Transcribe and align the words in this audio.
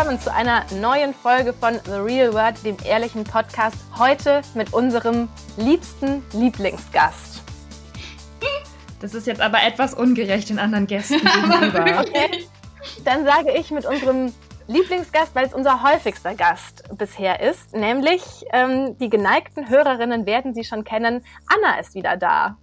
Willkommen 0.00 0.22
zu 0.22 0.32
einer 0.32 0.64
neuen 0.80 1.12
Folge 1.12 1.52
von 1.52 1.74
The 1.84 1.90
Real 1.90 2.32
World, 2.32 2.64
dem 2.64 2.78
ehrlichen 2.86 3.22
Podcast. 3.22 3.76
Heute 3.98 4.40
mit 4.54 4.72
unserem 4.72 5.28
liebsten 5.58 6.22
Lieblingsgast. 6.32 7.42
Das 9.02 9.12
ist 9.12 9.26
jetzt 9.26 9.42
aber 9.42 9.62
etwas 9.62 9.92
ungerecht 9.92 10.48
den 10.48 10.58
anderen 10.58 10.86
Gästen 10.86 11.18
gegenüber. 11.18 11.84
Okay. 12.00 12.46
Dann 13.04 13.26
sage 13.26 13.52
ich 13.52 13.70
mit 13.70 13.84
unserem 13.84 14.32
Lieblingsgast, 14.68 15.34
weil 15.34 15.44
es 15.44 15.52
unser 15.52 15.82
häufigster 15.82 16.34
Gast 16.34 16.82
bisher 16.96 17.40
ist, 17.40 17.76
nämlich 17.76 18.22
ähm, 18.54 18.96
die 18.96 19.10
geneigten 19.10 19.68
Hörerinnen 19.68 20.24
werden 20.24 20.54
Sie 20.54 20.64
schon 20.64 20.82
kennen. 20.82 21.22
Anna 21.46 21.78
ist 21.78 21.94
wieder 21.94 22.16
da. 22.16 22.56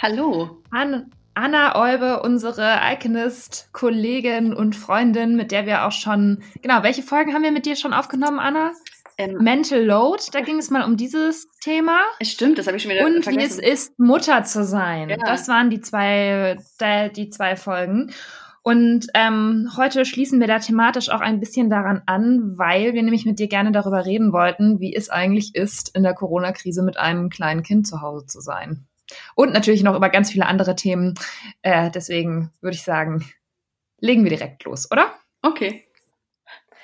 Hallo. 0.00 0.62
An 0.70 1.10
Anna 1.40 1.74
Olbe, 1.74 2.20
unsere 2.20 2.80
Iconist-Kollegin 2.92 4.52
und 4.52 4.76
Freundin, 4.76 5.36
mit 5.36 5.52
der 5.52 5.64
wir 5.64 5.86
auch 5.86 5.92
schon, 5.92 6.42
genau, 6.60 6.82
welche 6.82 7.02
Folgen 7.02 7.32
haben 7.32 7.42
wir 7.42 7.50
mit 7.50 7.64
dir 7.64 7.76
schon 7.76 7.94
aufgenommen, 7.94 8.38
Anna? 8.38 8.72
Ähm, 9.16 9.38
Mental 9.40 9.82
Load, 9.82 10.22
da 10.32 10.42
ging 10.42 10.58
es 10.58 10.68
mal 10.68 10.84
um 10.84 10.98
dieses 10.98 11.48
Thema. 11.62 12.00
Stimmt, 12.20 12.58
das 12.58 12.66
habe 12.66 12.76
ich 12.76 12.82
schon 12.82 12.92
wieder 12.92 13.06
Und 13.06 13.24
vergessen. 13.24 13.62
wie 13.62 13.64
es 13.64 13.72
ist, 13.86 13.98
Mutter 13.98 14.44
zu 14.44 14.66
sein. 14.66 15.08
Ja. 15.08 15.16
Das 15.16 15.48
waren 15.48 15.70
die 15.70 15.80
zwei, 15.80 16.58
die 17.16 17.30
zwei 17.30 17.56
Folgen. 17.56 18.12
Und 18.62 19.06
ähm, 19.14 19.70
heute 19.78 20.04
schließen 20.04 20.40
wir 20.40 20.46
da 20.46 20.58
thematisch 20.58 21.08
auch 21.08 21.22
ein 21.22 21.40
bisschen 21.40 21.70
daran 21.70 22.02
an, 22.04 22.58
weil 22.58 22.92
wir 22.92 23.02
nämlich 23.02 23.24
mit 23.24 23.38
dir 23.38 23.48
gerne 23.48 23.72
darüber 23.72 24.04
reden 24.04 24.34
wollten, 24.34 24.78
wie 24.78 24.94
es 24.94 25.08
eigentlich 25.08 25.54
ist, 25.54 25.96
in 25.96 26.02
der 26.02 26.12
Corona-Krise 26.12 26.82
mit 26.82 26.98
einem 26.98 27.30
kleinen 27.30 27.62
Kind 27.62 27.86
zu 27.86 28.02
Hause 28.02 28.26
zu 28.26 28.40
sein. 28.40 28.86
Und 29.34 29.52
natürlich 29.52 29.82
noch 29.82 29.96
über 29.96 30.08
ganz 30.08 30.30
viele 30.30 30.46
andere 30.46 30.76
Themen. 30.76 31.14
Äh, 31.62 31.90
deswegen 31.90 32.52
würde 32.60 32.74
ich 32.74 32.82
sagen, 32.82 33.24
legen 33.98 34.24
wir 34.24 34.30
direkt 34.30 34.64
los, 34.64 34.90
oder? 34.90 35.14
Okay 35.42 35.86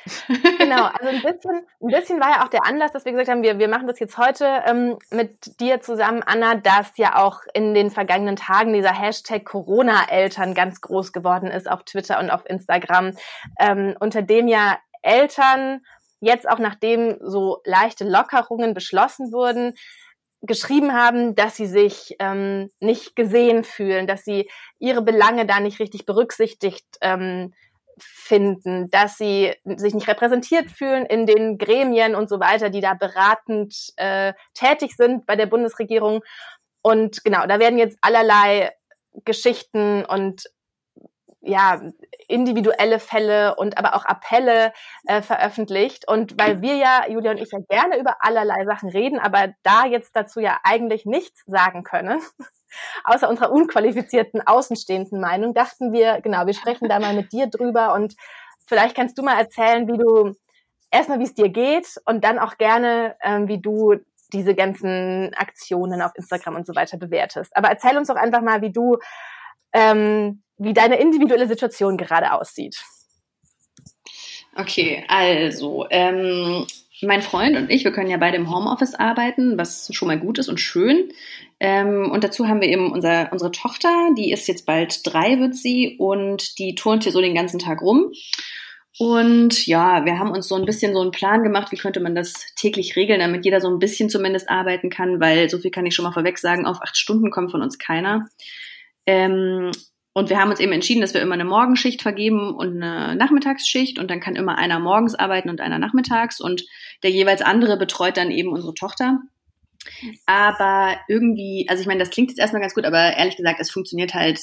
genau, 0.58 0.84
also 0.84 1.08
ein 1.08 1.22
bisschen, 1.22 1.66
ein 1.80 1.88
bisschen 1.88 2.20
war 2.20 2.30
ja 2.30 2.44
auch 2.44 2.48
der 2.48 2.64
Anlass, 2.64 2.92
dass 2.92 3.04
wir 3.04 3.12
gesagt 3.12 3.30
haben, 3.30 3.42
wir, 3.42 3.58
wir 3.58 3.68
machen 3.68 3.86
das 3.86 3.98
jetzt 3.98 4.18
heute 4.18 4.62
ähm, 4.66 4.98
mit 5.10 5.60
dir 5.60 5.80
zusammen, 5.80 6.22
Anna, 6.24 6.54
dass 6.54 6.96
ja 6.96 7.16
auch 7.16 7.40
in 7.54 7.74
den 7.74 7.90
vergangenen 7.90 8.36
Tagen 8.36 8.72
dieser 8.72 8.92
Hashtag 8.92 9.44
Corona-Eltern 9.44 10.54
ganz 10.54 10.80
groß 10.80 11.12
geworden 11.12 11.50
ist 11.50 11.68
auf 11.68 11.84
Twitter 11.84 12.18
und 12.20 12.30
auf 12.30 12.48
Instagram, 12.48 13.12
ähm, 13.58 13.96
unter 13.98 14.22
dem 14.22 14.48
ja 14.48 14.78
Eltern 15.02 15.82
jetzt 16.20 16.48
auch 16.48 16.58
nachdem 16.58 17.16
so 17.20 17.60
leichte 17.64 18.04
Lockerungen 18.04 18.74
beschlossen 18.74 19.32
wurden, 19.32 19.74
geschrieben 20.46 20.92
haben, 20.92 21.34
dass 21.34 21.56
sie 21.56 21.66
sich 21.66 22.16
ähm, 22.18 22.70
nicht 22.80 23.16
gesehen 23.16 23.64
fühlen, 23.64 24.06
dass 24.06 24.24
sie 24.24 24.48
ihre 24.78 25.02
Belange 25.02 25.46
da 25.46 25.60
nicht 25.60 25.80
richtig 25.80 26.06
berücksichtigt 26.06 26.86
ähm, 27.00 27.52
finden, 27.98 28.90
dass 28.90 29.16
sie 29.16 29.54
sich 29.64 29.94
nicht 29.94 30.08
repräsentiert 30.08 30.70
fühlen 30.70 31.06
in 31.06 31.26
den 31.26 31.58
Gremien 31.58 32.14
und 32.14 32.28
so 32.28 32.40
weiter, 32.40 32.68
die 32.68 32.80
da 32.80 32.94
beratend 32.94 33.92
äh, 33.96 34.34
tätig 34.54 34.96
sind 34.96 35.26
bei 35.26 35.36
der 35.36 35.46
Bundesregierung. 35.46 36.22
Und 36.82 37.24
genau, 37.24 37.46
da 37.46 37.58
werden 37.58 37.78
jetzt 37.78 37.98
allerlei 38.02 38.72
Geschichten 39.24 40.04
und 40.04 40.44
ja, 41.46 41.80
individuelle 42.28 42.98
Fälle 42.98 43.54
und 43.56 43.78
aber 43.78 43.94
auch 43.94 44.04
Appelle 44.04 44.72
äh, 45.06 45.22
veröffentlicht. 45.22 46.08
Und 46.08 46.38
weil 46.40 46.60
wir 46.60 46.76
ja, 46.76 47.08
Julia 47.08 47.30
und 47.30 47.38
ich, 47.38 47.50
ja 47.52 47.60
gerne 47.68 47.98
über 47.98 48.16
allerlei 48.20 48.64
Sachen 48.64 48.90
reden, 48.90 49.18
aber 49.18 49.54
da 49.62 49.86
jetzt 49.86 50.14
dazu 50.16 50.40
ja 50.40 50.58
eigentlich 50.64 51.06
nichts 51.06 51.42
sagen 51.46 51.84
können, 51.84 52.20
außer 53.04 53.28
unserer 53.28 53.52
unqualifizierten, 53.52 54.46
außenstehenden 54.46 55.20
Meinung, 55.20 55.54
dachten 55.54 55.92
wir, 55.92 56.20
genau, 56.20 56.46
wir 56.46 56.54
sprechen 56.54 56.88
da 56.88 56.98
mal 56.98 57.14
mit 57.14 57.32
dir 57.32 57.46
drüber 57.46 57.94
und 57.94 58.14
vielleicht 58.66 58.96
kannst 58.96 59.16
du 59.18 59.22
mal 59.22 59.38
erzählen, 59.38 59.86
wie 59.86 59.98
du 59.98 60.34
erstmal, 60.90 61.20
wie 61.20 61.24
es 61.24 61.34
dir 61.34 61.48
geht 61.48 61.96
und 62.04 62.24
dann 62.24 62.38
auch 62.38 62.58
gerne, 62.58 63.16
ähm, 63.22 63.48
wie 63.48 63.60
du 63.60 63.94
diese 64.32 64.54
ganzen 64.54 65.32
Aktionen 65.34 66.02
auf 66.02 66.12
Instagram 66.16 66.56
und 66.56 66.66
so 66.66 66.74
weiter 66.74 66.98
bewertest. 66.98 67.56
Aber 67.56 67.68
erzähl 67.68 67.96
uns 67.96 68.08
doch 68.08 68.16
einfach 68.16 68.42
mal, 68.42 68.60
wie 68.60 68.72
du, 68.72 68.98
ähm, 69.72 70.42
wie 70.58 70.74
deine 70.74 70.98
individuelle 70.98 71.48
Situation 71.48 71.96
gerade 71.96 72.32
aussieht. 72.32 72.76
Okay, 74.54 75.04
also 75.08 75.86
ähm, 75.90 76.66
mein 77.02 77.20
Freund 77.20 77.56
und 77.56 77.70
ich, 77.70 77.84
wir 77.84 77.92
können 77.92 78.10
ja 78.10 78.16
beide 78.16 78.36
im 78.36 78.50
Homeoffice 78.50 78.94
arbeiten, 78.94 79.58
was 79.58 79.88
schon 79.92 80.08
mal 80.08 80.18
gut 80.18 80.38
ist 80.38 80.48
und 80.48 80.60
schön. 80.60 81.12
Ähm, 81.60 82.10
und 82.10 82.24
dazu 82.24 82.48
haben 82.48 82.62
wir 82.62 82.68
eben 82.68 82.90
unser, 82.90 83.30
unsere 83.32 83.50
Tochter, 83.50 83.90
die 84.16 84.32
ist 84.32 84.48
jetzt 84.48 84.64
bald 84.64 85.00
drei, 85.04 85.38
wird 85.38 85.54
sie, 85.54 85.96
und 85.98 86.58
die 86.58 86.74
turnt 86.74 87.02
hier 87.02 87.12
so 87.12 87.20
den 87.20 87.34
ganzen 87.34 87.58
Tag 87.58 87.82
rum. 87.82 88.12
Und 88.98 89.66
ja, 89.66 90.06
wir 90.06 90.18
haben 90.18 90.30
uns 90.30 90.48
so 90.48 90.54
ein 90.54 90.64
bisschen 90.64 90.94
so 90.94 91.02
einen 91.02 91.10
Plan 91.10 91.42
gemacht, 91.42 91.70
wie 91.70 91.76
könnte 91.76 92.00
man 92.00 92.14
das 92.14 92.46
täglich 92.56 92.96
regeln, 92.96 93.20
damit 93.20 93.44
jeder 93.44 93.60
so 93.60 93.68
ein 93.68 93.78
bisschen 93.78 94.08
zumindest 94.08 94.48
arbeiten 94.48 94.88
kann, 94.88 95.20
weil 95.20 95.50
so 95.50 95.58
viel 95.58 95.70
kann 95.70 95.84
ich 95.84 95.94
schon 95.94 96.04
mal 96.04 96.12
vorweg 96.12 96.38
sagen, 96.38 96.64
auf 96.64 96.80
acht 96.80 96.96
Stunden 96.96 97.30
kommt 97.30 97.50
von 97.50 97.60
uns 97.60 97.78
keiner. 97.78 98.26
Ähm, 99.04 99.70
und 100.16 100.30
wir 100.30 100.40
haben 100.40 100.48
uns 100.48 100.60
eben 100.60 100.72
entschieden, 100.72 101.02
dass 101.02 101.12
wir 101.12 101.20
immer 101.20 101.34
eine 101.34 101.44
Morgenschicht 101.44 102.00
vergeben 102.00 102.54
und 102.54 102.82
eine 102.82 103.14
Nachmittagsschicht 103.16 103.98
und 103.98 104.10
dann 104.10 104.18
kann 104.18 104.34
immer 104.34 104.56
einer 104.56 104.80
morgens 104.80 105.14
arbeiten 105.14 105.50
und 105.50 105.60
einer 105.60 105.78
nachmittags 105.78 106.40
und 106.40 106.64
der 107.02 107.10
jeweils 107.10 107.42
andere 107.42 107.76
betreut 107.76 108.16
dann 108.16 108.30
eben 108.30 108.48
unsere 108.48 108.72
Tochter. 108.72 109.20
Aber 110.24 110.96
irgendwie, 111.06 111.66
also 111.68 111.82
ich 111.82 111.86
meine, 111.86 112.00
das 112.00 112.08
klingt 112.08 112.30
jetzt 112.30 112.38
erstmal 112.38 112.62
ganz 112.62 112.72
gut, 112.72 112.86
aber 112.86 113.14
ehrlich 113.14 113.36
gesagt, 113.36 113.60
es 113.60 113.70
funktioniert 113.70 114.14
halt 114.14 114.40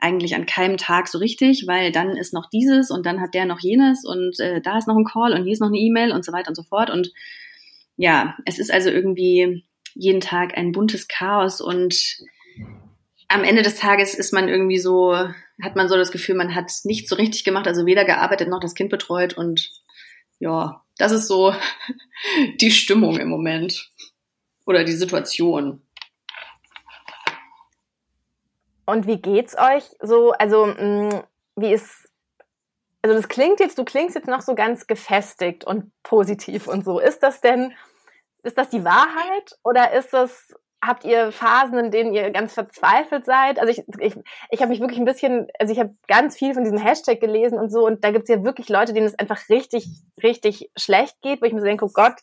eigentlich 0.00 0.34
an 0.34 0.46
keinem 0.46 0.78
Tag 0.78 1.08
so 1.08 1.18
richtig, 1.18 1.66
weil 1.66 1.92
dann 1.92 2.16
ist 2.16 2.32
noch 2.32 2.48
dieses 2.48 2.90
und 2.90 3.04
dann 3.04 3.20
hat 3.20 3.34
der 3.34 3.44
noch 3.44 3.60
jenes 3.60 4.02
und 4.02 4.40
äh, 4.40 4.62
da 4.62 4.78
ist 4.78 4.88
noch 4.88 4.96
ein 4.96 5.04
Call 5.04 5.34
und 5.34 5.44
hier 5.44 5.52
ist 5.52 5.60
noch 5.60 5.68
eine 5.68 5.76
E-Mail 5.76 6.10
und 6.10 6.24
so 6.24 6.32
weiter 6.32 6.48
und 6.48 6.56
so 6.56 6.62
fort. 6.62 6.88
Und 6.88 7.12
ja, 7.98 8.34
es 8.46 8.58
ist 8.58 8.72
also 8.72 8.88
irgendwie 8.88 9.62
jeden 9.92 10.22
Tag 10.22 10.56
ein 10.56 10.72
buntes 10.72 11.06
Chaos 11.06 11.60
und 11.60 12.16
am 13.28 13.44
Ende 13.44 13.62
des 13.62 13.76
Tages 13.76 14.14
ist 14.14 14.32
man 14.32 14.48
irgendwie 14.48 14.78
so, 14.78 15.14
hat 15.14 15.76
man 15.76 15.88
so 15.88 15.96
das 15.96 16.12
Gefühl, 16.12 16.36
man 16.36 16.54
hat 16.54 16.70
nichts 16.84 17.10
so 17.10 17.16
richtig 17.16 17.44
gemacht, 17.44 17.66
also 17.66 17.86
weder 17.86 18.04
gearbeitet 18.04 18.48
noch 18.48 18.60
das 18.60 18.74
Kind 18.74 18.90
betreut 18.90 19.34
und 19.34 19.70
ja, 20.38 20.84
das 20.98 21.12
ist 21.12 21.28
so 21.28 21.54
die 22.60 22.70
Stimmung 22.70 23.18
im 23.18 23.28
Moment 23.28 23.90
oder 24.66 24.84
die 24.84 24.92
Situation. 24.92 25.82
Und 28.84 29.06
wie 29.06 29.20
geht's 29.20 29.56
euch 29.58 29.84
so? 30.00 30.30
Also, 30.32 30.66
mh, 30.66 31.24
wie 31.56 31.72
ist, 31.72 32.08
also 33.02 33.16
das 33.16 33.28
klingt 33.28 33.58
jetzt, 33.58 33.78
du 33.78 33.84
klingst 33.84 34.14
jetzt 34.14 34.28
noch 34.28 34.42
so 34.42 34.54
ganz 34.54 34.86
gefestigt 34.86 35.64
und 35.64 35.90
positiv 36.02 36.68
und 36.68 36.84
so. 36.84 37.00
Ist 37.00 37.22
das 37.22 37.40
denn, 37.40 37.74
ist 38.44 38.56
das 38.56 38.70
die 38.70 38.84
Wahrheit 38.84 39.58
oder 39.64 39.92
ist 39.92 40.12
das 40.12 40.54
habt 40.84 41.04
ihr 41.04 41.32
Phasen, 41.32 41.78
in 41.78 41.90
denen 41.90 42.14
ihr 42.14 42.30
ganz 42.30 42.54
verzweifelt 42.54 43.24
seid? 43.24 43.58
Also 43.58 43.70
ich, 43.70 43.84
ich, 44.00 44.16
ich 44.50 44.60
habe 44.60 44.70
mich 44.70 44.80
wirklich 44.80 44.98
ein 44.98 45.04
bisschen, 45.04 45.48
also 45.58 45.72
ich 45.72 45.80
habe 45.80 45.94
ganz 46.06 46.36
viel 46.36 46.54
von 46.54 46.64
diesem 46.64 46.78
Hashtag 46.78 47.20
gelesen 47.20 47.58
und 47.58 47.70
so 47.70 47.86
und 47.86 48.04
da 48.04 48.10
gibt 48.10 48.28
es 48.28 48.34
ja 48.34 48.44
wirklich 48.44 48.68
Leute, 48.68 48.92
denen 48.92 49.06
es 49.06 49.18
einfach 49.18 49.48
richtig, 49.48 49.88
richtig 50.22 50.70
schlecht 50.76 51.20
geht, 51.22 51.40
wo 51.40 51.46
ich 51.46 51.52
mir 51.52 51.60
so 51.60 51.66
denke, 51.66 51.84
oh 51.84 51.90
Gott, 51.92 52.16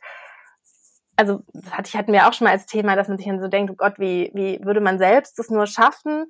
also 1.16 1.42
das 1.54 1.72
hatte 1.72 1.90
ich, 1.90 1.96
hatten 1.96 2.12
wir 2.12 2.28
auch 2.28 2.34
schon 2.34 2.46
mal 2.46 2.52
als 2.52 2.66
Thema, 2.66 2.96
dass 2.96 3.08
man 3.08 3.18
sich 3.18 3.28
dann 3.28 3.40
so 3.40 3.48
denkt, 3.48 3.72
oh 3.72 3.76
Gott, 3.76 4.00
wie, 4.00 4.32
wie 4.34 4.60
würde 4.64 4.82
man 4.82 4.98
selbst 4.98 5.38
das 5.38 5.50
nur 5.50 5.68
schaffen? 5.68 6.26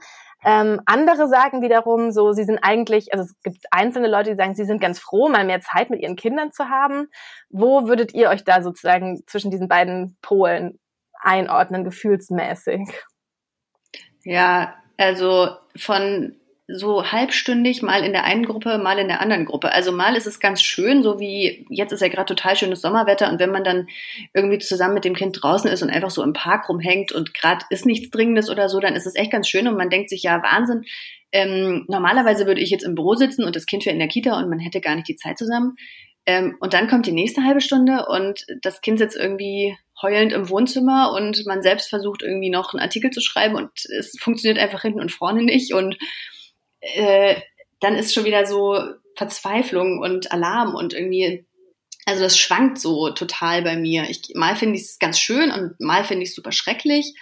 Ähm, 0.45 0.81
andere 0.85 1.29
sagen 1.29 1.61
wiederum 1.61 2.11
so, 2.11 2.33
sie 2.33 2.43
sind 2.43 2.59
eigentlich, 2.61 3.13
also 3.13 3.23
es 3.23 3.41
gibt 3.43 3.65
einzelne 3.71 4.09
Leute, 4.09 4.31
die 4.31 4.35
sagen, 4.35 4.55
sie 4.55 4.65
sind 4.65 4.81
ganz 4.81 4.99
froh, 4.99 5.29
mal 5.29 5.45
mehr 5.45 5.61
Zeit 5.61 5.89
mit 5.89 6.01
ihren 6.01 6.17
Kindern 6.17 6.51
zu 6.51 6.67
haben. 6.67 7.07
Wo 7.49 7.87
würdet 7.87 8.13
ihr 8.13 8.29
euch 8.29 8.43
da 8.43 8.61
sozusagen 8.61 9.23
zwischen 9.25 9.51
diesen 9.51 9.69
beiden 9.69 10.17
Polen 10.21 10.79
einordnen, 11.23 11.83
gefühlsmäßig? 11.83 12.81
Ja, 14.23 14.75
also 14.97 15.49
von 15.75 16.35
so 16.67 17.11
halbstündig, 17.11 17.81
mal 17.81 18.05
in 18.05 18.13
der 18.13 18.23
einen 18.23 18.45
Gruppe, 18.45 18.77
mal 18.77 18.97
in 18.97 19.09
der 19.09 19.19
anderen 19.19 19.45
Gruppe. 19.45 19.73
Also 19.73 19.91
mal 19.91 20.15
ist 20.15 20.27
es 20.27 20.39
ganz 20.39 20.61
schön, 20.61 21.03
so 21.03 21.19
wie 21.19 21.65
jetzt 21.69 21.91
ist 21.91 22.01
ja 22.01 22.07
gerade 22.07 22.33
total 22.33 22.55
schönes 22.55 22.81
Sommerwetter 22.81 23.29
und 23.29 23.39
wenn 23.39 23.51
man 23.51 23.65
dann 23.65 23.87
irgendwie 24.33 24.59
zusammen 24.59 24.93
mit 24.93 25.03
dem 25.03 25.13
Kind 25.13 25.37
draußen 25.41 25.69
ist 25.69 25.83
und 25.83 25.89
einfach 25.89 26.09
so 26.09 26.23
im 26.23 26.31
Park 26.31 26.69
rumhängt 26.69 27.11
und 27.11 27.33
gerade 27.33 27.65
ist 27.69 27.85
nichts 27.85 28.11
Dringendes 28.11 28.49
oder 28.49 28.69
so, 28.69 28.79
dann 28.79 28.95
ist 28.95 29.05
es 29.05 29.15
echt 29.15 29.31
ganz 29.31 29.49
schön 29.49 29.67
und 29.67 29.75
man 29.75 29.89
denkt 29.89 30.09
sich, 30.09 30.23
ja, 30.23 30.41
Wahnsinn. 30.41 30.83
Ähm, 31.33 31.85
normalerweise 31.89 32.45
würde 32.45 32.61
ich 32.61 32.69
jetzt 32.69 32.85
im 32.85 32.95
Büro 32.95 33.15
sitzen 33.15 33.43
und 33.43 33.55
das 33.55 33.65
Kind 33.65 33.85
wäre 33.85 33.93
in 33.93 33.99
der 33.99 34.07
Kita 34.07 34.37
und 34.37 34.49
man 34.49 34.59
hätte 34.59 34.79
gar 34.79 34.95
nicht 34.95 35.07
die 35.09 35.15
Zeit 35.15 35.37
zusammen. 35.37 35.75
Ähm, 36.25 36.55
und 36.61 36.73
dann 36.73 36.87
kommt 36.87 37.07
die 37.07 37.11
nächste 37.11 37.43
halbe 37.43 37.59
Stunde 37.59 38.05
und 38.07 38.45
das 38.61 38.79
Kind 38.79 38.99
sitzt 38.99 39.17
irgendwie 39.17 39.75
heulend 40.01 40.33
im 40.33 40.49
Wohnzimmer 40.49 41.13
und 41.13 41.45
man 41.45 41.61
selbst 41.61 41.89
versucht 41.89 42.23
irgendwie 42.23 42.49
noch 42.49 42.73
einen 42.73 42.81
Artikel 42.81 43.11
zu 43.11 43.21
schreiben 43.21 43.55
und 43.55 43.71
es 43.97 44.17
funktioniert 44.19 44.59
einfach 44.59 44.81
hinten 44.81 44.99
und 44.99 45.11
vorne 45.11 45.43
nicht 45.43 45.73
und 45.73 45.97
äh, 46.81 47.35
dann 47.79 47.95
ist 47.95 48.13
schon 48.13 48.25
wieder 48.25 48.45
so 48.45 48.79
Verzweiflung 49.15 49.99
und 49.99 50.31
Alarm 50.31 50.75
und 50.75 50.93
irgendwie, 50.93 51.45
also 52.05 52.23
das 52.23 52.37
schwankt 52.37 52.79
so 52.79 53.09
total 53.11 53.61
bei 53.61 53.75
mir. 53.75 54.09
Ich, 54.09 54.31
mal 54.35 54.55
finde 54.55 54.77
ich 54.77 54.83
es 54.83 54.99
ganz 54.99 55.19
schön 55.19 55.51
und 55.51 55.79
mal 55.79 56.03
finde 56.03 56.23
ich 56.23 56.29
es 56.29 56.35
super 56.35 56.51
schrecklich. 56.51 57.13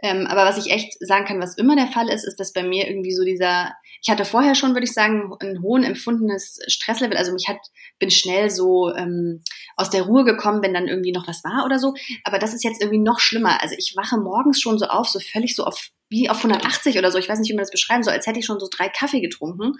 Ähm, 0.00 0.26
aber 0.26 0.44
was 0.44 0.64
ich 0.64 0.72
echt 0.72 0.96
sagen 1.00 1.24
kann, 1.24 1.40
was 1.40 1.56
immer 1.56 1.74
der 1.74 1.88
Fall 1.88 2.08
ist, 2.08 2.24
ist, 2.24 2.38
dass 2.38 2.52
bei 2.52 2.62
mir 2.62 2.88
irgendwie 2.88 3.12
so 3.12 3.24
dieser, 3.24 3.74
ich 4.00 4.08
hatte 4.08 4.24
vorher 4.24 4.54
schon, 4.54 4.74
würde 4.74 4.84
ich 4.84 4.92
sagen, 4.92 5.32
ein 5.40 5.60
hohen 5.60 5.82
empfundenes 5.82 6.60
Stresslevel. 6.68 7.16
Also 7.16 7.32
mich 7.32 7.48
hat, 7.48 7.58
bin 7.98 8.10
schnell 8.10 8.48
so 8.48 8.94
ähm, 8.94 9.42
aus 9.76 9.90
der 9.90 10.02
Ruhe 10.02 10.24
gekommen, 10.24 10.62
wenn 10.62 10.74
dann 10.74 10.86
irgendwie 10.86 11.12
noch 11.12 11.26
was 11.26 11.42
war 11.42 11.64
oder 11.64 11.80
so. 11.80 11.94
Aber 12.22 12.38
das 12.38 12.54
ist 12.54 12.62
jetzt 12.62 12.80
irgendwie 12.80 13.00
noch 13.00 13.18
schlimmer. 13.18 13.60
Also 13.60 13.74
ich 13.76 13.94
wache 13.96 14.18
morgens 14.18 14.60
schon 14.60 14.78
so 14.78 14.86
auf, 14.86 15.08
so 15.08 15.18
völlig 15.18 15.56
so 15.56 15.64
auf, 15.64 15.88
wie 16.08 16.30
auf 16.30 16.38
180 16.38 16.96
oder 16.96 17.10
so. 17.10 17.18
Ich 17.18 17.28
weiß 17.28 17.40
nicht, 17.40 17.50
wie 17.50 17.54
man 17.54 17.62
das 17.62 17.72
beschreiben 17.72 18.04
soll, 18.04 18.14
als 18.14 18.26
hätte 18.26 18.38
ich 18.38 18.46
schon 18.46 18.60
so 18.60 18.68
drei 18.70 18.88
Kaffee 18.88 19.20
getrunken 19.20 19.72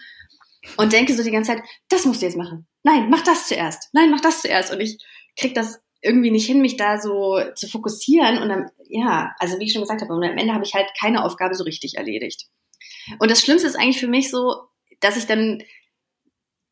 und 0.77 0.93
denke 0.93 1.15
so 1.15 1.23
die 1.23 1.31
ganze 1.31 1.53
Zeit, 1.53 1.63
das 1.89 2.05
musst 2.05 2.23
du 2.23 2.27
jetzt 2.27 2.37
machen. 2.37 2.67
Nein, 2.83 3.09
mach 3.09 3.23
das 3.23 3.47
zuerst. 3.47 3.89
Nein, 3.93 4.11
mach 4.11 4.21
das 4.21 4.43
zuerst. 4.43 4.73
Und 4.73 4.81
ich 4.81 4.99
krieg 5.37 5.55
das 5.55 5.81
irgendwie 6.01 6.31
nicht 6.31 6.47
hin, 6.47 6.61
mich 6.61 6.77
da 6.77 6.99
so 6.99 7.41
zu 7.55 7.69
fokussieren. 7.69 8.39
Und 8.39 8.49
dann, 8.49 8.71
ja, 8.89 9.35
also 9.39 9.59
wie 9.59 9.65
ich 9.65 9.73
schon 9.73 9.83
gesagt 9.83 10.03
habe, 10.03 10.13
am 10.13 10.23
Ende 10.23 10.55
habe 10.55 10.65
ich 10.65 10.75
halt 10.75 10.89
keine 10.99 11.25
Aufgabe 11.25 11.55
so 11.55 11.65
richtig 11.65 11.97
erledigt. 11.97 12.47
Und 13.19 13.31
das 13.31 13.41
Schlimmste 13.41 13.67
ist 13.67 13.77
eigentlich 13.77 14.01
für 14.01 14.09
mich 14.09 14.31
so, 14.31 14.69
dass 15.01 15.17
ich 15.17 15.27
dann, 15.27 15.63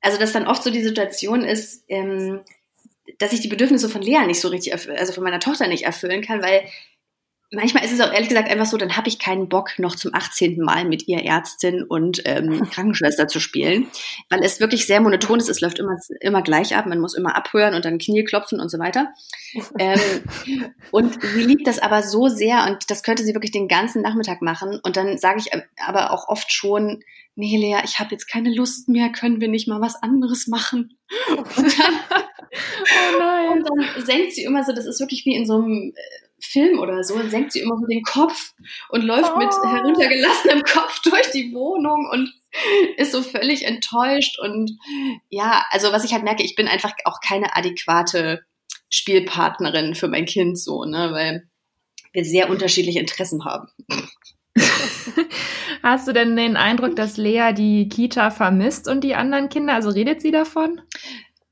also 0.00 0.19
dass 0.19 0.32
dann 0.32 0.46
oft 0.46 0.62
so 0.62 0.70
die 0.70 0.82
Situation 0.82 1.44
ist, 1.44 1.84
ähm, 1.88 2.40
dass 3.19 3.32
ich 3.32 3.40
die 3.40 3.49
Bedürfnisse 3.49 3.88
von 3.88 4.02
Lea 4.02 4.26
nicht 4.26 4.40
so 4.40 4.49
richtig, 4.49 4.73
also 4.73 5.12
von 5.12 5.25
meiner 5.25 5.40
Tochter 5.40 5.69
nicht 5.69 5.84
erfüllen 5.84 6.23
kann, 6.23 6.43
weil 6.43 6.69
manchmal 7.51 7.85
ist 7.85 7.93
es 7.93 8.01
auch 8.01 8.13
ehrlich 8.13 8.29
gesagt 8.29 8.51
einfach 8.51 8.67
so, 8.67 8.77
dann 8.77 8.97
habe 8.97 9.09
ich 9.09 9.19
keinen 9.19 9.49
Bock, 9.49 9.79
noch 9.79 9.95
zum 9.95 10.15
18. 10.15 10.61
Mal 10.61 10.85
mit 10.85 11.07
ihr 11.09 11.25
Ärztin 11.25 11.83
und 11.83 12.23
ähm, 12.25 12.69
Krankenschwester 12.71 13.29
zu 13.29 13.41
spielen, 13.41 13.87
weil 14.31 14.43
es 14.43 14.61
wirklich 14.61 14.87
sehr 14.87 15.01
monoton 15.01 15.39
ist. 15.39 15.49
Es 15.49 15.61
läuft 15.61 15.79
immer, 15.79 15.97
immer 16.21 16.43
gleich 16.43 16.77
ab. 16.77 16.87
Man 16.87 17.01
muss 17.01 17.15
immer 17.15 17.37
abhören 17.37 17.75
und 17.75 17.85
dann 17.85 17.99
Knie 17.99 18.25
klopfen 18.25 18.61
und 18.61 18.71
so 18.71 18.79
weiter. 18.79 19.13
Ähm, 19.79 20.01
und 20.91 21.21
sie 21.23 21.43
liebt 21.43 21.67
das 21.67 21.79
aber 21.79 22.03
so 22.03 22.29
sehr 22.29 22.67
und 22.67 22.91
das 22.91 23.03
könnte 23.03 23.25
sie 23.25 23.35
wirklich 23.35 23.53
den 23.53 23.69
ganzen 23.69 24.03
Nachmittag 24.03 24.43
machen. 24.43 24.81
Und 24.83 24.97
dann 24.97 25.19
sage 25.19 25.39
ich 25.39 25.51
aber 25.85 26.13
auch 26.13 26.29
oft 26.29 26.53
schon, 26.53 27.03
nee, 27.37 27.57
Lea, 27.57 27.79
ich 27.85 27.99
habe 27.99 28.11
jetzt 28.11 28.27
keine 28.27 28.53
Lust 28.55 28.89
mehr, 28.89 29.11
können 29.11 29.41
wir 29.41 29.49
nicht 29.49 29.69
mal 29.69 29.81
was 29.81 30.03
anderes 30.03 30.47
machen? 30.47 30.97
Und 31.29 31.79
dann, 31.79 31.95
oh 33.15 33.19
nein. 33.19 33.49
Und 33.53 33.69
dann 33.69 34.05
senkt 34.05 34.33
sie 34.33 34.45
immer 34.45 34.65
so, 34.65 34.73
das 34.73 34.87
ist 34.87 35.01
wirklich 35.01 35.25
wie 35.25 35.37
in 35.37 35.47
so 35.47 35.55
einem 35.55 35.93
äh, 35.95 36.25
Film 36.41 36.79
oder 36.79 37.03
so, 37.03 37.21
senkt 37.29 37.53
sie 37.53 37.61
immer 37.61 37.77
so 37.79 37.87
den 37.87 38.03
Kopf 38.03 38.53
und 38.91 39.03
läuft 39.03 39.33
oh. 39.35 39.38
mit 39.38 39.53
heruntergelassenem 39.53 40.62
Kopf 40.73 41.00
durch 41.03 41.31
die 41.31 41.53
Wohnung 41.53 42.09
und 42.11 42.33
ist 42.97 43.12
so 43.12 43.23
völlig 43.23 43.65
enttäuscht. 43.65 44.38
Und 44.38 44.79
ja, 45.31 45.65
also 45.71 45.93
was 45.93 46.05
ich 46.05 46.12
halt 46.12 46.25
merke, 46.25 46.43
ich 46.43 46.55
bin 46.55 46.69
einfach 46.69 46.93
auch 47.05 47.21
keine 47.21 47.56
adäquate 47.56 48.44
Spielpartnerin 48.88 49.94
für 49.94 50.09
mein 50.09 50.27
Kind 50.27 50.59
so, 50.59 50.85
ne, 50.85 51.11
weil 51.12 51.49
wir 52.12 52.25
sehr 52.25 52.50
unterschiedliche 52.50 53.00
Interessen 53.00 53.44
haben. 53.44 53.69
Hast 55.83 56.09
du 56.09 56.12
denn 56.12 56.37
den 56.37 56.56
Eindruck, 56.56 56.97
dass 56.97 57.17
Lea 57.17 57.53
die 57.53 57.88
Kita 57.88 58.31
vermisst 58.31 58.88
und 58.88 59.03
die 59.03 59.15
anderen 59.15 59.49
Kinder? 59.49 59.75
Also 59.75 59.91
redet 59.91 60.21
sie 60.21 60.31
davon? 60.31 60.81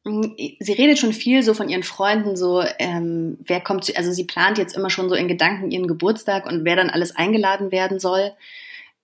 Sie 0.05 0.73
redet 0.73 0.99
schon 0.99 1.15
viel 1.15 1.43
so 1.43 1.55
von 1.55 1.71
ihren 1.71 1.83
Freunden, 1.83 2.37
so 2.37 2.63
ähm, 2.79 3.39
wer 3.41 3.61
kommt, 3.61 3.85
zu, 3.85 3.97
also 3.97 4.13
sie 4.13 4.25
plant 4.25 4.59
jetzt 4.59 4.77
immer 4.77 4.91
schon 4.91 5.09
so 5.09 5.15
in 5.15 5.29
Gedanken 5.29 5.71
ihren 5.71 5.87
Geburtstag 5.87 6.47
und 6.47 6.65
wer 6.65 6.77
dann 6.77 6.91
alles 6.91 7.17
eingeladen 7.17 7.73
werden 7.73 7.99
soll. 7.99 8.33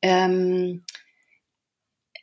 Ähm, 0.02 0.82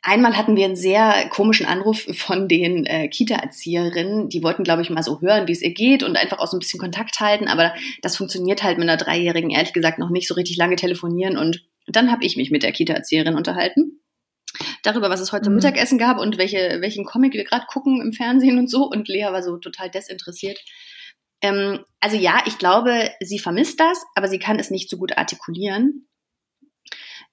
einmal 0.02 0.36
hatten 0.36 0.54
wir 0.54 0.64
einen 0.64 0.76
sehr 0.76 1.28
komischen 1.28 1.66
Anruf 1.66 2.06
von 2.12 2.46
den 2.46 2.86
äh, 2.86 3.08
Kita-Erzieherinnen, 3.08 4.28
die 4.28 4.44
wollten, 4.44 4.62
glaube 4.62 4.82
ich, 4.82 4.90
mal 4.90 5.02
so 5.02 5.20
hören, 5.20 5.48
wie 5.48 5.52
es 5.52 5.62
ihr 5.62 5.74
geht 5.74 6.04
und 6.04 6.16
einfach 6.16 6.38
auch 6.38 6.46
so 6.46 6.56
ein 6.56 6.60
bisschen 6.60 6.80
Kontakt 6.80 7.18
halten, 7.18 7.48
aber 7.48 7.74
das 8.02 8.16
funktioniert 8.16 8.62
halt 8.62 8.78
mit 8.78 8.88
einer 8.88 8.96
Dreijährigen 8.96 9.50
ehrlich 9.50 9.72
gesagt 9.72 9.98
noch 9.98 10.10
nicht 10.10 10.28
so 10.28 10.34
richtig 10.34 10.56
lange 10.56 10.76
telefonieren 10.76 11.36
und 11.36 11.64
dann 11.88 12.12
habe 12.12 12.24
ich 12.24 12.36
mich 12.36 12.52
mit 12.52 12.62
der 12.62 12.72
Kita-Erzieherin 12.72 13.34
unterhalten 13.34 13.98
darüber, 14.82 15.10
was 15.10 15.20
es 15.20 15.32
heute 15.32 15.50
mhm. 15.50 15.56
Mittagessen 15.56 15.98
gab 15.98 16.18
und 16.18 16.38
welche, 16.38 16.78
welchen 16.80 17.04
Comic 17.04 17.34
wir 17.34 17.44
gerade 17.44 17.66
gucken 17.66 18.00
im 18.00 18.12
Fernsehen 18.12 18.58
und 18.58 18.70
so. 18.70 18.84
Und 18.84 19.08
Lea 19.08 19.28
war 19.30 19.42
so 19.42 19.56
total 19.58 19.90
desinteressiert. 19.90 20.58
Ähm, 21.40 21.84
also 22.00 22.16
ja, 22.16 22.42
ich 22.46 22.58
glaube, 22.58 23.10
sie 23.20 23.38
vermisst 23.38 23.80
das, 23.80 24.02
aber 24.14 24.28
sie 24.28 24.38
kann 24.38 24.58
es 24.58 24.70
nicht 24.70 24.90
so 24.90 24.96
gut 24.96 25.16
artikulieren. 25.16 26.08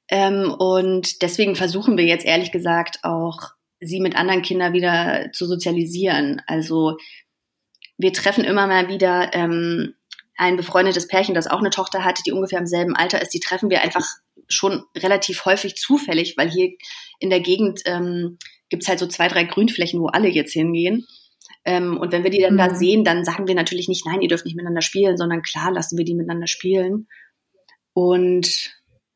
Ähm, 0.10 0.54
und 0.58 1.22
deswegen 1.22 1.56
versuchen 1.56 1.98
wir 1.98 2.06
jetzt 2.06 2.26
ehrlich 2.26 2.52
gesagt 2.52 3.00
auch, 3.04 3.40
sie 3.80 4.00
mit 4.00 4.16
anderen 4.16 4.42
Kindern 4.42 4.74
wieder 4.74 5.32
zu 5.34 5.46
sozialisieren. 5.46 6.42
Also 6.48 6.98
wir 7.98 8.14
treffen 8.14 8.44
immer 8.44 8.68
mal 8.68 8.88
wieder 8.88 9.34
ähm, 9.34 9.96
ein 10.38 10.58
befreundetes 10.58 11.08
Pärchen, 11.08 11.34
das 11.34 11.48
auch 11.48 11.60
eine 11.60 11.70
Tochter 11.70 12.04
hatte, 12.04 12.24
die 12.24 12.32
ungefähr 12.32 12.60
im 12.60 12.68
selben 12.68 12.96
Alter 12.96 13.22
ist. 13.22 13.34
Die 13.34 13.40
treffen 13.40 13.70
wir 13.70 13.82
einfach 13.82 14.06
schon 14.48 14.84
relativ 14.96 15.46
häufig 15.46 15.76
zufällig, 15.76 16.38
weil 16.38 16.50
hier 16.50 16.72
in 17.20 17.30
der 17.30 17.40
Gegend 17.40 17.82
ähm, 17.86 18.38
gibt 18.70 18.88
halt 18.88 19.00
so 19.00 19.08
zwei, 19.08 19.28
drei 19.28 19.44
Grünflächen, 19.44 20.00
wo 20.02 20.08
alle 20.08 20.30
jetzt 20.30 20.54
hingehen. 20.54 21.06
Ähm, 21.64 21.98
und 21.98 22.12
wenn 22.12 22.24
wir 22.24 22.30
die 22.30 22.42
dann 22.42 22.54
mhm. 22.54 22.60
da 22.60 22.76
sehen, 22.76 23.04
dann 23.04 23.26
sagen 23.26 23.48
wir 23.48 23.56
natürlich 23.56 23.88
nicht, 23.88 24.06
nein, 24.06 24.22
ihr 24.22 24.30
dürft 24.30 24.46
nicht 24.46 24.56
miteinander 24.56 24.82
spielen, 24.82 25.18
sondern 25.18 25.42
klar 25.42 25.72
lassen 25.72 25.98
wir 25.98 26.06
die 26.06 26.14
miteinander 26.14 26.48
spielen. 26.48 27.08
Und 27.94 28.72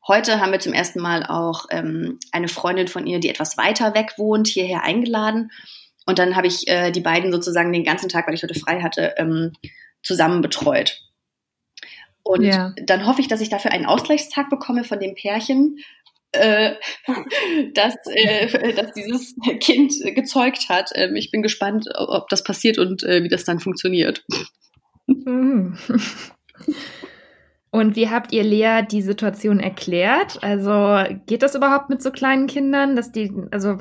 heute 0.06 0.40
haben 0.40 0.52
wir 0.52 0.60
zum 0.60 0.72
ersten 0.72 1.00
Mal 1.00 1.24
auch 1.24 1.66
ähm, 1.70 2.18
eine 2.32 2.48
Freundin 2.48 2.88
von 2.88 3.06
ihr, 3.06 3.20
die 3.20 3.28
etwas 3.28 3.56
weiter 3.56 3.94
weg 3.94 4.14
wohnt, 4.16 4.48
hierher 4.48 4.82
eingeladen. 4.82 5.50
Und 6.06 6.18
dann 6.18 6.34
habe 6.34 6.48
ich 6.48 6.66
äh, 6.66 6.90
die 6.90 7.00
beiden 7.00 7.30
sozusagen 7.30 7.72
den 7.72 7.84
ganzen 7.84 8.08
Tag, 8.08 8.26
weil 8.26 8.34
ich 8.34 8.42
heute 8.42 8.58
frei 8.58 8.80
hatte, 8.80 9.14
ähm, 9.16 9.52
zusammen 10.02 10.40
betreut. 10.40 10.98
Und 12.22 12.42
ja. 12.42 12.74
dann 12.84 13.06
hoffe 13.06 13.20
ich, 13.20 13.28
dass 13.28 13.40
ich 13.40 13.48
dafür 13.48 13.72
einen 13.72 13.86
Ausgleichstag 13.86 14.50
bekomme 14.50 14.84
von 14.84 15.00
dem 15.00 15.14
Pärchen, 15.14 15.78
äh, 16.32 16.74
dass, 17.74 17.94
äh, 18.06 18.74
dass 18.74 18.92
dieses 18.92 19.34
Kind 19.60 19.94
gezeugt 20.14 20.68
hat. 20.68 20.90
Ähm, 20.94 21.16
ich 21.16 21.30
bin 21.30 21.42
gespannt, 21.42 21.88
ob 21.94 22.28
das 22.28 22.44
passiert 22.44 22.78
und 22.78 23.02
äh, 23.02 23.22
wie 23.22 23.28
das 23.28 23.44
dann 23.44 23.60
funktioniert. 23.60 24.24
Mhm. 25.06 25.78
Und 27.72 27.94
wie 27.94 28.10
habt 28.10 28.32
ihr 28.32 28.42
Lea 28.42 28.82
die 28.90 29.00
Situation 29.00 29.60
erklärt? 29.60 30.42
Also 30.42 31.04
geht 31.26 31.44
das 31.44 31.54
überhaupt 31.54 31.88
mit 31.88 32.02
so 32.02 32.10
kleinen 32.10 32.48
Kindern, 32.48 32.96
dass 32.96 33.12
die, 33.12 33.32
also 33.52 33.78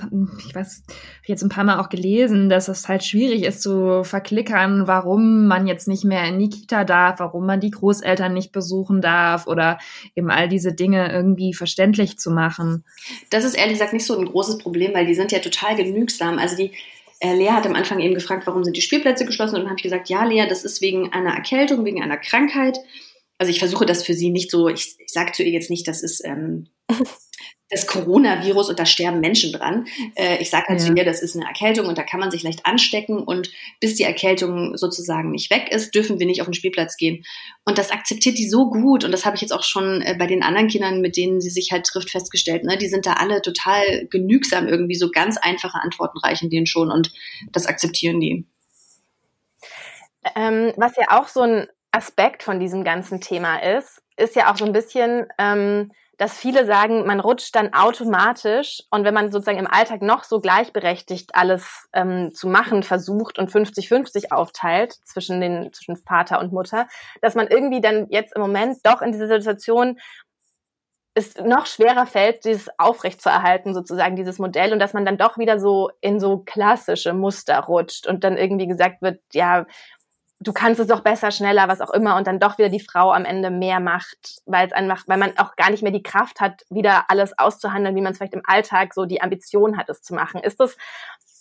ich 0.47 0.53
weiß, 0.53 0.83
ich 1.23 1.27
jetzt 1.27 1.41
ein 1.41 1.49
paar 1.49 1.63
Mal 1.63 1.79
auch 1.79 1.89
gelesen, 1.89 2.49
dass 2.49 2.67
es 2.67 2.87
halt 2.87 3.03
schwierig 3.03 3.43
ist 3.43 3.63
zu 3.63 4.03
verklickern, 4.03 4.85
warum 4.85 5.47
man 5.47 5.65
jetzt 5.65 5.87
nicht 5.87 6.03
mehr 6.03 6.23
in 6.25 6.37
die 6.37 6.49
Kita 6.49 6.83
darf, 6.83 7.19
warum 7.19 7.47
man 7.47 7.61
die 7.61 7.71
Großeltern 7.71 8.31
nicht 8.31 8.51
besuchen 8.51 9.01
darf 9.01 9.47
oder 9.47 9.79
eben 10.15 10.29
all 10.29 10.47
diese 10.47 10.71
Dinge 10.71 11.11
irgendwie 11.11 11.55
verständlich 11.55 12.19
zu 12.19 12.29
machen. 12.29 12.83
Das 13.31 13.43
ist 13.43 13.55
ehrlich 13.55 13.73
gesagt 13.73 13.93
nicht 13.93 14.05
so 14.05 14.19
ein 14.19 14.27
großes 14.27 14.59
Problem, 14.59 14.93
weil 14.93 15.07
die 15.07 15.15
sind 15.15 15.31
ja 15.31 15.39
total 15.39 15.75
genügsam. 15.75 16.37
Also 16.37 16.55
die 16.55 16.73
äh, 17.21 17.33
Lea 17.33 17.49
hat 17.49 17.65
am 17.65 17.73
Anfang 17.73 17.99
eben 18.01 18.13
gefragt, 18.13 18.45
warum 18.45 18.63
sind 18.63 18.77
die 18.77 18.81
Spielplätze 18.81 19.25
geschlossen 19.25 19.55
und 19.55 19.61
dann 19.61 19.69
habe 19.69 19.79
ich 19.79 19.83
gesagt, 19.83 20.09
ja 20.09 20.23
Lea, 20.25 20.45
das 20.47 20.63
ist 20.63 20.79
wegen 20.79 21.11
einer 21.11 21.33
Erkältung, 21.33 21.85
wegen 21.85 22.03
einer 22.03 22.17
Krankheit 22.17 22.77
also 23.39 23.49
ich 23.51 23.59
versuche 23.59 23.85
das 23.85 24.05
für 24.05 24.13
sie 24.13 24.29
nicht 24.29 24.51
so, 24.51 24.67
ich, 24.67 24.95
ich 24.99 25.11
sage 25.11 25.31
zu 25.31 25.43
ihr 25.43 25.51
jetzt 25.51 25.69
nicht, 25.69 25.87
das 25.87 26.03
ist 26.03 26.23
ähm, 26.25 26.67
das 27.69 27.87
Coronavirus 27.87 28.69
und 28.69 28.79
da 28.79 28.85
sterben 28.85 29.21
Menschen 29.21 29.53
dran. 29.53 29.87
Äh, 30.15 30.41
ich 30.41 30.49
sage 30.49 30.67
halt 30.67 30.81
ja. 30.81 30.87
zu 30.87 30.93
ihr, 30.93 31.05
das 31.05 31.21
ist 31.21 31.37
eine 31.37 31.45
Erkältung 31.45 31.87
und 31.87 31.97
da 31.97 32.03
kann 32.03 32.19
man 32.19 32.31
sich 32.31 32.43
leicht 32.43 32.65
anstecken 32.65 33.17
und 33.19 33.49
bis 33.79 33.95
die 33.95 34.03
Erkältung 34.03 34.75
sozusagen 34.75 35.31
nicht 35.31 35.49
weg 35.51 35.71
ist, 35.71 35.95
dürfen 35.95 36.19
wir 36.19 36.25
nicht 36.25 36.41
auf 36.41 36.47
den 36.47 36.53
Spielplatz 36.53 36.97
gehen. 36.97 37.23
Und 37.63 37.77
das 37.77 37.91
akzeptiert 37.91 38.37
die 38.37 38.49
so 38.49 38.69
gut 38.69 39.05
und 39.05 39.11
das 39.13 39.25
habe 39.25 39.37
ich 39.37 39.41
jetzt 39.41 39.53
auch 39.53 39.63
schon 39.63 40.01
äh, 40.01 40.15
bei 40.19 40.27
den 40.27 40.43
anderen 40.43 40.67
Kindern, 40.67 40.99
mit 40.99 41.15
denen 41.15 41.39
sie 41.39 41.49
sich 41.49 41.71
halt 41.71 41.85
trifft, 41.85 42.09
festgestellt. 42.09 42.65
Ne? 42.65 42.77
Die 42.77 42.89
sind 42.89 43.05
da 43.05 43.13
alle 43.13 43.41
total 43.41 44.05
genügsam 44.09 44.67
irgendwie, 44.67 44.95
so 44.95 45.11
ganz 45.11 45.37
einfache 45.37 45.81
Antworten 45.81 46.17
reichen 46.17 46.49
denen 46.49 46.65
schon 46.65 46.91
und 46.91 47.13
das 47.53 47.67
akzeptieren 47.67 48.19
die. 48.19 48.45
Ähm, 50.35 50.73
was 50.75 50.97
ja 50.97 51.17
auch 51.17 51.29
so 51.29 51.41
ein 51.41 51.67
Aspekt 51.91 52.43
von 52.43 52.59
diesem 52.59 52.83
ganzen 52.83 53.21
Thema 53.21 53.57
ist, 53.57 54.01
ist 54.17 54.35
ja 54.35 54.51
auch 54.51 54.57
so 54.57 54.65
ein 54.65 54.73
bisschen, 54.73 55.27
ähm, 55.37 55.91
dass 56.17 56.37
viele 56.37 56.65
sagen, 56.65 57.05
man 57.05 57.21
rutscht 57.21 57.55
dann 57.55 57.73
automatisch 57.73 58.83
und 58.91 59.05
wenn 59.05 59.13
man 59.13 59.31
sozusagen 59.31 59.57
im 59.57 59.71
Alltag 59.71 60.01
noch 60.01 60.25
so 60.25 60.41
gleichberechtigt 60.41 61.33
alles 61.33 61.87
ähm, 61.93 62.31
zu 62.33 62.49
machen 62.49 62.83
versucht 62.83 63.39
und 63.39 63.49
50-50 63.49 64.31
aufteilt 64.31 64.93
zwischen 65.05 65.39
den 65.39 65.71
zwischen 65.71 65.95
Vater 65.95 66.39
und 66.39 66.51
Mutter, 66.51 66.87
dass 67.21 67.35
man 67.35 67.47
irgendwie 67.47 67.79
dann 67.79 68.07
jetzt 68.09 68.35
im 68.35 68.41
Moment 68.41 68.79
doch 68.83 69.01
in 69.01 69.13
dieser 69.13 69.27
Situation 69.27 69.97
es 71.15 71.35
noch 71.37 71.65
schwerer 71.65 72.05
fällt, 72.05 72.45
dieses 72.45 72.67
aufrechtzuerhalten, 72.77 73.73
sozusagen 73.73 74.15
dieses 74.15 74.39
Modell 74.39 74.73
und 74.73 74.79
dass 74.79 74.93
man 74.93 75.05
dann 75.05 75.17
doch 75.17 75.37
wieder 75.37 75.59
so 75.59 75.89
in 76.01 76.19
so 76.19 76.39
klassische 76.39 77.13
Muster 77.13 77.59
rutscht 77.59 78.07
und 78.07 78.23
dann 78.23 78.37
irgendwie 78.37 78.67
gesagt 78.67 79.01
wird, 79.01 79.21
ja, 79.33 79.65
du 80.39 80.53
kannst 80.53 80.79
es 80.79 80.87
doch 80.87 81.01
besser, 81.01 81.31
schneller, 81.31 81.67
was 81.67 81.81
auch 81.81 81.91
immer, 81.91 82.15
und 82.15 82.25
dann 82.25 82.39
doch 82.39 82.57
wieder 82.57 82.69
die 82.69 82.79
Frau 82.79 83.11
am 83.11 83.25
Ende 83.25 83.49
mehr 83.49 83.79
macht, 83.79 84.41
weil 84.45 84.67
es 84.67 84.73
einfach, 84.73 85.03
weil 85.07 85.17
man 85.17 85.37
auch 85.37 85.55
gar 85.55 85.69
nicht 85.69 85.83
mehr 85.83 85.91
die 85.91 86.03
Kraft 86.03 86.39
hat, 86.39 86.63
wieder 86.69 87.05
alles 87.09 87.37
auszuhandeln, 87.37 87.95
wie 87.95 88.01
man 88.01 88.13
es 88.13 88.17
vielleicht 88.17 88.33
im 88.33 88.43
Alltag 88.45 88.93
so 88.93 89.05
die 89.05 89.21
Ambition 89.21 89.77
hat, 89.77 89.89
es 89.89 90.01
zu 90.01 90.13
machen. 90.13 90.41
Ist 90.41 90.59
das, 90.59 90.77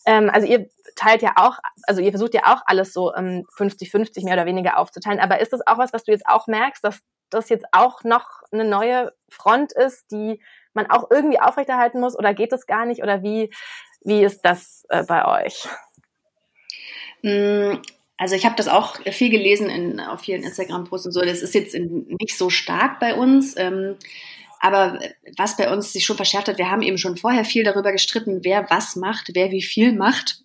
ähm, 0.05 0.31
also 0.33 0.47
ihr 0.47 0.69
teilt 0.97 1.23
ja 1.23 1.35
auch, 1.37 1.59
also 1.85 2.01
ihr 2.01 2.11
versucht 2.11 2.35
ja 2.35 2.43
auch 2.47 2.63
alles 2.67 2.93
so 2.93 3.15
ähm, 3.15 3.47
50-50 3.57 4.25
mehr 4.25 4.35
oder 4.35 4.47
weniger 4.47 4.79
aufzuteilen, 4.79 5.21
aber 5.21 5.41
ist 5.41 5.53
das 5.53 5.67
auch 5.67 5.79
was, 5.79 5.93
was 5.93 6.05
du 6.05 6.13
jetzt 6.13 6.27
auch 6.27 6.49
merkst, 6.49 6.83
dass 6.83 7.01
das 7.31 7.49
jetzt 7.51 7.67
auch 7.73 8.03
noch 8.05 8.43
eine 8.51 8.65
neue 8.65 9.13
Front 9.29 9.73
ist, 9.73 10.11
die 10.11 10.41
man 10.73 10.91
auch 10.91 11.11
irgendwie 11.11 11.41
aufrechterhalten 11.41 12.01
muss 12.01 12.19
oder 12.19 12.35
geht 12.35 12.53
es 12.53 12.67
gar 12.67 12.87
nicht 12.87 13.03
oder 13.03 13.23
wie, 13.23 13.53
wie 14.03 14.25
ist 14.25 14.45
das 14.45 14.85
äh, 14.89 15.05
bei 15.05 15.45
euch? 15.45 15.69
Also 18.19 18.35
ich 18.35 18.45
habe 18.45 18.57
das 18.57 18.69
auch 18.69 18.97
viel 19.13 19.31
gelesen 19.31 19.71
in, 19.71 20.01
auf 20.01 20.21
vielen 20.21 20.43
Instagram-Posts 20.43 21.07
und 21.07 21.13
so. 21.13 21.21
Das 21.21 21.41
ist 21.41 21.55
jetzt 21.55 21.75
nicht 21.75 22.37
so 22.37 22.51
stark 22.51 22.99
bei 22.99 23.15
uns. 23.15 23.57
Ähm, 23.57 23.97
aber 24.61 24.99
was 25.37 25.57
bei 25.57 25.73
uns 25.73 25.93
sich 25.93 26.05
schon 26.05 26.17
verschärft 26.17 26.49
hat, 26.49 26.59
wir 26.59 26.71
haben 26.71 26.83
eben 26.83 26.99
schon 26.99 27.17
vorher 27.17 27.45
viel 27.45 27.63
darüber 27.63 27.93
gestritten, 27.93 28.41
wer 28.43 28.69
was 28.71 28.97
macht, 28.97 29.31
wer 29.35 29.53
wie 29.53 29.63
viel 29.63 29.93
macht. 29.93 30.43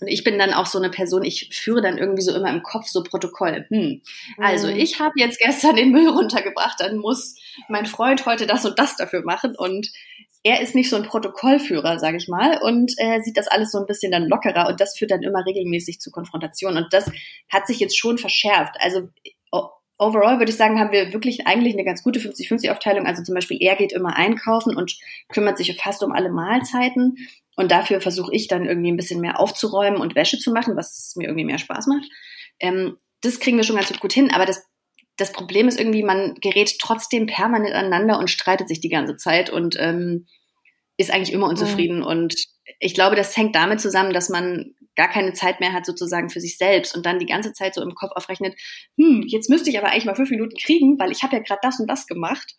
Und 0.00 0.08
ich 0.08 0.24
bin 0.24 0.36
dann 0.36 0.52
auch 0.52 0.66
so 0.66 0.78
eine 0.78 0.90
Person, 0.90 1.22
ich 1.22 1.50
führe 1.52 1.80
dann 1.80 1.96
irgendwie 1.96 2.22
so 2.22 2.34
immer 2.34 2.50
im 2.50 2.64
Kopf 2.64 2.88
so 2.88 3.04
Protokoll. 3.04 3.66
Hm, 3.68 4.02
also 4.38 4.66
mhm. 4.66 4.76
ich 4.76 4.98
habe 4.98 5.12
jetzt 5.16 5.38
gestern 5.38 5.76
den 5.76 5.92
Müll 5.92 6.08
runtergebracht, 6.08 6.80
dann 6.80 6.96
muss 6.96 7.36
mein 7.68 7.86
Freund 7.86 8.26
heute 8.26 8.48
das 8.48 8.64
und 8.64 8.80
das 8.80 8.96
dafür 8.96 9.22
machen. 9.22 9.54
Und 9.56 9.92
er 10.42 10.60
ist 10.60 10.74
nicht 10.74 10.88
so 10.88 10.96
ein 10.96 11.02
Protokollführer, 11.02 11.98
sage 11.98 12.16
ich 12.16 12.28
mal, 12.28 12.58
und 12.62 12.92
äh, 12.96 13.20
sieht 13.20 13.36
das 13.36 13.48
alles 13.48 13.72
so 13.72 13.78
ein 13.78 13.86
bisschen 13.86 14.10
dann 14.10 14.26
lockerer 14.26 14.68
und 14.68 14.80
das 14.80 14.96
führt 14.96 15.10
dann 15.10 15.22
immer 15.22 15.44
regelmäßig 15.44 16.00
zu 16.00 16.10
Konfrontation. 16.10 16.76
Und 16.76 16.92
das 16.92 17.10
hat 17.50 17.66
sich 17.66 17.78
jetzt 17.78 17.98
schon 17.98 18.16
verschärft. 18.16 18.76
Also 18.80 19.08
overall 20.00 20.38
würde 20.38 20.50
ich 20.50 20.56
sagen, 20.56 20.80
haben 20.80 20.92
wir 20.92 21.12
wirklich 21.12 21.46
eigentlich 21.46 21.74
eine 21.74 21.84
ganz 21.84 22.02
gute 22.02 22.18
50-50-Aufteilung. 22.20 23.06
Also 23.06 23.22
zum 23.22 23.34
Beispiel, 23.34 23.58
er 23.60 23.76
geht 23.76 23.92
immer 23.92 24.16
einkaufen 24.16 24.74
und 24.74 24.98
kümmert 25.28 25.58
sich 25.58 25.78
fast 25.80 26.02
um 26.02 26.12
alle 26.12 26.30
Mahlzeiten. 26.30 27.16
Und 27.54 27.70
dafür 27.70 28.00
versuche 28.00 28.34
ich 28.34 28.48
dann 28.48 28.64
irgendwie 28.64 28.90
ein 28.90 28.96
bisschen 28.96 29.20
mehr 29.20 29.38
aufzuräumen 29.38 30.00
und 30.00 30.14
Wäsche 30.14 30.38
zu 30.38 30.52
machen, 30.52 30.74
was 30.76 31.12
mir 31.16 31.26
irgendwie 31.26 31.44
mehr 31.44 31.58
Spaß 31.58 31.86
macht. 31.86 32.08
Ähm, 32.58 32.96
das 33.20 33.40
kriegen 33.40 33.58
wir 33.58 33.64
schon 33.64 33.76
ganz 33.76 33.92
gut 34.00 34.14
hin. 34.14 34.32
Aber 34.32 34.46
das, 34.46 34.64
das 35.20 35.32
Problem 35.32 35.68
ist 35.68 35.78
irgendwie, 35.78 36.02
man 36.02 36.34
gerät 36.40 36.78
trotzdem 36.80 37.26
permanent 37.26 37.74
aneinander 37.74 38.18
und 38.18 38.30
streitet 38.30 38.68
sich 38.68 38.80
die 38.80 38.88
ganze 38.88 39.16
Zeit 39.16 39.50
und 39.50 39.76
ähm, 39.78 40.26
ist 40.96 41.10
eigentlich 41.10 41.32
immer 41.32 41.48
unzufrieden. 41.48 41.98
Mhm. 41.98 42.06
Und 42.06 42.34
ich 42.78 42.94
glaube, 42.94 43.16
das 43.16 43.36
hängt 43.36 43.54
damit 43.54 43.80
zusammen, 43.80 44.12
dass 44.12 44.28
man 44.28 44.74
gar 44.96 45.08
keine 45.08 45.32
Zeit 45.32 45.60
mehr 45.60 45.72
hat 45.72 45.86
sozusagen 45.86 46.30
für 46.30 46.40
sich 46.40 46.58
selbst 46.58 46.96
und 46.96 47.06
dann 47.06 47.18
die 47.18 47.26
ganze 47.26 47.52
Zeit 47.52 47.74
so 47.74 47.82
im 47.82 47.94
Kopf 47.94 48.12
aufrechnet, 48.14 48.54
hm, 48.96 49.24
jetzt 49.26 49.48
müsste 49.48 49.70
ich 49.70 49.78
aber 49.78 49.88
eigentlich 49.88 50.04
mal 50.04 50.16
fünf 50.16 50.30
Minuten 50.30 50.56
kriegen, 50.56 50.98
weil 50.98 51.12
ich 51.12 51.22
habe 51.22 51.36
ja 51.36 51.42
gerade 51.42 51.60
das 51.62 51.80
und 51.80 51.86
das 51.86 52.06
gemacht 52.06 52.54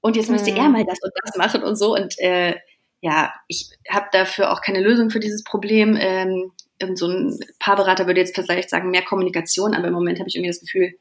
und 0.00 0.16
jetzt 0.16 0.30
müsste 0.30 0.52
mhm. 0.52 0.58
er 0.58 0.68
mal 0.68 0.84
das 0.84 0.98
und 1.02 1.12
das 1.24 1.36
machen 1.36 1.62
und 1.62 1.76
so 1.76 1.94
und 1.94 2.18
äh, 2.18 2.54
ja, 3.00 3.32
ich 3.48 3.68
habe 3.90 4.06
dafür 4.12 4.52
auch 4.52 4.60
keine 4.60 4.80
Lösung 4.80 5.10
für 5.10 5.18
dieses 5.18 5.42
Problem. 5.42 5.96
Ähm, 5.98 6.52
so 6.94 7.08
ein 7.08 7.36
Paarberater 7.58 8.06
würde 8.06 8.20
jetzt 8.20 8.34
vielleicht 8.34 8.70
sagen, 8.70 8.90
mehr 8.90 9.02
Kommunikation, 9.02 9.74
aber 9.74 9.88
im 9.88 9.94
Moment 9.94 10.20
habe 10.20 10.28
ich 10.28 10.36
irgendwie 10.36 10.50
das 10.50 10.60
Gefühl, 10.60 10.94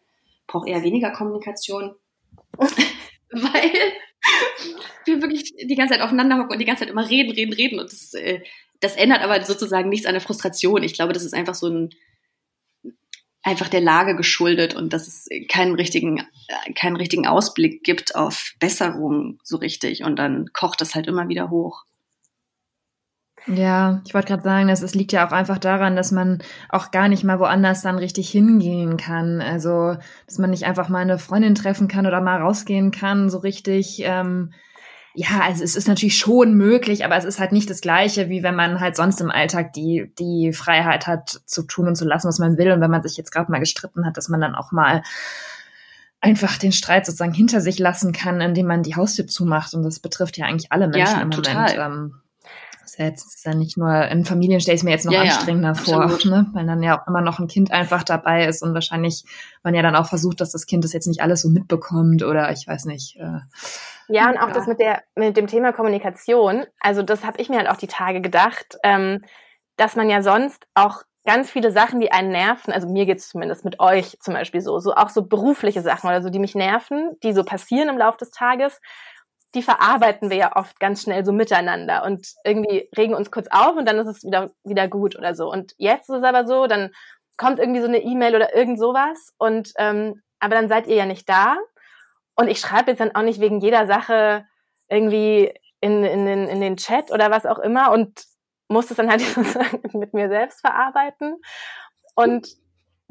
brauche 0.51 0.69
eher 0.69 0.83
weniger 0.83 1.11
Kommunikation, 1.11 1.95
weil 2.57 3.71
wir 5.05 5.21
wirklich 5.21 5.53
die 5.55 5.75
ganze 5.75 5.93
Zeit 5.93 6.03
aufeinander 6.03 6.37
hocken 6.37 6.51
und 6.51 6.59
die 6.59 6.65
ganze 6.65 6.81
Zeit 6.81 6.91
immer 6.91 7.09
reden, 7.09 7.31
reden, 7.31 7.53
reden 7.53 7.79
und 7.79 7.91
das 7.91 8.13
äh, 8.13 8.41
das 8.81 8.95
ändert 8.95 9.21
aber 9.21 9.41
sozusagen 9.45 9.89
nichts 9.89 10.05
an 10.05 10.13
der 10.13 10.21
Frustration. 10.21 10.83
Ich 10.83 10.93
glaube, 10.93 11.13
das 11.13 11.23
ist 11.23 11.33
einfach 11.33 11.55
so 11.55 11.69
ein 11.69 11.89
einfach 13.43 13.69
der 13.69 13.81
Lage 13.81 14.15
geschuldet 14.15 14.75
und 14.75 14.93
dass 14.93 15.07
es 15.07 15.27
keinen 15.47 15.73
richtigen, 15.73 16.23
keinen 16.75 16.95
richtigen 16.95 17.25
Ausblick 17.25 17.83
gibt 17.83 18.15
auf 18.15 18.53
Besserung 18.59 19.39
so 19.43 19.57
richtig 19.57 20.03
und 20.03 20.17
dann 20.17 20.49
kocht 20.53 20.81
das 20.81 20.93
halt 20.93 21.07
immer 21.07 21.27
wieder 21.27 21.49
hoch. 21.49 21.85
Ja, 23.47 24.01
ich 24.05 24.13
wollte 24.13 24.27
gerade 24.27 24.43
sagen, 24.43 24.67
dass 24.67 24.81
es 24.81 24.93
liegt 24.93 25.11
ja 25.11 25.27
auch 25.27 25.31
einfach 25.31 25.57
daran, 25.57 25.95
dass 25.95 26.11
man 26.11 26.39
auch 26.69 26.91
gar 26.91 27.07
nicht 27.07 27.23
mal 27.23 27.39
woanders 27.39 27.81
dann 27.81 27.97
richtig 27.97 28.29
hingehen 28.29 28.97
kann. 28.97 29.41
Also, 29.41 29.97
dass 30.27 30.37
man 30.37 30.51
nicht 30.51 30.65
einfach 30.65 30.89
mal 30.89 30.99
eine 30.99 31.17
Freundin 31.17 31.55
treffen 31.55 31.87
kann 31.87 32.05
oder 32.05 32.21
mal 32.21 32.39
rausgehen 32.39 32.91
kann, 32.91 33.29
so 33.29 33.39
richtig. 33.39 34.01
Ähm, 34.03 34.51
ja, 35.13 35.41
also 35.43 35.63
es 35.63 35.75
ist 35.75 35.87
natürlich 35.87 36.17
schon 36.17 36.53
möglich, 36.53 37.03
aber 37.03 37.17
es 37.17 37.25
ist 37.25 37.39
halt 37.39 37.51
nicht 37.51 37.69
das 37.69 37.81
Gleiche, 37.81 38.29
wie 38.29 38.43
wenn 38.43 38.55
man 38.55 38.79
halt 38.79 38.95
sonst 38.95 39.19
im 39.19 39.31
Alltag 39.31 39.73
die, 39.73 40.13
die 40.17 40.53
Freiheit 40.53 41.05
hat, 41.05 41.41
zu 41.45 41.63
tun 41.63 41.87
und 41.87 41.95
zu 41.95 42.05
lassen, 42.05 42.27
was 42.27 42.39
man 42.39 42.57
will. 42.57 42.71
Und 42.71 42.79
wenn 42.79 42.91
man 42.91 43.03
sich 43.03 43.17
jetzt 43.17 43.31
gerade 43.31 43.51
mal 43.51 43.59
gestritten 43.59 44.05
hat, 44.05 44.15
dass 44.15 44.29
man 44.29 44.39
dann 44.39 44.55
auch 44.55 44.71
mal 44.71 45.03
einfach 46.21 46.57
den 46.57 46.71
Streit 46.71 47.05
sozusagen 47.05 47.33
hinter 47.33 47.59
sich 47.59 47.79
lassen 47.79 48.13
kann, 48.13 48.39
indem 48.39 48.67
man 48.67 48.83
die 48.83 48.95
Haustür 48.95 49.27
zumacht. 49.27 49.73
Und 49.73 49.83
das 49.83 49.99
betrifft 49.99 50.37
ja 50.37 50.45
eigentlich 50.45 50.71
alle 50.71 50.87
Menschen 50.87 51.17
ja, 51.17 51.21
im 51.21 51.31
total. 51.31 51.55
Moment. 51.55 51.77
Ähm, 51.77 52.21
ist 52.91 52.99
ja 52.99 53.05
jetzt 53.05 53.25
ist 53.25 53.45
ja 53.45 53.53
nicht 53.53 53.77
nur 53.77 54.05
in 54.07 54.25
Familien 54.25 54.59
stelle 54.59 54.75
ich 54.75 54.83
mir 54.83 54.91
jetzt 54.91 55.05
noch 55.05 55.13
ja, 55.13 55.21
anstrengender 55.21 55.69
ja, 55.69 55.75
vor, 55.75 56.07
ne? 56.25 56.49
weil 56.53 56.65
dann 56.65 56.83
ja 56.83 56.99
auch 56.99 57.07
immer 57.07 57.21
noch 57.21 57.39
ein 57.39 57.47
Kind 57.47 57.71
einfach 57.71 58.03
dabei 58.03 58.45
ist 58.45 58.61
und 58.61 58.73
wahrscheinlich 58.73 59.23
man 59.63 59.73
ja 59.73 59.81
dann 59.81 59.95
auch 59.95 60.07
versucht, 60.07 60.41
dass 60.41 60.51
das 60.51 60.65
Kind 60.65 60.83
das 60.83 60.91
jetzt 60.91 61.07
nicht 61.07 61.21
alles 61.21 61.41
so 61.41 61.49
mitbekommt 61.49 62.23
oder 62.23 62.51
ich 62.51 62.67
weiß 62.67 62.85
nicht. 62.85 63.17
Äh, 63.17 63.39
ja, 64.09 64.29
und 64.29 64.37
auch 64.37 64.49
ja. 64.49 64.53
das 64.53 64.67
mit 64.67 64.79
der 64.79 65.03
mit 65.15 65.37
dem 65.37 65.47
Thema 65.47 65.71
Kommunikation. 65.71 66.65
Also 66.79 67.01
das 67.01 67.23
habe 67.23 67.39
ich 67.39 67.47
mir 67.47 67.59
halt 67.59 67.69
auch 67.69 67.77
die 67.77 67.87
Tage 67.87 68.19
gedacht, 68.19 68.77
ähm, 68.83 69.23
dass 69.77 69.95
man 69.95 70.09
ja 70.09 70.21
sonst 70.21 70.67
auch 70.73 71.03
ganz 71.25 71.49
viele 71.49 71.71
Sachen, 71.71 71.99
die 71.99 72.11
einen 72.11 72.31
nerven, 72.31 72.73
also 72.73 72.89
mir 72.89 73.05
geht's 73.05 73.29
zumindest 73.29 73.63
mit 73.63 73.79
euch 73.79 74.17
zum 74.19 74.33
Beispiel 74.33 74.59
so, 74.59 74.79
so 74.79 74.95
auch 74.95 75.09
so 75.09 75.21
berufliche 75.21 75.81
Sachen 75.81 76.09
oder 76.09 76.21
so, 76.21 76.29
die 76.29 76.39
mich 76.39 76.55
nerven, 76.55 77.15
die 77.23 77.31
so 77.31 77.43
passieren 77.43 77.89
im 77.89 77.97
Laufe 77.97 78.17
des 78.17 78.31
Tages, 78.31 78.81
die 79.53 79.61
verarbeiten 79.61 80.29
wir 80.29 80.37
ja 80.37 80.55
oft 80.55 80.79
ganz 80.79 81.03
schnell 81.03 81.25
so 81.25 81.31
miteinander 81.31 82.03
und 82.03 82.27
irgendwie 82.45 82.89
regen 82.97 83.13
uns 83.13 83.31
kurz 83.31 83.47
auf 83.49 83.75
und 83.75 83.85
dann 83.85 83.99
ist 83.99 84.07
es 84.07 84.23
wieder, 84.23 84.51
wieder 84.63 84.87
gut 84.87 85.17
oder 85.17 85.35
so. 85.35 85.51
Und 85.51 85.73
jetzt 85.77 86.09
ist 86.09 86.17
es 86.17 86.23
aber 86.23 86.45
so, 86.45 86.67
dann 86.67 86.91
kommt 87.37 87.59
irgendwie 87.59 87.81
so 87.81 87.87
eine 87.87 88.01
E-Mail 88.01 88.35
oder 88.35 88.55
irgend 88.55 88.79
sowas 88.79 89.33
und 89.37 89.73
ähm, 89.77 90.21
aber 90.39 90.55
dann 90.55 90.69
seid 90.69 90.87
ihr 90.87 90.95
ja 90.95 91.05
nicht 91.05 91.27
da 91.27 91.57
und 92.35 92.47
ich 92.47 92.59
schreibe 92.59 92.91
jetzt 92.91 92.99
dann 92.99 93.15
auch 93.15 93.23
nicht 93.23 93.41
wegen 93.41 93.59
jeder 93.59 93.87
Sache 93.87 94.45
irgendwie 94.87 95.53
in, 95.81 96.03
in, 96.03 96.25
den, 96.25 96.47
in 96.47 96.61
den 96.61 96.77
Chat 96.77 97.11
oder 97.11 97.31
was 97.31 97.45
auch 97.45 97.59
immer 97.59 97.91
und 97.91 98.25
muss 98.67 98.89
es 98.89 98.97
dann 98.97 99.09
halt 99.09 99.21
mit 99.93 100.13
mir 100.13 100.29
selbst 100.29 100.61
verarbeiten. 100.61 101.41
Und 102.15 102.47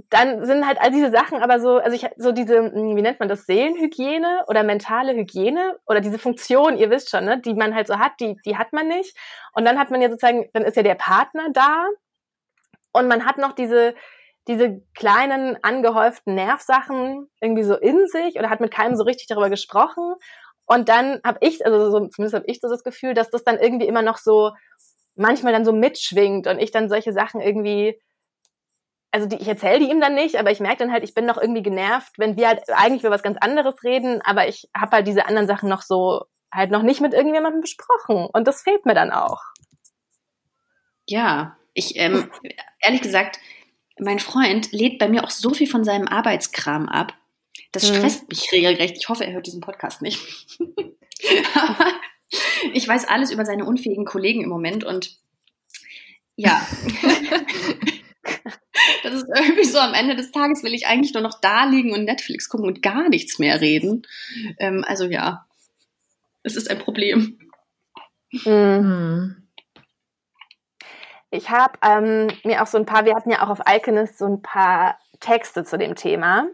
dann 0.09 0.47
sind 0.47 0.66
halt 0.66 0.80
all 0.80 0.90
diese 0.90 1.11
Sachen 1.11 1.42
aber 1.42 1.61
so, 1.61 1.78
also 1.78 1.95
ich 1.95 2.09
so 2.16 2.33
diese, 2.33 2.59
hm, 2.59 2.97
wie 2.97 3.02
nennt 3.02 3.21
man 3.21 3.28
das, 3.28 3.47
Seelenhygiene 3.47 4.45
oder 4.47 4.62
mentale 4.62 5.14
Hygiene 5.14 5.78
oder 5.87 6.00
diese 6.00 6.19
Funktion, 6.19 6.76
ihr 6.76 6.90
wisst 6.90 7.11
schon, 7.11 7.25
ne, 7.25 7.40
die 7.40 7.54
man 7.54 7.75
halt 7.75 7.87
so 7.87 7.99
hat, 7.99 8.12
die, 8.21 8.37
die 8.45 8.57
hat 8.57 8.73
man 8.73 8.88
nicht. 8.88 9.16
Und 9.52 9.64
dann 9.64 9.78
hat 9.78 9.90
man 9.90 10.00
ja 10.00 10.09
sozusagen, 10.09 10.49
dann 10.52 10.64
ist 10.64 10.76
ja 10.76 10.83
der 10.83 10.95
Partner 10.95 11.49
da 11.52 11.87
und 12.92 13.09
man 13.09 13.26
hat 13.26 13.38
noch 13.38 13.52
diese, 13.52 13.95
diese 14.49 14.83
kleinen 14.95 15.62
angehäuften 15.62 16.35
Nervsachen 16.35 17.28
irgendwie 17.40 17.62
so 17.62 17.76
in 17.76 18.07
sich 18.07 18.38
oder 18.38 18.50
hat 18.50 18.61
mit 18.61 18.73
keinem 18.73 18.97
so 18.97 19.04
richtig 19.04 19.28
darüber 19.28 19.50
gesprochen. 19.50 20.14
Und 20.66 20.88
dann 20.88 21.21
habe 21.25 21.38
ich, 21.40 21.64
also 21.66 21.90
so, 21.90 22.07
zumindest 22.09 22.35
habe 22.35 22.47
ich 22.47 22.61
so 22.61 22.69
das 22.69 22.85
Gefühl, 22.85 23.14
dass 23.14 23.30
das 23.30 23.45
dann 23.45 23.59
irgendwie 23.59 23.87
immer 23.87 24.02
noch 24.02 24.19
so 24.19 24.52
manchmal 25.14 25.52
dann 25.52 25.64
so 25.64 25.73
mitschwingt 25.73 26.47
und 26.47 26.59
ich 26.59 26.71
dann 26.71 26.88
solche 26.88 27.12
Sachen 27.12 27.40
irgendwie, 27.40 28.00
also 29.10 29.26
die, 29.26 29.36
ich 29.36 29.48
erzähle 29.48 29.80
die 29.80 29.90
ihm 29.90 30.00
dann 30.00 30.14
nicht, 30.14 30.36
aber 30.36 30.50
ich 30.50 30.60
merke 30.60 30.78
dann 30.78 30.92
halt, 30.92 31.04
ich 31.04 31.14
bin 31.14 31.26
noch 31.26 31.38
irgendwie 31.38 31.62
genervt, 31.62 32.12
wenn 32.18 32.36
wir 32.36 32.48
halt 32.48 32.62
eigentlich 32.68 33.02
über 33.02 33.10
was 33.10 33.22
ganz 33.22 33.36
anderes 33.40 33.82
reden, 33.82 34.20
aber 34.22 34.48
ich 34.48 34.68
habe 34.76 34.92
halt 34.92 35.06
diese 35.06 35.26
anderen 35.26 35.48
Sachen 35.48 35.68
noch 35.68 35.82
so 35.82 36.24
halt 36.52 36.70
noch 36.70 36.82
nicht 36.82 37.00
mit 37.00 37.14
irgendjemandem 37.14 37.60
besprochen 37.60 38.26
und 38.32 38.46
das 38.46 38.62
fehlt 38.62 38.86
mir 38.86 38.94
dann 38.94 39.10
auch. 39.10 39.40
Ja, 41.06 41.56
ich 41.74 41.96
ähm, 41.96 42.30
ehrlich 42.80 43.00
gesagt, 43.00 43.38
mein 43.98 44.18
Freund 44.18 44.72
lädt 44.72 44.98
bei 44.98 45.08
mir 45.08 45.24
auch 45.24 45.30
so 45.30 45.50
viel 45.50 45.68
von 45.68 45.84
seinem 45.84 46.08
Arbeitskram 46.08 46.88
ab. 46.88 47.14
Das 47.72 47.88
mhm. 47.90 47.96
stresst 47.96 48.22
mhm. 48.22 48.26
mich 48.30 48.52
regelrecht. 48.52 48.96
Ich 48.96 49.08
hoffe, 49.08 49.24
er 49.24 49.32
hört 49.32 49.46
diesen 49.46 49.60
Podcast 49.60 50.02
nicht. 50.02 50.20
Aber 51.54 51.92
ich 52.72 52.86
weiß 52.86 53.08
alles 53.08 53.30
über 53.30 53.44
seine 53.44 53.64
unfähigen 53.64 54.04
Kollegen 54.04 54.42
im 54.42 54.48
Moment 54.48 54.84
und 54.84 55.18
ja. 56.36 56.66
das 59.02 59.14
ist 59.14 59.26
irgendwie 59.35 59.64
so, 59.64 59.78
am 59.78 59.95
Ende 59.95 60.16
des 60.16 60.33
Tages 60.33 60.62
will 60.62 60.75
ich 60.75 60.87
eigentlich 60.87 61.14
nur 61.14 61.23
noch 61.23 61.40
da 61.40 61.64
liegen 61.64 61.92
und 61.92 62.04
Netflix 62.04 62.49
gucken 62.49 62.66
und 62.66 62.83
gar 62.83 63.09
nichts 63.09 63.38
mehr 63.38 63.61
reden. 63.61 64.07
Ähm, 64.59 64.85
also 64.87 65.04
ja, 65.04 65.47
es 66.42 66.57
ist 66.57 66.71
ein 66.71 66.78
Problem. 66.78 67.38
Mhm. 68.45 69.49
Ich 71.30 71.50
habe 71.50 71.75
ähm, 71.83 72.28
mir 72.45 72.62
auch 72.62 72.66
so 72.66 72.78
ein 72.78 72.87
paar, 72.87 73.04
wir 73.04 73.14
hatten 73.14 73.30
ja 73.30 73.45
auch 73.45 73.50
auf 73.50 73.66
Alchemist 73.66 74.19
so 74.19 74.26
ein 74.26 74.42
paar 74.42 74.99
Texte 75.21 75.64
zu 75.64 75.78
dem 75.78 75.95
Thema. 75.95 76.47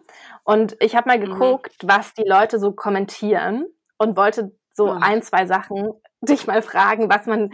Und 0.44 0.76
ich 0.80 0.94
habe 0.94 1.08
mal 1.08 1.18
mhm. 1.18 1.30
geguckt, 1.30 1.82
mhm. 1.82 1.88
was 1.88 2.14
die 2.14 2.26
Leute 2.26 2.58
so 2.58 2.72
kommentieren 2.72 3.66
und 3.98 4.16
wollte 4.16 4.52
so 4.74 4.94
mhm. 4.94 5.02
ein, 5.02 5.22
zwei 5.22 5.46
Sachen 5.46 5.92
dich 6.20 6.46
mal 6.46 6.62
fragen, 6.62 7.08
was 7.08 7.26
man, 7.26 7.52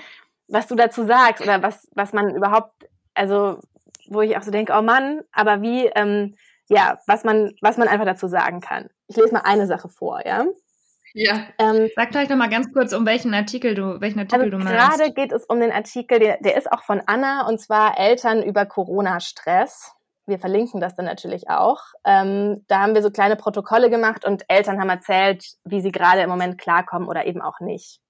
was 0.49 0.67
du 0.67 0.75
dazu 0.75 1.05
sagst 1.05 1.43
oder 1.43 1.63
was, 1.63 1.89
was 1.95 2.13
man 2.13 2.35
überhaupt, 2.35 2.89
also 3.15 3.61
wo 4.09 4.21
ich 4.21 4.37
auch 4.37 4.43
so 4.43 4.51
denke, 4.51 4.73
oh 4.77 4.83
Mann, 4.83 5.23
aber 5.33 5.63
wie, 5.63 5.87
ähm, 5.95 6.35
ja, 6.69 6.99
was 7.07 7.25
man, 7.25 7.53
was 7.61 7.77
man 7.77 7.89
einfach 7.89 8.07
dazu 8.07 8.29
sagen 8.29 8.61
kann. 8.61 8.89
Ich 9.09 9.17
lese 9.17 9.33
mal 9.33 9.43
eine 9.45 9.67
Sache 9.67 9.89
vor, 9.89 10.27
ja. 10.27 10.47
Ja. 11.15 11.47
Ähm, 11.59 11.89
Sag 11.95 12.11
gleich 12.11 12.29
noch 12.29 12.37
mal 12.37 12.49
ganz 12.49 12.73
kurz, 12.73 12.93
um 12.93 13.05
welchen 13.05 13.35
Artikel 13.35 13.75
du, 13.75 14.01
welchen 14.01 14.21
Artikel 14.21 14.45
also 14.45 14.59
du 14.59 14.65
meinst. 14.65 14.73
Gerade 14.73 15.13
geht 15.13 15.33
es 15.33 15.45
um 15.45 15.61
den 15.61 15.73
Artikel, 15.73 16.19
der, 16.19 16.39
der 16.41 16.57
ist 16.57 16.71
auch 16.73 16.83
von 16.83 17.03
Anna 17.07 17.47
und 17.47 17.61
zwar 17.61 17.99
Eltern 17.99 18.43
über 18.43 18.65
Corona-Stress. 18.65 19.93
Wir 20.27 20.39
verlinken 20.39 20.81
das 20.81 20.95
dann 20.95 21.05
natürlich 21.05 21.51
auch. 21.51 21.81
Ähm, 22.05 22.65
da 22.69 22.81
haben 22.81 22.95
wir 22.95 23.03
so 23.03 23.11
kleine 23.11 23.37
Protokolle 23.37 23.91
gemacht 23.91 24.25
und 24.25 24.45
Eltern 24.49 24.81
haben 24.81 24.89
erzählt, 24.89 25.45
wie 25.65 25.81
sie 25.81 25.93
gerade 25.93 26.23
im 26.23 26.31
Moment 26.31 26.59
klarkommen 26.59 27.09
oder 27.09 27.27
eben 27.27 27.43
auch 27.43 27.61
nicht. 27.61 28.01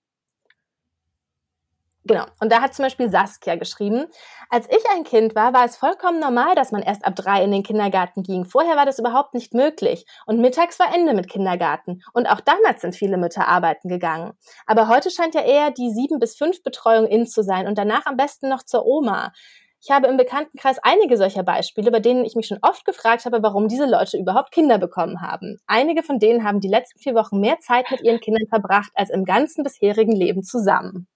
Genau. 2.05 2.25
Und 2.41 2.51
da 2.51 2.61
hat 2.61 2.75
zum 2.75 2.85
Beispiel 2.85 3.09
Saskia 3.11 3.55
geschrieben, 3.55 4.07
als 4.51 4.67
ich 4.69 4.83
ein 4.95 5.05
Kind 5.05 5.37
war, 5.37 5.53
war 5.53 5.65
es 5.65 5.77
vollkommen 5.77 6.19
normal, 6.19 6.57
dass 6.57 6.73
man 6.73 6.83
erst 6.83 7.05
ab 7.05 7.15
drei 7.15 7.45
in 7.45 7.53
den 7.53 7.63
Kindergarten 7.63 8.25
ging. 8.25 8.45
Vorher 8.45 8.77
war 8.77 8.87
das 8.87 8.99
überhaupt 8.99 9.35
nicht 9.35 9.55
möglich. 9.55 10.05
Und 10.27 10.41
mittags 10.41 10.81
war 10.81 10.93
Ende 10.93 11.15
mit 11.15 11.31
Kindergarten. 11.31 12.03
Und 12.13 12.27
auch 12.27 12.41
damals 12.41 12.81
sind 12.81 12.97
viele 12.97 13.19
Mütter 13.19 13.47
arbeiten 13.47 13.89
gegangen. 13.89 14.33
Aber 14.67 14.89
heute 14.89 15.11
scheint 15.11 15.35
ja 15.37 15.43
eher 15.43 15.71
die 15.71 15.91
sieben 15.91 16.19
bis 16.19 16.35
fünf 16.37 16.63
Betreuung 16.65 17.07
in 17.07 17.27
zu 17.27 17.43
sein 17.43 17.69
und 17.69 17.79
danach 17.79 18.07
am 18.07 18.17
besten 18.17 18.49
noch 18.49 18.65
zur 18.65 18.85
Oma. 18.85 19.33
Ich 19.81 19.91
habe 19.91 20.07
im 20.09 20.17
Bekanntenkreis 20.17 20.79
einige 20.83 21.17
solcher 21.17 21.43
Beispiele, 21.45 21.91
bei 21.93 22.01
denen 22.01 22.25
ich 22.25 22.35
mich 22.37 22.47
schon 22.47 22.59
oft 22.63 22.85
gefragt 22.85 23.25
habe, 23.27 23.43
warum 23.43 23.69
diese 23.69 23.87
Leute 23.87 24.17
überhaupt 24.19 24.53
Kinder 24.53 24.79
bekommen 24.79 25.21
haben. 25.21 25.59
Einige 25.67 26.03
von 26.03 26.19
denen 26.19 26.45
haben 26.45 26.61
die 26.61 26.69
letzten 26.69 26.99
vier 27.01 27.15
Wochen 27.15 27.41
mehr 27.41 27.59
Zeit 27.61 27.91
mit 27.91 28.01
ihren 28.01 28.21
Kindern 28.21 28.47
verbracht 28.49 28.91
als 28.95 29.11
im 29.11 29.25
ganzen 29.25 29.65
bisherigen 29.65 30.13
Leben 30.13 30.43
zusammen. 30.45 31.09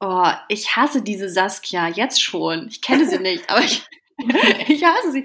Oh, 0.00 0.30
ich 0.48 0.76
hasse 0.76 1.02
diese 1.02 1.28
Saskia 1.28 1.88
jetzt 1.88 2.22
schon. 2.22 2.68
Ich 2.68 2.80
kenne 2.80 3.06
sie 3.06 3.18
nicht, 3.18 3.48
aber 3.50 3.60
ich, 3.60 3.84
ich 4.68 4.84
hasse 4.84 5.12
sie. 5.12 5.24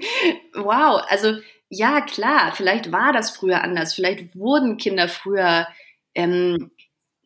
Wow, 0.54 1.02
also 1.08 1.38
ja, 1.68 2.00
klar, 2.02 2.52
vielleicht 2.54 2.92
war 2.92 3.12
das 3.12 3.30
früher 3.34 3.62
anders. 3.64 3.94
Vielleicht 3.94 4.36
wurden 4.36 4.76
Kinder 4.76 5.08
früher 5.08 5.66
ähm, 6.14 6.70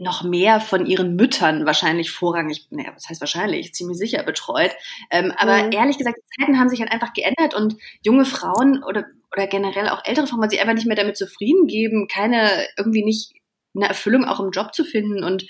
noch 0.01 0.23
mehr 0.23 0.61
von 0.61 0.87
ihren 0.87 1.15
Müttern 1.15 1.67
wahrscheinlich 1.67 2.11
vorrangig, 2.11 2.67
naja, 2.71 2.93
was 2.95 3.09
heißt 3.09 3.21
wahrscheinlich, 3.21 3.75
ziemlich 3.75 3.99
sicher 3.99 4.23
betreut. 4.23 4.71
Ähm, 5.11 5.33
aber 5.37 5.65
mhm. 5.65 5.73
ehrlich 5.73 5.99
gesagt, 5.99 6.17
die 6.17 6.43
Zeiten 6.43 6.59
haben 6.59 6.71
sich 6.71 6.81
halt 6.81 6.91
einfach 6.91 7.13
geändert 7.13 7.55
und 7.55 7.77
junge 8.03 8.25
Frauen 8.25 8.83
oder, 8.83 9.05
oder 9.33 9.47
generell 9.47 9.89
auch 9.91 10.03
ältere 10.05 10.27
Frauen, 10.27 10.41
weil 10.41 10.51
sie 10.51 10.59
einfach 10.59 10.75
nicht 10.75 10.87
mehr 10.87 10.97
damit 10.97 11.19
zufrieden 11.19 11.67
geben, 11.67 12.09
keine, 12.09 12.67
irgendwie 12.79 13.05
nicht 13.05 13.35
eine 13.75 13.89
Erfüllung 13.89 14.25
auch 14.25 14.41
im 14.41 14.51
Job 14.51 14.75
zu 14.75 14.85
finden 14.85 15.23
und 15.23 15.47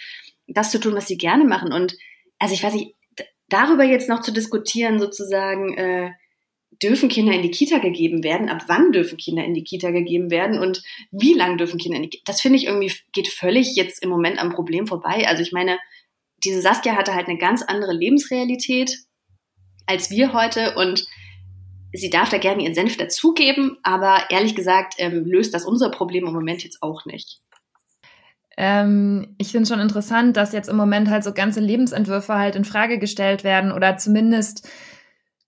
das 0.54 0.70
zu 0.70 0.78
tun, 0.78 0.94
was 0.94 1.06
sie 1.06 1.16
gerne 1.16 1.44
machen. 1.44 1.72
Und 1.72 1.96
also 2.38 2.54
ich 2.54 2.62
weiß 2.62 2.74
nicht, 2.74 2.94
darüber 3.48 3.84
jetzt 3.84 4.08
noch 4.08 4.20
zu 4.20 4.32
diskutieren, 4.32 4.98
sozusagen, 4.98 5.74
äh, 5.74 6.10
dürfen 6.82 7.08
Kinder 7.08 7.32
in 7.32 7.42
die 7.42 7.50
Kita 7.50 7.78
gegeben 7.78 8.22
werden? 8.22 8.48
Ab 8.48 8.62
wann 8.68 8.92
dürfen 8.92 9.18
Kinder 9.18 9.44
in 9.44 9.54
die 9.54 9.64
Kita 9.64 9.90
gegeben 9.90 10.30
werden? 10.30 10.58
Und 10.58 10.82
wie 11.10 11.34
lange 11.34 11.56
dürfen 11.56 11.78
Kinder 11.78 11.96
in 11.96 12.04
die 12.04 12.10
Kita? 12.10 12.22
Das 12.32 12.40
finde 12.40 12.58
ich 12.58 12.66
irgendwie 12.66 12.92
geht 13.12 13.28
völlig 13.28 13.74
jetzt 13.76 14.02
im 14.02 14.08
Moment 14.08 14.38
am 14.38 14.50
Problem 14.50 14.86
vorbei. 14.86 15.26
Also 15.26 15.42
ich 15.42 15.52
meine, 15.52 15.78
diese 16.42 16.62
Saskia 16.62 16.96
hatte 16.96 17.14
halt 17.14 17.28
eine 17.28 17.38
ganz 17.38 17.62
andere 17.62 17.92
Lebensrealität 17.92 18.96
als 19.90 20.10
wir 20.10 20.32
heute 20.32 20.76
und 20.76 21.04
sie 21.92 22.10
darf 22.10 22.28
da 22.28 22.38
gerne 22.38 22.62
ihren 22.62 22.74
Senf 22.74 22.96
dazugeben, 22.96 23.76
aber 23.82 24.30
ehrlich 24.30 24.54
gesagt 24.54 24.94
ähm, 24.98 25.24
löst 25.24 25.52
das 25.52 25.66
unser 25.66 25.90
Problem 25.90 26.26
im 26.26 26.32
Moment 26.32 26.62
jetzt 26.62 26.80
auch 26.80 27.04
nicht. 27.06 27.40
Ähm, 28.62 29.36
ich 29.38 29.52
finde 29.52 29.66
schon 29.66 29.80
interessant, 29.80 30.36
dass 30.36 30.52
jetzt 30.52 30.68
im 30.68 30.76
Moment 30.76 31.08
halt 31.08 31.24
so 31.24 31.32
ganze 31.32 31.60
Lebensentwürfe 31.60 32.34
halt 32.34 32.56
in 32.56 32.66
Frage 32.66 32.98
gestellt 32.98 33.42
werden 33.42 33.72
oder 33.72 33.96
zumindest 33.96 34.68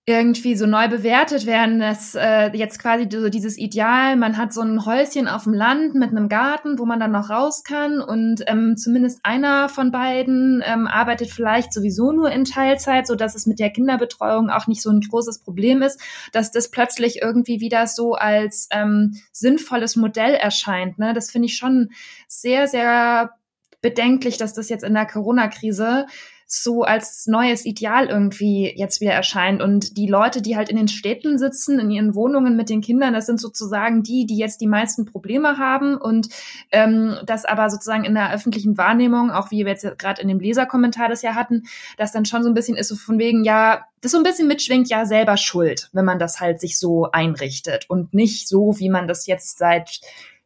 irgendwie 0.04 0.56
so 0.56 0.66
neu 0.66 0.88
bewertet 0.88 1.47
werden, 1.47 1.78
dass 1.78 2.16
äh, 2.16 2.50
jetzt 2.56 2.80
quasi 2.80 3.06
so 3.09 3.28
dieses 3.28 3.56
Ideal, 3.56 4.16
man 4.16 4.37
hat 4.37 4.52
so 4.52 4.61
ein 4.61 4.85
Häuschen 4.85 5.28
auf 5.28 5.44
dem 5.44 5.52
Land 5.52 5.94
mit 5.94 6.11
einem 6.11 6.28
Garten, 6.28 6.80
wo 6.80 6.85
man 6.85 6.99
dann 6.99 7.12
noch 7.12 7.30
raus 7.30 7.62
kann 7.62 8.00
und 8.00 8.42
ähm, 8.49 8.76
zumindest 8.76 9.21
einer 9.23 9.68
von 9.68 9.92
beiden 9.92 10.61
ähm, 10.66 10.88
arbeitet 10.88 11.30
vielleicht 11.30 11.73
sowieso 11.73 12.11
nur 12.11 12.32
in 12.32 12.44
Teilzeit, 12.44 13.06
so 13.06 13.14
dass 13.14 13.37
es 13.37 13.47
mit 13.47 13.61
der 13.61 13.70
Kinderbetreuung 13.70 14.50
auch 14.50 14.66
nicht 14.66 14.83
so 14.83 14.90
ein 14.90 15.03
großes 15.03 15.38
Problem 15.38 15.83
ist, 15.83 16.00
dass 16.33 16.50
das 16.50 16.72
plötzlich 16.72 17.22
irgendwie 17.22 17.61
wieder 17.61 17.87
so 17.87 18.14
als 18.14 18.66
ähm, 18.72 19.14
sinnvolles 19.31 19.94
Modell 19.94 20.35
erscheint. 20.35 20.98
Ne? 20.98 21.14
Das 21.14 21.31
finde 21.31 21.46
ich 21.46 21.57
schon 21.57 21.90
sehr, 22.27 22.66
sehr 22.66 23.35
bedenklich, 23.83 24.37
dass 24.37 24.53
das 24.53 24.68
jetzt 24.68 24.85
in 24.85 24.94
der 24.94 25.07
Corona-Krise 25.07 26.07
so 26.55 26.83
als 26.83 27.27
neues 27.27 27.65
Ideal 27.65 28.09
irgendwie 28.09 28.71
jetzt 28.77 29.01
wieder 29.01 29.12
erscheint. 29.12 29.62
Und 29.62 29.97
die 29.97 30.07
Leute, 30.07 30.43
die 30.43 30.55
halt 30.55 30.69
in 30.69 30.77
den 30.77 30.88
Städten 30.88 31.38
sitzen, 31.38 31.79
in 31.79 31.91
ihren 31.91 32.15
Wohnungen 32.15 32.57
mit 32.57 32.69
den 32.69 32.83
Kindern, 32.83 33.15
das 33.15 33.25
sind 33.25 33.41
sozusagen 33.41 34.03
die, 34.03 34.27
die 34.27 34.37
jetzt 34.37 34.61
die 34.61 34.67
meisten 34.67 35.07
Probleme 35.07 35.57
haben 35.57 35.97
und 35.97 36.29
ähm, 36.71 37.17
das 37.25 37.47
aber 37.47 37.71
sozusagen 37.71 38.05
in 38.05 38.15
der 38.15 38.35
öffentlichen 38.35 38.77
Wahrnehmung, 38.77 39.31
auch 39.31 39.51
wie 39.51 39.65
wir 39.65 39.73
jetzt 39.73 39.99
gerade 39.99 40.21
in 40.21 40.29
dem 40.29 40.41
Leserkommentar 40.41 41.09
das 41.09 41.23
ja 41.23 41.35
hatten, 41.35 41.62
das 41.97 42.12
dann 42.12 42.27
schon 42.27 42.43
so 42.43 42.51
ein 42.51 42.55
bisschen 42.55 42.77
ist 42.77 42.88
so 42.88 42.97
von 42.97 43.19
wegen, 43.19 43.45
ja, 43.45 43.87
das 44.03 44.12
so 44.12 44.19
ein 44.19 44.25
bisschen 44.25 44.47
mitschwingt, 44.47 44.91
ja, 44.91 45.07
selber 45.07 45.38
schuld, 45.38 45.88
wenn 45.95 46.05
man 46.05 46.19
das 46.19 46.38
halt 46.38 46.61
sich 46.61 46.79
so 46.79 47.11
einrichtet 47.12 47.88
und 47.88 48.12
nicht 48.12 48.47
so, 48.47 48.79
wie 48.79 48.91
man 48.91 49.09
das 49.09 49.27
jetzt 49.27 49.57
seit 49.57 50.01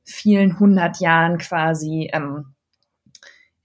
vielen 0.05 0.61
hundert 0.61 1.01
Jahren 1.01 1.39
quasi 1.39 2.11
ähm, 2.13 2.55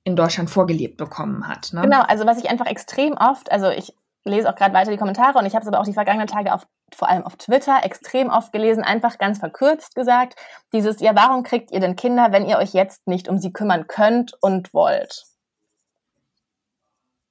in 0.03 0.15
Deutschland 0.15 0.49
vorgelebt 0.49 0.97
bekommen 0.97 1.47
hat. 1.47 1.73
Ne? 1.73 1.81
Genau, 1.81 2.01
also 2.01 2.25
was 2.25 2.39
ich 2.39 2.49
einfach 2.49 2.65
extrem 2.65 3.13
oft, 3.13 3.51
also 3.51 3.69
ich 3.69 3.93
lese 4.23 4.49
auch 4.49 4.55
gerade 4.55 4.73
weiter 4.73 4.91
die 4.91 4.97
Kommentare 4.97 5.37
und 5.37 5.45
ich 5.45 5.53
habe 5.53 5.63
es 5.63 5.67
aber 5.67 5.79
auch 5.79 5.85
die 5.85 5.93
vergangenen 5.93 6.27
Tage 6.27 6.53
auf, 6.53 6.67
vor 6.93 7.09
allem 7.09 7.23
auf 7.23 7.37
Twitter 7.37 7.79
extrem 7.83 8.29
oft 8.29 8.51
gelesen, 8.51 8.83
einfach 8.83 9.17
ganz 9.17 9.39
verkürzt 9.39 9.95
gesagt, 9.95 10.35
dieses, 10.73 10.99
ja, 11.01 11.15
warum 11.15 11.43
kriegt 11.43 11.71
ihr 11.71 11.79
denn 11.79 11.95
Kinder, 11.95 12.31
wenn 12.31 12.47
ihr 12.47 12.57
euch 12.57 12.73
jetzt 12.73 13.07
nicht 13.07 13.27
um 13.27 13.37
sie 13.37 13.53
kümmern 13.53 13.87
könnt 13.87 14.33
und 14.41 14.73
wollt? 14.73 15.25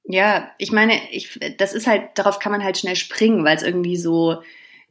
Ja, 0.03 0.49
ich 0.57 0.71
meine, 0.71 0.93
ich, 1.11 1.39
das 1.57 1.73
ist 1.73 1.87
halt, 1.87 2.09
darauf 2.15 2.39
kann 2.39 2.51
man 2.51 2.63
halt 2.63 2.77
schnell 2.77 2.95
springen, 2.95 3.45
weil 3.45 3.55
es 3.55 3.63
irgendwie 3.63 3.97
so, 3.97 4.41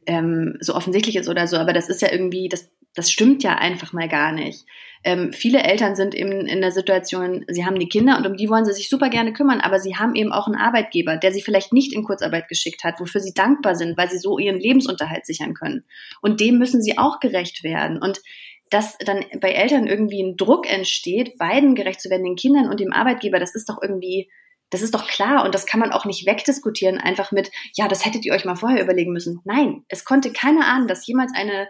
ähm, 0.05 0.57
so 0.61 0.73
offensichtlich 0.73 1.15
ist 1.15 1.29
oder 1.29 1.47
so, 1.47 1.57
aber 1.57 1.73
das 1.73 1.89
ist 1.89 2.01
ja 2.01 2.11
irgendwie, 2.11 2.49
das, 2.49 2.71
das 2.93 3.11
stimmt 3.11 3.43
ja 3.43 3.55
einfach 3.55 3.93
mal 3.93 4.09
gar 4.09 4.31
nicht. 4.31 4.65
Ähm, 5.03 5.33
viele 5.33 5.63
Eltern 5.63 5.95
sind 5.95 6.13
eben 6.13 6.45
in 6.45 6.61
der 6.61 6.71
Situation, 6.71 7.43
sie 7.47 7.65
haben 7.65 7.79
die 7.79 7.89
Kinder 7.89 8.17
und 8.17 8.27
um 8.27 8.37
die 8.37 8.49
wollen 8.49 8.65
sie 8.65 8.73
sich 8.73 8.87
super 8.87 9.09
gerne 9.09 9.33
kümmern, 9.33 9.59
aber 9.59 9.79
sie 9.79 9.95
haben 9.95 10.13
eben 10.13 10.31
auch 10.31 10.45
einen 10.45 10.57
Arbeitgeber, 10.57 11.17
der 11.17 11.31
sie 11.31 11.41
vielleicht 11.41 11.73
nicht 11.73 11.91
in 11.93 12.03
Kurzarbeit 12.03 12.47
geschickt 12.47 12.83
hat, 12.83 12.99
wofür 12.99 13.19
sie 13.19 13.33
dankbar 13.33 13.75
sind, 13.75 13.97
weil 13.97 14.09
sie 14.09 14.19
so 14.19 14.37
ihren 14.37 14.59
Lebensunterhalt 14.59 15.25
sichern 15.25 15.55
können. 15.55 15.85
Und 16.21 16.39
dem 16.39 16.59
müssen 16.59 16.83
sie 16.83 16.99
auch 16.99 17.19
gerecht 17.19 17.63
werden. 17.63 17.99
Und 17.99 18.21
dass 18.69 18.97
dann 18.99 19.25
bei 19.39 19.51
Eltern 19.51 19.87
irgendwie 19.87 20.21
ein 20.21 20.37
Druck 20.37 20.71
entsteht, 20.71 21.37
beiden 21.37 21.75
gerecht 21.75 21.99
zu 21.99 22.09
werden, 22.09 22.23
den 22.23 22.35
Kindern 22.35 22.69
und 22.69 22.79
dem 22.79 22.93
Arbeitgeber, 22.93 23.39
das 23.39 23.55
ist 23.55 23.69
doch 23.69 23.79
irgendwie, 23.81 24.29
das 24.69 24.81
ist 24.81 24.93
doch 24.93 25.07
klar 25.07 25.43
und 25.43 25.55
das 25.55 25.65
kann 25.65 25.79
man 25.79 25.91
auch 25.91 26.05
nicht 26.05 26.25
wegdiskutieren, 26.25 26.97
einfach 26.99 27.31
mit, 27.31 27.51
ja, 27.75 27.87
das 27.87 28.05
hättet 28.05 28.23
ihr 28.25 28.33
euch 28.33 28.45
mal 28.45 28.55
vorher 28.55 28.81
überlegen 28.81 29.11
müssen. 29.11 29.41
Nein, 29.45 29.83
es 29.89 30.05
konnte 30.05 30.31
keiner 30.31 30.67
ahnen, 30.67 30.87
dass 30.87 31.05
jemals 31.05 31.33
eine 31.35 31.67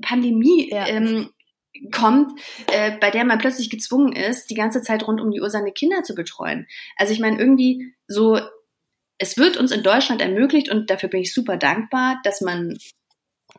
Pandemie 0.00 0.70
ja. 0.70 0.86
ähm, 0.86 1.30
kommt, 1.92 2.38
äh, 2.72 2.92
bei 2.98 3.10
der 3.10 3.24
man 3.24 3.38
plötzlich 3.38 3.70
gezwungen 3.70 4.12
ist, 4.12 4.50
die 4.50 4.54
ganze 4.54 4.82
Zeit 4.82 5.06
rund 5.06 5.20
um 5.20 5.30
die 5.30 5.40
Uhr 5.40 5.50
seine 5.50 5.72
Kinder 5.72 6.02
zu 6.02 6.14
betreuen. 6.14 6.66
Also 6.96 7.12
ich 7.12 7.20
meine, 7.20 7.38
irgendwie 7.38 7.94
so, 8.06 8.40
es 9.18 9.36
wird 9.36 9.56
uns 9.56 9.70
in 9.70 9.82
Deutschland 9.82 10.20
ermöglicht 10.20 10.70
und 10.70 10.90
dafür 10.90 11.08
bin 11.08 11.20
ich 11.20 11.32
super 11.32 11.56
dankbar, 11.56 12.20
dass 12.24 12.40
man 12.40 12.76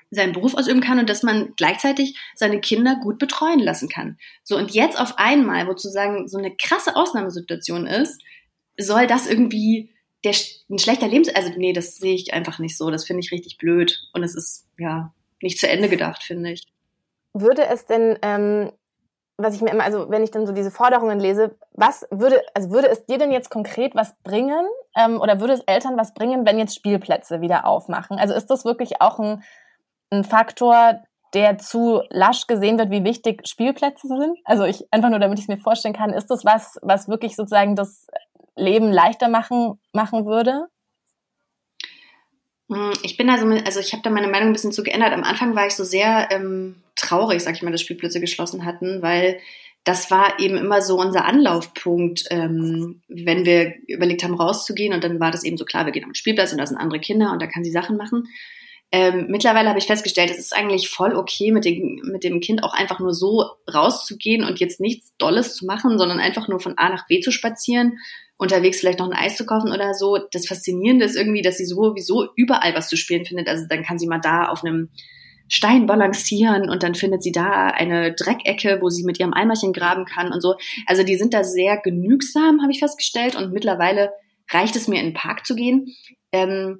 seinen 0.09 0.33
Beruf 0.33 0.55
ausüben 0.55 0.81
kann 0.81 0.99
und 0.99 1.09
dass 1.09 1.23
man 1.23 1.53
gleichzeitig 1.55 2.17
seine 2.35 2.59
Kinder 2.59 2.97
gut 3.01 3.17
betreuen 3.17 3.59
lassen 3.59 3.89
kann. 3.89 4.17
So, 4.43 4.57
und 4.57 4.71
jetzt 4.71 4.99
auf 4.99 5.17
einmal, 5.17 5.67
wo 5.67 5.71
sozusagen 5.71 6.27
so 6.27 6.37
eine 6.37 6.55
krasse 6.55 6.95
Ausnahmesituation 6.95 7.87
ist, 7.87 8.21
soll 8.77 9.07
das 9.07 9.27
irgendwie 9.27 9.93
der, 10.23 10.33
ein 10.69 10.79
schlechter 10.79 11.07
Lebens... 11.07 11.29
Also 11.29 11.51
nee, 11.55 11.73
das 11.73 11.97
sehe 11.97 12.13
ich 12.13 12.33
einfach 12.33 12.59
nicht 12.59 12.77
so. 12.77 12.89
Das 12.89 13.05
finde 13.05 13.21
ich 13.21 13.31
richtig 13.31 13.57
blöd. 13.57 13.99
Und 14.13 14.23
es 14.23 14.35
ist, 14.35 14.67
ja, 14.77 15.13
nicht 15.41 15.59
zu 15.59 15.69
Ende 15.69 15.89
gedacht, 15.89 16.23
finde 16.23 16.51
ich 16.51 16.65
würde 17.33 17.65
es 17.65 17.85
denn, 17.85 18.17
ähm, 18.21 18.71
was 19.37 19.55
ich 19.55 19.61
mir 19.61 19.71
immer, 19.71 19.83
also 19.83 20.09
wenn 20.09 20.23
ich 20.23 20.31
dann 20.31 20.45
so 20.45 20.53
diese 20.53 20.71
Forderungen 20.71 21.19
lese, 21.19 21.55
was 21.73 22.05
würde, 22.11 22.41
also 22.53 22.71
würde 22.71 22.89
es 22.89 23.05
dir 23.05 23.17
denn 23.17 23.31
jetzt 23.31 23.49
konkret 23.49 23.95
was 23.95 24.15
bringen 24.23 24.65
ähm, 24.95 25.19
oder 25.19 25.39
würde 25.39 25.53
es 25.53 25.61
Eltern 25.61 25.97
was 25.97 26.13
bringen, 26.13 26.45
wenn 26.45 26.59
jetzt 26.59 26.75
Spielplätze 26.75 27.41
wieder 27.41 27.65
aufmachen? 27.65 28.19
Also 28.19 28.33
ist 28.33 28.47
das 28.47 28.65
wirklich 28.65 29.01
auch 29.01 29.19
ein, 29.19 29.43
ein 30.11 30.23
Faktor, 30.23 31.01
der 31.33 31.57
zu 31.57 32.01
lasch 32.09 32.45
gesehen 32.45 32.77
wird, 32.77 32.91
wie 32.91 33.05
wichtig 33.05 33.47
Spielplätze 33.47 34.07
sind? 34.07 34.37
Also 34.43 34.65
ich 34.65 34.85
einfach 34.91 35.09
nur, 35.09 35.19
damit 35.19 35.39
ich 35.39 35.45
es 35.45 35.49
mir 35.49 35.57
vorstellen 35.57 35.95
kann, 35.95 36.13
ist 36.13 36.27
das 36.27 36.45
was, 36.45 36.77
was 36.81 37.07
wirklich 37.07 37.35
sozusagen 37.35 37.75
das 37.75 38.07
Leben 38.55 38.91
leichter 38.91 39.29
machen, 39.29 39.79
machen 39.93 40.25
würde? 40.25 40.67
Hm, 42.71 42.93
ich 43.03 43.17
bin 43.17 43.29
also, 43.29 43.45
also 43.47 43.79
ich 43.81 43.91
habe 43.91 44.01
da 44.01 44.09
meine 44.09 44.29
Meinung 44.29 44.49
ein 44.49 44.53
bisschen 44.53 44.71
zu 44.71 44.83
geändert. 44.83 45.11
Am 45.11 45.23
Anfang 45.23 45.55
war 45.55 45.67
ich 45.67 45.75
so 45.75 45.83
sehr 45.83 46.29
ähm, 46.31 46.77
traurig, 46.95 47.41
sag 47.41 47.55
ich 47.55 47.61
mal, 47.61 47.71
dass 47.71 47.81
Spielplätze 47.81 48.21
geschlossen 48.21 48.65
hatten, 48.65 49.01
weil 49.01 49.39
das 49.83 50.09
war 50.09 50.39
eben 50.39 50.57
immer 50.57 50.81
so 50.81 50.97
unser 50.97 51.25
Anlaufpunkt, 51.25 52.25
ähm, 52.29 53.01
wenn 53.07 53.45
wir 53.45 53.73
überlegt 53.87 54.23
haben, 54.23 54.35
rauszugehen. 54.35 54.93
Und 54.93 55.03
dann 55.03 55.19
war 55.19 55.31
das 55.31 55.43
eben 55.43 55.57
so 55.57 55.65
klar, 55.65 55.85
wir 55.85 55.91
gehen 55.91 56.05
am 56.05 56.13
Spielplatz 56.13 56.53
und 56.53 56.59
da 56.59 56.65
sind 56.65 56.77
andere 56.77 56.99
Kinder 56.99 57.31
und 57.33 57.41
da 57.41 57.47
kann 57.47 57.63
sie 57.63 57.71
Sachen 57.71 57.97
machen. 57.97 58.27
Ähm, 58.93 59.27
mittlerweile 59.29 59.69
habe 59.69 59.79
ich 59.79 59.85
festgestellt, 59.85 60.29
es 60.29 60.37
ist 60.37 60.55
eigentlich 60.55 60.89
voll 60.89 61.15
okay, 61.15 61.51
mit 61.51 61.65
dem, 61.65 62.01
mit 62.03 62.23
dem 62.23 62.41
Kind 62.41 62.63
auch 62.63 62.73
einfach 62.73 62.99
nur 62.99 63.13
so 63.13 63.45
rauszugehen 63.73 64.43
und 64.43 64.59
jetzt 64.59 64.79
nichts 64.79 65.15
Dolles 65.17 65.55
zu 65.55 65.65
machen, 65.65 65.97
sondern 65.97 66.19
einfach 66.19 66.47
nur 66.47 66.59
von 66.59 66.77
A 66.77 66.89
nach 66.89 67.07
B 67.07 67.21
zu 67.21 67.31
spazieren, 67.31 67.97
unterwegs 68.41 68.79
vielleicht 68.79 68.97
noch 68.97 69.07
ein 69.07 69.15
Eis 69.15 69.37
zu 69.37 69.45
kaufen 69.45 69.71
oder 69.71 69.93
so. 69.93 70.17
Das 70.31 70.47
Faszinierende 70.47 71.05
ist 71.05 71.15
irgendwie, 71.15 71.43
dass 71.43 71.57
sie 71.57 71.65
sowieso 71.65 72.27
überall 72.35 72.73
was 72.73 72.89
zu 72.89 72.97
spielen 72.97 73.23
findet. 73.23 73.47
Also 73.47 73.65
dann 73.69 73.83
kann 73.83 73.99
sie 73.99 74.07
mal 74.07 74.19
da 74.19 74.45
auf 74.45 74.63
einem 74.63 74.89
Stein 75.47 75.85
balancieren 75.85 76.67
und 76.67 76.81
dann 76.81 76.95
findet 76.95 77.21
sie 77.21 77.31
da 77.31 77.67
eine 77.67 78.15
Dreckecke, 78.15 78.79
wo 78.81 78.89
sie 78.89 79.03
mit 79.03 79.19
ihrem 79.19 79.33
Eimerchen 79.33 79.73
graben 79.73 80.05
kann 80.05 80.33
und 80.33 80.41
so. 80.41 80.55
Also 80.87 81.03
die 81.03 81.17
sind 81.17 81.35
da 81.35 81.43
sehr 81.43 81.77
genügsam, 81.77 82.63
habe 82.63 82.71
ich 82.71 82.79
festgestellt. 82.79 83.35
Und 83.35 83.53
mittlerweile 83.53 84.11
reicht 84.49 84.75
es 84.75 84.87
mir, 84.87 84.99
in 84.99 85.09
den 85.09 85.13
Park 85.13 85.45
zu 85.45 85.55
gehen. 85.55 85.93
Ähm, 86.31 86.79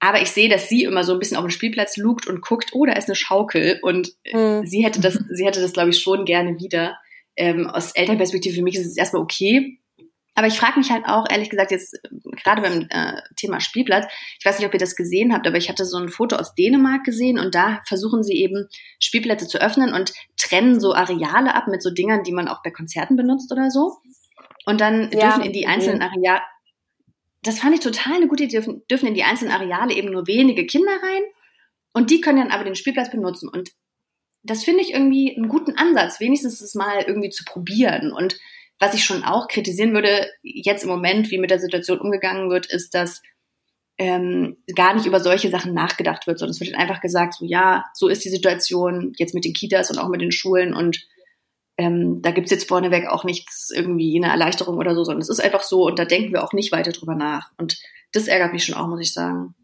aber 0.00 0.20
ich 0.22 0.30
sehe, 0.30 0.48
dass 0.48 0.68
sie 0.68 0.82
immer 0.82 1.04
so 1.04 1.12
ein 1.12 1.20
bisschen 1.20 1.36
auf 1.36 1.44
den 1.44 1.50
Spielplatz 1.50 1.96
lugt 1.96 2.26
und 2.26 2.42
guckt, 2.42 2.70
oh, 2.72 2.84
da 2.84 2.94
ist 2.94 3.08
eine 3.08 3.14
Schaukel. 3.14 3.78
Und 3.80 4.10
mhm. 4.32 4.66
sie 4.66 4.84
hätte 4.84 5.00
das, 5.00 5.20
sie 5.30 5.46
hätte 5.46 5.60
das, 5.60 5.72
glaube 5.72 5.90
ich, 5.90 6.00
schon 6.00 6.24
gerne 6.24 6.58
wieder. 6.58 6.96
Ähm, 7.36 7.68
aus 7.68 7.92
Elternperspektive 7.92 8.56
für 8.56 8.62
mich 8.62 8.74
ist 8.74 8.86
es 8.86 8.96
erstmal 8.96 9.22
okay. 9.22 9.78
Aber 10.38 10.46
ich 10.46 10.58
frage 10.58 10.78
mich 10.78 10.90
halt 10.90 11.06
auch, 11.06 11.24
ehrlich 11.30 11.48
gesagt, 11.48 11.70
jetzt 11.70 11.98
gerade 12.44 12.60
beim 12.60 12.86
äh, 12.90 13.22
Thema 13.36 13.58
Spielplatz, 13.58 14.04
ich 14.38 14.44
weiß 14.44 14.58
nicht, 14.58 14.68
ob 14.68 14.74
ihr 14.74 14.78
das 14.78 14.94
gesehen 14.94 15.32
habt, 15.32 15.46
aber 15.46 15.56
ich 15.56 15.70
hatte 15.70 15.86
so 15.86 15.96
ein 15.96 16.10
Foto 16.10 16.36
aus 16.36 16.54
Dänemark 16.54 17.04
gesehen 17.04 17.38
und 17.38 17.54
da 17.54 17.80
versuchen 17.86 18.22
sie 18.22 18.34
eben 18.34 18.68
Spielplätze 19.00 19.48
zu 19.48 19.58
öffnen 19.58 19.94
und 19.94 20.12
trennen 20.36 20.78
so 20.78 20.94
Areale 20.94 21.54
ab 21.54 21.68
mit 21.68 21.82
so 21.82 21.90
Dingern, 21.90 22.22
die 22.22 22.32
man 22.32 22.48
auch 22.48 22.62
bei 22.62 22.70
Konzerten 22.70 23.16
benutzt 23.16 23.50
oder 23.50 23.70
so. 23.70 23.96
Und 24.66 24.82
dann 24.82 25.10
ja, 25.10 25.20
dürfen 25.20 25.42
in 25.42 25.54
die 25.54 25.66
einzelnen 25.66 26.02
Areale, 26.02 26.42
das 27.42 27.60
fand 27.60 27.74
ich 27.74 27.80
total 27.80 28.16
eine 28.16 28.28
gute 28.28 28.44
Idee, 28.44 28.56
dürfen, 28.56 28.82
dürfen 28.90 29.08
in 29.08 29.14
die 29.14 29.24
einzelnen 29.24 29.52
Areale 29.52 29.94
eben 29.94 30.10
nur 30.10 30.26
wenige 30.26 30.66
Kinder 30.66 30.92
rein 30.92 31.22
und 31.94 32.10
die 32.10 32.20
können 32.20 32.40
dann 32.40 32.50
aber 32.50 32.64
den 32.64 32.74
Spielplatz 32.74 33.10
benutzen. 33.10 33.48
Und 33.48 33.70
das 34.42 34.64
finde 34.64 34.82
ich 34.82 34.92
irgendwie 34.92 35.34
einen 35.34 35.48
guten 35.48 35.78
Ansatz, 35.78 36.20
wenigstens 36.20 36.58
das 36.58 36.74
mal 36.74 37.04
irgendwie 37.06 37.30
zu 37.30 37.42
probieren. 37.44 38.12
Und 38.12 38.38
was 38.78 38.94
ich 38.94 39.04
schon 39.04 39.24
auch 39.24 39.48
kritisieren 39.48 39.92
würde, 39.94 40.28
jetzt 40.42 40.84
im 40.84 40.90
Moment, 40.90 41.30
wie 41.30 41.38
mit 41.38 41.50
der 41.50 41.58
Situation 41.58 41.98
umgegangen 41.98 42.50
wird, 42.50 42.66
ist, 42.66 42.94
dass 42.94 43.22
ähm, 43.98 44.56
gar 44.74 44.94
nicht 44.94 45.06
über 45.06 45.20
solche 45.20 45.50
Sachen 45.50 45.72
nachgedacht 45.72 46.26
wird, 46.26 46.38
sondern 46.38 46.52
es 46.52 46.60
wird 46.60 46.74
einfach 46.74 47.00
gesagt, 47.00 47.34
so 47.34 47.46
ja, 47.46 47.84
so 47.94 48.08
ist 48.08 48.24
die 48.24 48.30
Situation 48.30 49.12
jetzt 49.16 49.34
mit 49.34 49.44
den 49.44 49.54
Kitas 49.54 49.90
und 49.90 49.98
auch 49.98 50.08
mit 50.08 50.20
den 50.20 50.32
Schulen 50.32 50.74
und 50.74 51.06
ähm, 51.78 52.22
da 52.22 52.30
gibt's 52.30 52.50
jetzt 52.50 52.68
vorneweg 52.68 53.06
auch 53.06 53.24
nichts 53.24 53.70
irgendwie 53.70 54.16
eine 54.16 54.32
Erleichterung 54.32 54.78
oder 54.78 54.94
so, 54.94 55.04
sondern 55.04 55.22
es 55.22 55.28
ist 55.28 55.40
einfach 55.40 55.62
so 55.62 55.86
und 55.86 55.98
da 55.98 56.04
denken 56.04 56.32
wir 56.32 56.42
auch 56.42 56.52
nicht 56.52 56.72
weiter 56.72 56.92
drüber 56.92 57.14
nach. 57.14 57.50
Und 57.58 57.78
das 58.12 58.28
ärgert 58.28 58.52
mich 58.52 58.64
schon 58.64 58.74
auch, 58.74 58.86
muss 58.86 59.00
ich 59.00 59.12
sagen. 59.12 59.54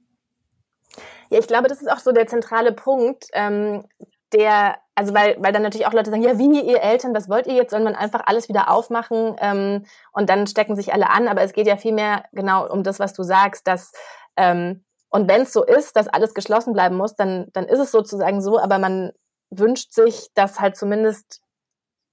Ja, 1.31 1.39
ich 1.39 1.47
glaube, 1.47 1.69
das 1.69 1.81
ist 1.81 1.91
auch 1.91 2.01
so 2.01 2.13
der 2.13 2.27
zentrale 2.27 2.73
Punkt, 2.73 3.27
ähm, 3.33 3.85
der, 4.33 4.79
also 4.95 5.15
weil, 5.15 5.37
weil 5.39 5.53
dann 5.53 5.63
natürlich 5.63 5.87
auch 5.87 5.93
Leute 5.93 6.11
sagen, 6.11 6.23
ja, 6.23 6.39
wie 6.39 6.61
ihr 6.61 6.83
Eltern, 6.83 7.15
was 7.15 7.29
wollt 7.29 7.47
ihr 7.47 7.55
jetzt? 7.55 7.71
Soll 7.71 7.81
man 7.81 7.95
einfach 7.95 8.23
alles 8.27 8.49
wieder 8.49 8.71
aufmachen 8.71 9.37
ähm, 9.41 9.85
und 10.13 10.29
dann 10.29 10.47
stecken 10.47 10.77
sich 10.77 10.93
alle 10.93 11.11
an. 11.11 11.29
Aber 11.29 11.43
es 11.43 11.53
geht 11.53 11.67
ja 11.67 11.77
vielmehr 11.77 12.25
genau 12.33 12.69
um 12.69 12.83
das, 12.83 12.99
was 12.99 13.13
du 13.13 13.23
sagst, 13.23 13.67
dass 13.67 13.93
ähm, 14.37 14.85
und 15.11 15.29
wenn 15.29 15.43
es 15.43 15.53
so 15.53 15.63
ist, 15.63 15.95
dass 15.97 16.09
alles 16.09 16.33
geschlossen 16.33 16.73
bleiben 16.73 16.97
muss, 16.97 17.15
dann, 17.15 17.49
dann 17.53 17.67
ist 17.67 17.79
es 17.79 17.91
sozusagen 17.91 18.41
so, 18.41 18.59
aber 18.59 18.79
man 18.79 19.13
wünscht 19.51 19.93
sich, 19.93 20.29
dass 20.35 20.59
halt 20.59 20.75
zumindest 20.75 21.43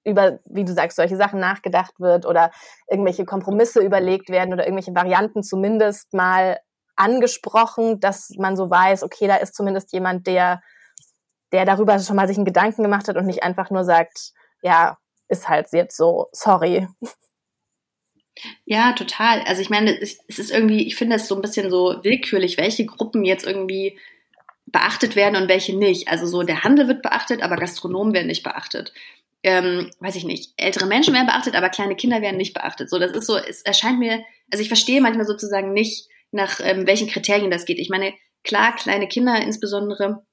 über, 0.03 0.39
wie 0.45 0.65
du 0.65 0.73
sagst, 0.73 0.97
solche 0.97 1.15
Sachen 1.15 1.39
nachgedacht 1.39 1.99
wird 1.99 2.25
oder 2.25 2.51
irgendwelche 2.89 3.25
Kompromisse 3.25 3.79
überlegt 3.79 4.29
werden 4.29 4.53
oder 4.53 4.65
irgendwelche 4.65 4.93
Varianten 4.93 5.43
zumindest 5.43 6.13
mal 6.13 6.59
angesprochen, 6.97 8.01
dass 8.01 8.31
man 8.37 8.57
so 8.57 8.69
weiß, 8.69 9.03
okay, 9.03 9.27
da 9.27 9.37
ist 9.37 9.55
zumindest 9.55 9.93
jemand, 9.93 10.27
der, 10.27 10.61
der 11.51 11.65
darüber 11.65 11.99
schon 11.99 12.15
mal 12.15 12.27
sich 12.27 12.37
einen 12.37 12.45
Gedanken 12.45 12.83
gemacht 12.83 13.07
hat 13.07 13.17
und 13.17 13.25
nicht 13.25 13.43
einfach 13.43 13.69
nur 13.69 13.83
sagt, 13.83 14.33
ja, 14.61 14.97
ist 15.27 15.49
halt 15.49 15.67
jetzt 15.71 15.97
so, 15.97 16.27
sorry. 16.31 16.87
Ja, 18.65 18.93
total. 18.93 19.41
Also 19.41 19.61
ich 19.61 19.69
meine, 19.69 19.99
es 19.99 20.19
ist 20.27 20.51
irgendwie, 20.51 20.87
ich 20.87 20.95
finde 20.95 21.17
es 21.17 21.27
so 21.27 21.35
ein 21.35 21.41
bisschen 21.41 21.69
so 21.69 21.99
willkürlich, 22.03 22.57
welche 22.57 22.85
Gruppen 22.85 23.25
jetzt 23.25 23.45
irgendwie 23.45 23.97
beachtet 24.65 25.15
werden 25.15 25.41
und 25.41 25.49
welche 25.49 25.75
nicht. 25.75 26.07
Also 26.07 26.25
so 26.25 26.43
der 26.43 26.63
Handel 26.63 26.87
wird 26.87 27.01
beachtet, 27.01 27.41
aber 27.41 27.57
Gastronomen 27.57 28.13
werden 28.13 28.27
nicht 28.27 28.43
beachtet 28.43 28.93
ähm, 29.43 29.91
weiß 29.99 30.15
ich 30.15 30.25
nicht, 30.25 30.53
ältere 30.57 30.85
Menschen 30.85 31.13
werden 31.13 31.27
beachtet, 31.27 31.55
aber 31.55 31.69
kleine 31.69 31.95
Kinder 31.95 32.21
werden 32.21 32.37
nicht 32.37 32.53
beachtet. 32.53 32.89
So, 32.89 32.99
das 32.99 33.11
ist 33.11 33.25
so, 33.25 33.37
es 33.37 33.61
erscheint 33.61 33.99
mir, 33.99 34.23
also 34.51 34.61
ich 34.61 34.67
verstehe 34.67 35.01
manchmal 35.01 35.25
sozusagen 35.25 35.73
nicht, 35.73 36.07
nach 36.31 36.59
ähm, 36.61 36.85
welchen 36.85 37.07
Kriterien 37.07 37.49
das 37.49 37.65
geht. 37.65 37.79
Ich 37.79 37.89
meine, 37.89 38.13
klar, 38.43 38.75
kleine 38.75 39.07
Kinder 39.07 39.41
insbesondere 39.41 40.23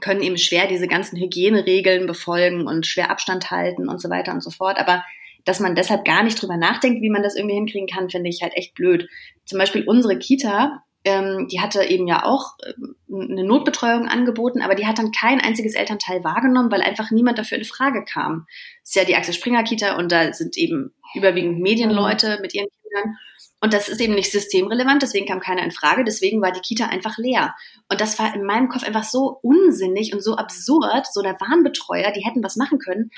können 0.00 0.22
eben 0.22 0.38
schwer 0.38 0.66
diese 0.66 0.88
ganzen 0.88 1.18
Hygieneregeln 1.18 2.06
befolgen 2.06 2.66
und 2.66 2.86
schwer 2.86 3.10
Abstand 3.10 3.50
halten 3.50 3.88
und 3.88 4.00
so 4.00 4.10
weiter 4.10 4.32
und 4.32 4.42
so 4.42 4.50
fort. 4.50 4.78
Aber 4.78 5.04
dass 5.44 5.60
man 5.60 5.74
deshalb 5.74 6.04
gar 6.04 6.22
nicht 6.22 6.40
drüber 6.40 6.56
nachdenkt, 6.56 7.02
wie 7.02 7.10
man 7.10 7.22
das 7.22 7.36
irgendwie 7.36 7.56
hinkriegen 7.56 7.88
kann, 7.88 8.10
finde 8.10 8.28
ich 8.28 8.42
halt 8.42 8.56
echt 8.56 8.74
blöd. 8.74 9.08
Zum 9.44 9.58
Beispiel 9.58 9.84
unsere 9.84 10.18
Kita 10.18 10.82
ähm, 11.04 11.48
die 11.48 11.60
hatte 11.60 11.82
eben 11.84 12.06
ja 12.06 12.24
auch 12.24 12.56
ähm, 12.66 12.96
eine 13.10 13.44
Notbetreuung 13.44 14.06
angeboten, 14.06 14.60
aber 14.60 14.74
die 14.74 14.86
hat 14.86 14.98
dann 14.98 15.12
kein 15.12 15.40
einziges 15.40 15.74
Elternteil 15.74 16.22
wahrgenommen, 16.24 16.70
weil 16.70 16.82
einfach 16.82 17.10
niemand 17.10 17.38
dafür 17.38 17.58
in 17.58 17.64
Frage 17.64 18.04
kam. 18.04 18.46
Das 18.82 18.90
ist 18.90 18.94
ja 18.96 19.04
die 19.04 19.16
Axel 19.16 19.34
Springer 19.34 19.64
Kita 19.64 19.96
und 19.96 20.12
da 20.12 20.32
sind 20.32 20.58
eben 20.58 20.92
überwiegend 21.14 21.60
Medienleute 21.60 22.38
mit 22.42 22.54
ihren 22.54 22.68
Kindern. 22.82 23.16
Und 23.60 23.74
das 23.74 23.88
ist 23.88 24.00
eben 24.00 24.14
nicht 24.14 24.32
systemrelevant, 24.32 25.02
deswegen 25.02 25.26
kam 25.26 25.40
keiner 25.40 25.62
in 25.62 25.70
Frage, 25.70 26.02
deswegen 26.02 26.40
war 26.40 26.50
die 26.50 26.60
Kita 26.60 26.86
einfach 26.86 27.18
leer. 27.18 27.54
Und 27.90 28.00
das 28.00 28.18
war 28.18 28.34
in 28.34 28.44
meinem 28.44 28.68
Kopf 28.68 28.84
einfach 28.84 29.04
so 29.04 29.38
unsinnig 29.42 30.14
und 30.14 30.24
so 30.24 30.36
absurd. 30.36 31.06
So, 31.12 31.20
da 31.20 31.38
waren 31.40 31.62
Betreuer, 31.62 32.10
die 32.12 32.24
hätten 32.24 32.42
was 32.42 32.56
machen 32.56 32.78
können, 32.78 33.10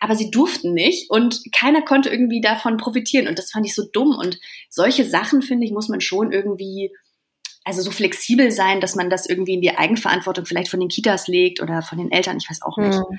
aber 0.00 0.14
sie 0.14 0.30
durften 0.30 0.72
nicht 0.72 1.10
und 1.10 1.42
keiner 1.52 1.82
konnte 1.82 2.10
irgendwie 2.10 2.40
davon 2.40 2.76
profitieren. 2.76 3.26
Und 3.26 3.38
das 3.38 3.50
fand 3.50 3.66
ich 3.66 3.74
so 3.74 3.84
dumm. 3.92 4.16
Und 4.16 4.38
solche 4.68 5.04
Sachen, 5.04 5.42
finde 5.42 5.66
ich, 5.66 5.72
muss 5.72 5.88
man 5.88 6.00
schon 6.00 6.30
irgendwie 6.30 6.92
also 7.64 7.82
so 7.82 7.90
flexibel 7.90 8.50
sein, 8.50 8.80
dass 8.80 8.94
man 8.94 9.10
das 9.10 9.26
irgendwie 9.26 9.54
in 9.54 9.60
die 9.60 9.76
Eigenverantwortung 9.76 10.46
vielleicht 10.46 10.70
von 10.70 10.80
den 10.80 10.88
Kitas 10.88 11.28
legt 11.28 11.60
oder 11.60 11.82
von 11.82 11.98
den 11.98 12.10
Eltern, 12.10 12.38
ich 12.38 12.48
weiß 12.48 12.62
auch 12.62 12.78
nicht. 12.78 12.96
Hm. 12.96 13.18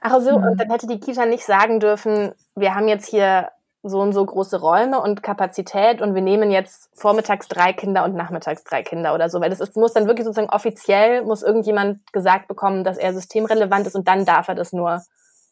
Ach 0.00 0.20
so, 0.20 0.30
und 0.30 0.60
dann 0.60 0.70
hätte 0.70 0.86
die 0.86 1.00
Kita 1.00 1.24
nicht 1.26 1.44
sagen 1.44 1.80
dürfen, 1.80 2.32
wir 2.54 2.74
haben 2.74 2.88
jetzt 2.88 3.08
hier 3.08 3.48
so 3.82 4.00
und 4.00 4.12
so 4.12 4.24
große 4.24 4.60
Räume 4.60 5.00
und 5.00 5.22
Kapazität 5.22 6.02
und 6.02 6.14
wir 6.14 6.22
nehmen 6.22 6.50
jetzt 6.50 6.90
vormittags 6.94 7.48
drei 7.48 7.72
Kinder 7.72 8.04
und 8.04 8.14
nachmittags 8.14 8.64
drei 8.64 8.82
Kinder 8.82 9.14
oder 9.14 9.28
so, 9.28 9.40
weil 9.40 9.50
das 9.50 9.60
ist, 9.60 9.76
muss 9.76 9.92
dann 9.92 10.06
wirklich 10.06 10.24
sozusagen 10.24 10.50
offiziell, 10.50 11.22
muss 11.22 11.42
irgendjemand 11.42 12.00
gesagt 12.12 12.48
bekommen, 12.48 12.84
dass 12.84 12.98
er 12.98 13.14
systemrelevant 13.14 13.86
ist 13.86 13.94
und 13.94 14.08
dann 14.08 14.24
darf 14.24 14.48
er 14.48 14.54
das 14.54 14.72
nur 14.72 15.02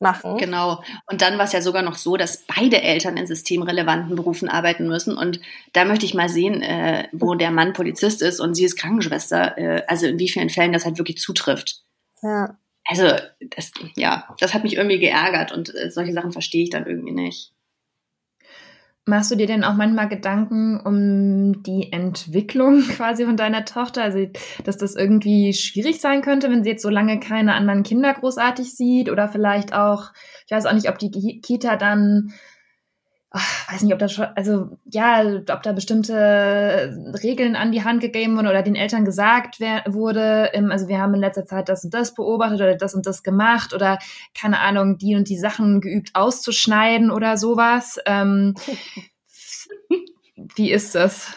machen. 0.00 0.36
Genau. 0.36 0.82
Und 1.10 1.22
dann 1.22 1.38
war 1.38 1.44
es 1.44 1.52
ja 1.52 1.62
sogar 1.62 1.82
noch 1.82 1.96
so, 1.96 2.16
dass 2.16 2.44
beide 2.54 2.82
Eltern 2.82 3.16
in 3.16 3.26
systemrelevanten 3.26 4.16
Berufen 4.16 4.48
arbeiten 4.48 4.86
müssen. 4.86 5.16
Und 5.16 5.40
da 5.72 5.84
möchte 5.84 6.04
ich 6.04 6.14
mal 6.14 6.28
sehen, 6.28 6.62
äh, 6.62 7.08
wo 7.12 7.34
der 7.34 7.50
Mann 7.50 7.72
Polizist 7.72 8.22
ist 8.22 8.40
und 8.40 8.54
sie 8.54 8.64
ist 8.64 8.76
Krankenschwester. 8.76 9.56
Äh, 9.56 9.82
also 9.86 10.06
in 10.06 10.18
wie 10.18 10.28
vielen 10.28 10.50
Fällen 10.50 10.72
das 10.72 10.84
halt 10.84 10.98
wirklich 10.98 11.18
zutrifft. 11.18 11.82
Ja. 12.22 12.56
Also, 12.86 13.08
das, 13.56 13.72
ja, 13.96 14.28
das 14.38 14.52
hat 14.52 14.62
mich 14.62 14.76
irgendwie 14.76 14.98
geärgert 14.98 15.52
und 15.52 15.74
äh, 15.74 15.90
solche 15.90 16.12
Sachen 16.12 16.32
verstehe 16.32 16.64
ich 16.64 16.70
dann 16.70 16.86
irgendwie 16.86 17.12
nicht. 17.12 17.53
Machst 19.06 19.30
du 19.30 19.36
dir 19.36 19.46
denn 19.46 19.64
auch 19.64 19.74
manchmal 19.74 20.08
Gedanken 20.08 20.80
um 20.80 21.62
die 21.62 21.92
Entwicklung 21.92 22.80
quasi 22.96 23.26
von 23.26 23.36
deiner 23.36 23.66
Tochter? 23.66 24.02
Also, 24.02 24.26
dass 24.64 24.78
das 24.78 24.94
irgendwie 24.94 25.52
schwierig 25.52 26.00
sein 26.00 26.22
könnte, 26.22 26.50
wenn 26.50 26.64
sie 26.64 26.70
jetzt 26.70 26.82
so 26.82 26.88
lange 26.88 27.20
keine 27.20 27.54
anderen 27.54 27.82
Kinder 27.82 28.14
großartig 28.14 28.74
sieht 28.74 29.10
oder 29.10 29.28
vielleicht 29.28 29.74
auch, 29.74 30.12
ich 30.46 30.52
weiß 30.52 30.64
auch 30.64 30.72
nicht, 30.72 30.88
ob 30.88 30.98
die 30.98 31.40
Kita 31.42 31.76
dann, 31.76 32.32
ach, 33.36 33.72
weiß 33.72 33.82
nicht, 33.82 33.92
ob 33.92 33.98
da 33.98 34.08
schon, 34.08 34.26
also, 34.36 34.68
ja, 34.84 35.24
ob 35.24 35.62
da 35.62 35.72
bestimmte 35.72 36.96
Regeln 37.22 37.56
an 37.56 37.72
die 37.72 37.82
Hand 37.82 38.00
gegeben 38.00 38.36
wurden 38.36 38.46
oder 38.46 38.62
den 38.62 38.76
Eltern 38.76 39.04
gesagt 39.04 39.58
wurde, 39.60 40.52
also 40.70 40.88
wir 40.88 40.98
haben 40.98 41.14
in 41.14 41.20
letzter 41.20 41.44
Zeit 41.44 41.68
das 41.68 41.84
und 41.84 41.92
das 41.92 42.14
beobachtet 42.14 42.60
oder 42.60 42.76
das 42.76 42.94
und 42.94 43.06
das 43.06 43.24
gemacht 43.24 43.74
oder 43.74 43.98
keine 44.38 44.60
Ahnung, 44.60 44.98
die 44.98 45.16
und 45.16 45.28
die 45.28 45.36
Sachen 45.36 45.80
geübt 45.80 46.10
auszuschneiden 46.14 47.10
oder 47.10 47.36
sowas. 47.36 47.98
Ähm, 48.06 48.54
wie 50.54 50.70
ist 50.70 50.94
das? 50.94 51.32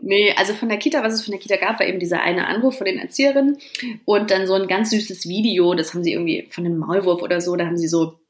Nee, 0.00 0.32
also 0.36 0.54
von 0.54 0.70
der 0.70 0.78
Kita, 0.78 1.02
was 1.02 1.12
es 1.12 1.24
von 1.24 1.32
der 1.32 1.40
Kita 1.40 1.56
gab, 1.56 1.80
war 1.80 1.86
eben 1.86 1.98
dieser 1.98 2.22
eine 2.22 2.46
Anruf 2.46 2.78
von 2.78 2.86
den 2.86 2.98
Erzieherinnen 2.98 3.58
und 4.06 4.30
dann 4.30 4.46
so 4.46 4.54
ein 4.54 4.68
ganz 4.68 4.90
süßes 4.90 5.28
Video, 5.28 5.74
das 5.74 5.92
haben 5.92 6.02
sie 6.02 6.12
irgendwie 6.12 6.48
von 6.50 6.64
einem 6.64 6.78
Maulwurf 6.78 7.20
oder 7.20 7.42
so, 7.42 7.54
da 7.56 7.66
haben 7.66 7.76
sie 7.76 7.88
so 7.88 8.21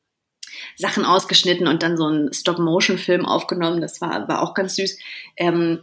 Sachen 0.77 1.05
ausgeschnitten 1.05 1.67
und 1.67 1.83
dann 1.83 1.97
so 1.97 2.07
einen 2.07 2.33
Stop-Motion-Film 2.33 3.27
aufgenommen. 3.27 3.81
Das 3.81 4.01
war, 4.01 4.29
war 4.29 4.43
auch 4.43 4.55
ganz 4.55 4.77
süß. 4.77 4.99
Ähm, 5.37 5.81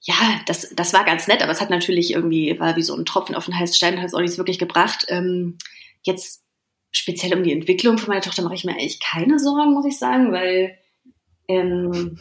ja, 0.00 0.40
das, 0.46 0.72
das 0.74 0.92
war 0.92 1.04
ganz 1.04 1.28
nett, 1.28 1.42
aber 1.42 1.52
es 1.52 1.60
hat 1.60 1.70
natürlich 1.70 2.12
irgendwie, 2.12 2.58
war 2.58 2.76
wie 2.76 2.82
so 2.82 2.96
ein 2.96 3.04
Tropfen 3.04 3.36
auf 3.36 3.44
den 3.44 3.58
heißen 3.58 3.76
Stein, 3.76 3.98
hat 3.98 4.06
es 4.06 4.14
auch 4.14 4.20
nichts 4.20 4.38
wirklich 4.38 4.58
gebracht. 4.58 5.06
Ähm, 5.08 5.58
jetzt 6.02 6.42
speziell 6.90 7.34
um 7.34 7.44
die 7.44 7.52
Entwicklung 7.52 7.98
von 7.98 8.08
meiner 8.08 8.20
Tochter 8.20 8.42
mache 8.42 8.54
ich 8.54 8.64
mir 8.64 8.72
eigentlich 8.72 9.00
keine 9.00 9.38
Sorgen, 9.38 9.72
muss 9.72 9.86
ich 9.86 9.98
sagen, 9.98 10.32
weil 10.32 10.76
ähm, 11.48 12.18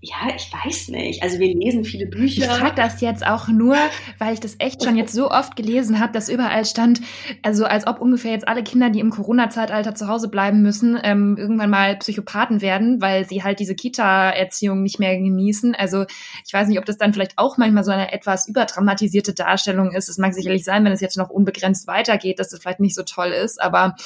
ja, 0.00 0.32
ich 0.36 0.48
weiß 0.52 0.88
nicht. 0.88 1.24
Also 1.24 1.40
wir 1.40 1.52
lesen 1.52 1.84
viele 1.84 2.06
Bücher. 2.06 2.42
Ich 2.42 2.46
frage 2.46 2.76
das 2.76 3.00
jetzt 3.00 3.26
auch 3.26 3.48
nur, 3.48 3.76
weil 4.18 4.32
ich 4.32 4.38
das 4.38 4.54
echt 4.60 4.84
schon 4.84 4.96
jetzt 4.96 5.12
so 5.12 5.28
oft 5.28 5.56
gelesen 5.56 5.98
habe, 5.98 6.12
dass 6.12 6.28
überall 6.28 6.64
stand, 6.64 7.00
also 7.42 7.64
als 7.64 7.86
ob 7.88 8.00
ungefähr 8.00 8.30
jetzt 8.30 8.46
alle 8.46 8.62
Kinder, 8.62 8.90
die 8.90 9.00
im 9.00 9.10
Corona-Zeitalter 9.10 9.96
zu 9.96 10.06
Hause 10.06 10.28
bleiben 10.28 10.62
müssen, 10.62 11.00
ähm, 11.02 11.36
irgendwann 11.36 11.70
mal 11.70 11.96
Psychopathen 11.96 12.60
werden, 12.60 13.00
weil 13.00 13.28
sie 13.28 13.42
halt 13.42 13.58
diese 13.58 13.74
Kita-Erziehung 13.74 14.82
nicht 14.84 15.00
mehr 15.00 15.16
genießen. 15.16 15.74
Also 15.74 16.04
ich 16.46 16.52
weiß 16.52 16.68
nicht, 16.68 16.78
ob 16.78 16.84
das 16.84 16.98
dann 16.98 17.12
vielleicht 17.12 17.36
auch 17.36 17.58
manchmal 17.58 17.82
so 17.82 17.90
eine 17.90 18.12
etwas 18.12 18.46
überdramatisierte 18.46 19.34
Darstellung 19.34 19.90
ist. 19.90 20.08
Es 20.08 20.18
mag 20.18 20.32
sicherlich 20.32 20.62
sein, 20.62 20.84
wenn 20.84 20.92
es 20.92 21.00
jetzt 21.00 21.16
noch 21.16 21.28
unbegrenzt 21.28 21.88
weitergeht, 21.88 22.38
dass 22.38 22.52
es 22.52 22.60
vielleicht 22.60 22.80
nicht 22.80 22.94
so 22.94 23.02
toll 23.02 23.30
ist, 23.30 23.60
aber 23.60 23.96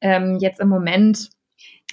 ähm, 0.00 0.38
jetzt 0.40 0.58
im 0.58 0.68
Moment 0.68 1.30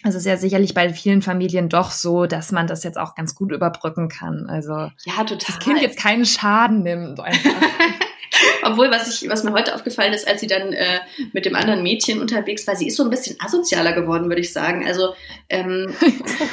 es 0.04 0.16
ist 0.16 0.26
ja 0.26 0.38
sicherlich 0.38 0.74
bei 0.74 0.94
vielen 0.94 1.22
Familien 1.22 1.70
doch 1.70 1.92
so, 1.92 2.26
dass 2.26 2.52
man 2.52 2.68
das 2.68 2.84
jetzt 2.84 2.98
auch 2.98 3.16
ganz 3.16 3.34
gut 3.34 3.52
überbrücken 3.52 4.10
kann. 4.10 4.48
Also 4.48 4.74
ja, 4.74 5.24
total. 5.24 5.38
das 5.48 5.60
Kind 5.60 5.82
jetzt 5.82 5.98
keinen 5.98 6.26
Schaden 6.26 6.84
nimmt. 6.84 7.20
Obwohl, 8.64 8.92
was, 8.92 9.22
ich, 9.22 9.30
was 9.30 9.44
mir 9.44 9.54
heute 9.54 9.74
aufgefallen 9.74 10.14
ist, 10.14 10.28
als 10.28 10.42
sie 10.42 10.48
dann 10.48 10.74
äh, 10.74 11.00
mit 11.34 11.46
dem 11.46 11.56
anderen 11.56 11.84
Mädchen 11.84 12.20
unterwegs 12.20 12.68
war, 12.68 12.76
sie 12.76 12.88
ist 12.88 12.98
so 12.98 13.04
ein 13.04 13.10
bisschen 13.10 13.38
asozialer 13.40 13.94
geworden, 13.94 14.28
würde 14.28 14.42
ich 14.42 14.52
sagen. 14.52 14.86
Also 14.86 15.16
ähm, 15.50 15.96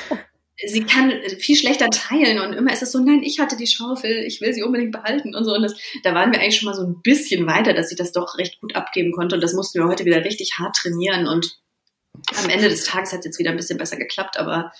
sie 0.67 0.85
kann 0.85 1.13
viel 1.39 1.57
schlechter 1.57 1.91
teilen 1.91 2.39
und 2.39 2.53
immer 2.53 2.73
ist 2.73 2.83
es 2.83 2.93
so, 2.93 3.01
nein, 3.01 3.23
ich 3.23 3.41
hatte 3.41 3.57
die 3.57 3.67
Schaufel, 3.67 4.25
ich 4.27 4.41
will 4.41 4.53
sie 4.55 4.63
unbedingt 4.63 4.93
behalten 4.93 5.35
und 5.35 5.45
so. 5.45 5.55
Und 5.55 5.63
das, 5.63 5.75
da 6.05 6.15
waren 6.15 6.33
wir 6.33 6.41
eigentlich 6.41 6.59
schon 6.59 6.69
mal 6.69 6.77
so 6.77 6.87
ein 6.87 7.03
bisschen 7.03 7.47
weiter, 7.47 7.75
dass 7.75 7.89
sie 7.89 7.97
das 7.97 8.13
doch 8.13 8.39
recht 8.39 8.61
gut 8.61 8.77
abgeben 8.77 9.13
konnte. 9.13 9.35
Und 9.35 9.43
das 9.43 9.55
mussten 9.55 9.81
wir 9.81 9.89
heute 9.89 10.05
wieder 10.05 10.25
richtig 10.25 10.59
hart 10.59 10.77
trainieren 10.77 11.27
und 11.27 11.59
am 12.37 12.51
Ende 12.51 12.69
des 12.69 12.85
Tages 12.85 13.13
hat 13.13 13.21
es 13.21 13.27
jetzt 13.27 13.39
wieder 13.39 13.51
ein 13.51 13.57
bisschen 13.57 13.79
besser 13.79 13.97
geklappt, 13.97 14.39
aber 14.39 14.73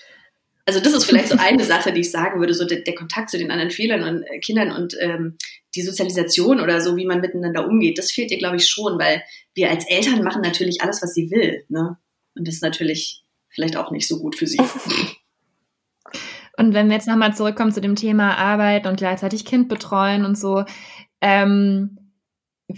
also 0.65 0.79
das 0.79 0.93
ist 0.93 1.05
vielleicht 1.05 1.27
so 1.27 1.37
eine 1.37 1.63
Sache, 1.63 1.91
die 1.91 2.01
ich 2.01 2.11
sagen 2.11 2.39
würde, 2.39 2.53
so 2.53 2.65
der, 2.65 2.81
der 2.81 2.95
Kontakt 2.95 3.29
zu 3.29 3.37
den 3.37 3.51
anderen 3.51 3.71
Fehlern 3.71 4.03
und 4.03 4.23
äh, 4.23 4.39
Kindern 4.39 4.71
und 4.71 4.95
ähm, 4.99 5.37
die 5.75 5.81
Sozialisation 5.81 6.59
oder 6.59 6.79
so, 6.79 6.95
wie 6.95 7.05
man 7.05 7.19
miteinander 7.19 7.67
umgeht, 7.67 7.97
das 7.97 8.11
fehlt 8.11 8.31
ihr, 8.31 8.37
glaube 8.37 8.57
ich, 8.57 8.67
schon, 8.67 8.97
weil 8.97 9.23
wir 9.55 9.69
als 9.69 9.85
Eltern 9.89 10.23
machen 10.23 10.41
natürlich 10.41 10.81
alles, 10.81 11.01
was 11.01 11.13
sie 11.13 11.31
will, 11.31 11.65
ne? 11.67 11.97
Und 12.35 12.47
das 12.47 12.55
ist 12.55 12.63
natürlich 12.63 13.23
vielleicht 13.49 13.75
auch 13.75 13.91
nicht 13.91 14.07
so 14.07 14.19
gut 14.19 14.35
für 14.35 14.47
sie. 14.47 14.59
Und 16.57 16.73
wenn 16.73 16.87
wir 16.87 16.95
jetzt 16.95 17.07
nochmal 17.07 17.35
zurückkommen 17.35 17.71
zu 17.71 17.81
dem 17.81 17.95
Thema 17.95 18.37
Arbeit 18.37 18.85
und 18.85 18.97
gleichzeitig 18.97 19.45
Kind 19.45 19.69
betreuen 19.69 20.23
und 20.23 20.37
so, 20.37 20.65
ähm, 21.21 21.97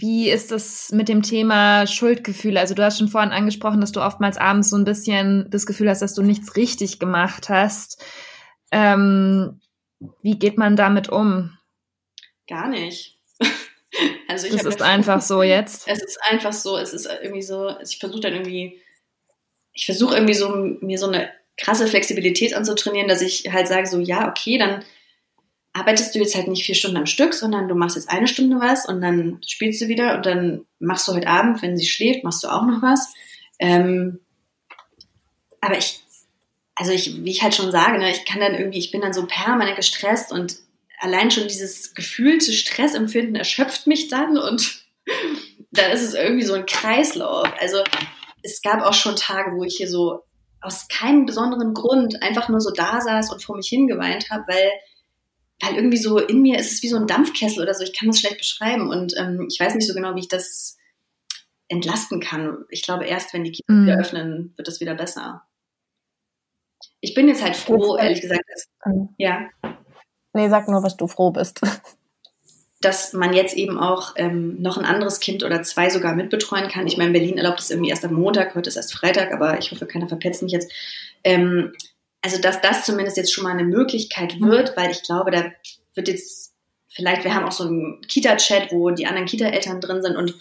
wie 0.00 0.28
ist 0.30 0.50
das 0.50 0.92
mit 0.92 1.08
dem 1.08 1.22
Thema 1.22 1.86
Schuldgefühle? 1.86 2.60
Also 2.60 2.74
du 2.74 2.84
hast 2.84 2.98
schon 2.98 3.08
vorhin 3.08 3.32
angesprochen, 3.32 3.80
dass 3.80 3.92
du 3.92 4.02
oftmals 4.02 4.36
abends 4.36 4.70
so 4.70 4.76
ein 4.76 4.84
bisschen 4.84 5.46
das 5.50 5.66
Gefühl 5.66 5.88
hast, 5.88 6.02
dass 6.02 6.14
du 6.14 6.22
nichts 6.22 6.56
richtig 6.56 6.98
gemacht 6.98 7.48
hast. 7.48 8.04
Ähm, 8.70 9.60
wie 10.22 10.38
geht 10.38 10.58
man 10.58 10.76
damit 10.76 11.08
um? 11.08 11.56
Gar 12.46 12.68
nicht. 12.68 13.18
also 14.28 14.46
ich 14.46 14.52
das 14.52 14.64
ist 14.64 14.82
einfach 14.82 15.22
so 15.22 15.42
jetzt. 15.44 15.88
Es 15.88 16.02
ist 16.02 16.18
einfach 16.22 16.52
so. 16.52 16.76
Es 16.76 16.92
ist 16.92 17.06
irgendwie 17.06 17.42
so. 17.42 17.74
Ich 17.80 17.98
versuche 17.98 18.20
dann 18.20 18.34
irgendwie. 18.34 18.80
Ich 19.72 19.86
versuche 19.86 20.14
irgendwie 20.14 20.34
so 20.34 20.50
mir 20.80 20.98
so 20.98 21.08
eine 21.08 21.30
krasse 21.56 21.86
Flexibilität 21.86 22.54
anzutrainieren, 22.54 23.08
dass 23.08 23.22
ich 23.22 23.50
halt 23.50 23.68
sage 23.68 23.86
so 23.86 23.98
ja 23.98 24.28
okay 24.28 24.58
dann 24.58 24.84
arbeitest 25.76 26.14
du 26.14 26.20
jetzt 26.20 26.34
halt 26.34 26.48
nicht 26.48 26.64
vier 26.64 26.74
Stunden 26.74 26.96
am 26.96 27.06
Stück, 27.06 27.34
sondern 27.34 27.68
du 27.68 27.74
machst 27.74 27.96
jetzt 27.96 28.08
eine 28.08 28.26
Stunde 28.26 28.56
was 28.60 28.86
und 28.86 29.02
dann 29.02 29.40
spielst 29.46 29.80
du 29.82 29.88
wieder 29.88 30.16
und 30.16 30.24
dann 30.24 30.64
machst 30.78 31.06
du 31.06 31.12
heute 31.12 31.28
Abend, 31.28 31.60
wenn 31.60 31.76
sie 31.76 31.86
schläft, 31.86 32.24
machst 32.24 32.42
du 32.42 32.48
auch 32.48 32.64
noch 32.64 32.80
was. 32.80 33.12
Ähm, 33.58 34.20
aber 35.60 35.76
ich, 35.76 36.00
also 36.74 36.92
ich, 36.92 37.22
wie 37.22 37.30
ich 37.30 37.42
halt 37.42 37.54
schon 37.54 37.70
sage, 37.70 37.98
ne, 37.98 38.10
ich 38.10 38.24
kann 38.24 38.40
dann 38.40 38.54
irgendwie, 38.54 38.78
ich 38.78 38.90
bin 38.90 39.02
dann 39.02 39.12
so 39.12 39.26
permanent 39.26 39.76
gestresst 39.76 40.32
und 40.32 40.56
allein 40.98 41.30
schon 41.30 41.46
dieses 41.46 41.94
gefühlte 41.94 42.52
Stressempfinden 42.52 43.36
erschöpft 43.36 43.86
mich 43.86 44.08
dann 44.08 44.38
und 44.38 44.82
dann 45.72 45.90
ist 45.90 46.02
es 46.02 46.14
irgendwie 46.14 46.46
so 46.46 46.54
ein 46.54 46.64
Kreislauf. 46.64 47.48
Also 47.60 47.82
es 48.42 48.62
gab 48.62 48.80
auch 48.80 48.94
schon 48.94 49.16
Tage, 49.16 49.52
wo 49.56 49.64
ich 49.64 49.76
hier 49.76 49.90
so 49.90 50.20
aus 50.62 50.88
keinem 50.88 51.26
besonderen 51.26 51.74
Grund 51.74 52.22
einfach 52.22 52.48
nur 52.48 52.60
so 52.60 52.70
da 52.70 53.00
saß 53.00 53.30
und 53.30 53.44
vor 53.44 53.56
mich 53.56 53.68
hingeweint 53.68 54.30
habe, 54.30 54.44
weil 54.48 54.70
weil 55.60 55.76
irgendwie 55.76 55.96
so 55.96 56.18
in 56.18 56.42
mir 56.42 56.58
ist 56.58 56.72
es 56.72 56.82
wie 56.82 56.88
so 56.88 56.96
ein 56.96 57.06
Dampfkessel 57.06 57.62
oder 57.62 57.74
so. 57.74 57.82
Ich 57.82 57.92
kann 57.92 58.08
das 58.08 58.20
schlecht 58.20 58.38
beschreiben 58.38 58.90
und 58.90 59.14
ähm, 59.18 59.46
ich 59.50 59.58
weiß 59.58 59.74
nicht 59.74 59.86
so 59.86 59.94
genau, 59.94 60.14
wie 60.14 60.20
ich 60.20 60.28
das 60.28 60.76
entlasten 61.68 62.20
kann. 62.20 62.64
Ich 62.70 62.82
glaube, 62.82 63.06
erst 63.06 63.32
wenn 63.32 63.44
die 63.44 63.52
Kita 63.52 63.72
mm. 63.72 63.86
wieder 63.86 63.98
öffnen, 63.98 64.52
wird 64.56 64.68
das 64.68 64.80
wieder 64.80 64.94
besser. 64.94 65.42
Ich 67.00 67.14
bin 67.14 67.28
jetzt 67.28 67.42
halt 67.42 67.56
froh, 67.56 67.96
ehrlich 67.96 68.20
gesagt. 68.20 68.42
Dass, 68.48 68.68
ja. 69.18 69.48
Nee, 70.32 70.48
sag 70.48 70.68
nur, 70.68 70.82
was 70.82 70.96
du 70.96 71.06
froh 71.06 71.30
bist. 71.30 71.60
Dass 72.80 73.14
man 73.14 73.32
jetzt 73.32 73.56
eben 73.56 73.78
auch 73.78 74.12
ähm, 74.16 74.60
noch 74.60 74.76
ein 74.76 74.84
anderes 74.84 75.18
Kind 75.18 75.42
oder 75.42 75.62
zwei 75.62 75.88
sogar 75.88 76.14
mitbetreuen 76.14 76.68
kann. 76.68 76.86
Ich 76.86 76.98
meine, 76.98 77.10
Berlin 77.10 77.38
erlaubt 77.38 77.60
es 77.60 77.70
irgendwie 77.70 77.90
erst 77.90 78.04
am 78.04 78.14
Montag, 78.14 78.54
heute 78.54 78.68
ist 78.68 78.76
erst 78.76 78.94
Freitag, 78.94 79.32
aber 79.32 79.58
ich 79.58 79.72
hoffe, 79.72 79.86
keiner 79.86 80.08
verpetzt 80.08 80.42
mich 80.42 80.52
jetzt. 80.52 80.70
Ähm, 81.24 81.72
also 82.26 82.40
dass 82.40 82.60
das 82.60 82.84
zumindest 82.84 83.16
jetzt 83.16 83.32
schon 83.32 83.44
mal 83.44 83.52
eine 83.52 83.62
Möglichkeit 83.62 84.40
mhm. 84.40 84.48
wird, 84.48 84.76
weil 84.76 84.90
ich 84.90 85.04
glaube, 85.04 85.30
da 85.30 85.52
wird 85.94 86.08
jetzt 86.08 86.52
vielleicht, 86.88 87.22
wir 87.22 87.32
haben 87.32 87.46
auch 87.46 87.52
so 87.52 87.68
einen 87.68 88.00
Kita-Chat, 88.00 88.72
wo 88.72 88.90
die 88.90 89.06
anderen 89.06 89.28
Kita-Eltern 89.28 89.80
drin 89.80 90.02
sind 90.02 90.16
und 90.16 90.34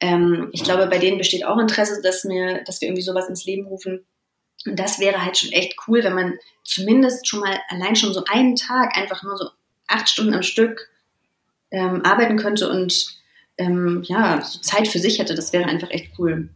ähm, 0.00 0.48
ich 0.52 0.64
glaube, 0.64 0.86
bei 0.86 0.96
denen 0.96 1.18
besteht 1.18 1.44
auch 1.44 1.58
Interesse, 1.58 2.00
dass 2.00 2.24
wir, 2.24 2.64
dass 2.64 2.80
wir 2.80 2.88
irgendwie 2.88 3.02
sowas 3.02 3.28
ins 3.28 3.44
Leben 3.44 3.66
rufen. 3.66 4.06
Und 4.64 4.78
das 4.78 4.98
wäre 4.98 5.22
halt 5.22 5.36
schon 5.36 5.52
echt 5.52 5.76
cool, 5.86 6.02
wenn 6.04 6.14
man 6.14 6.38
zumindest 6.64 7.28
schon 7.28 7.40
mal 7.40 7.58
allein 7.68 7.96
schon 7.96 8.14
so 8.14 8.24
einen 8.24 8.56
Tag 8.56 8.96
einfach 8.96 9.22
nur 9.22 9.36
so 9.36 9.50
acht 9.88 10.08
Stunden 10.08 10.34
am 10.34 10.42
Stück 10.42 10.88
ähm, 11.70 12.02
arbeiten 12.02 12.36
könnte 12.36 12.70
und 12.70 13.20
ähm, 13.58 14.02
ja, 14.06 14.40
so 14.42 14.58
Zeit 14.60 14.88
für 14.88 14.98
sich 14.98 15.18
hätte. 15.18 15.34
Das 15.34 15.52
wäre 15.52 15.66
einfach 15.66 15.90
echt 15.90 16.12
cool. 16.18 16.48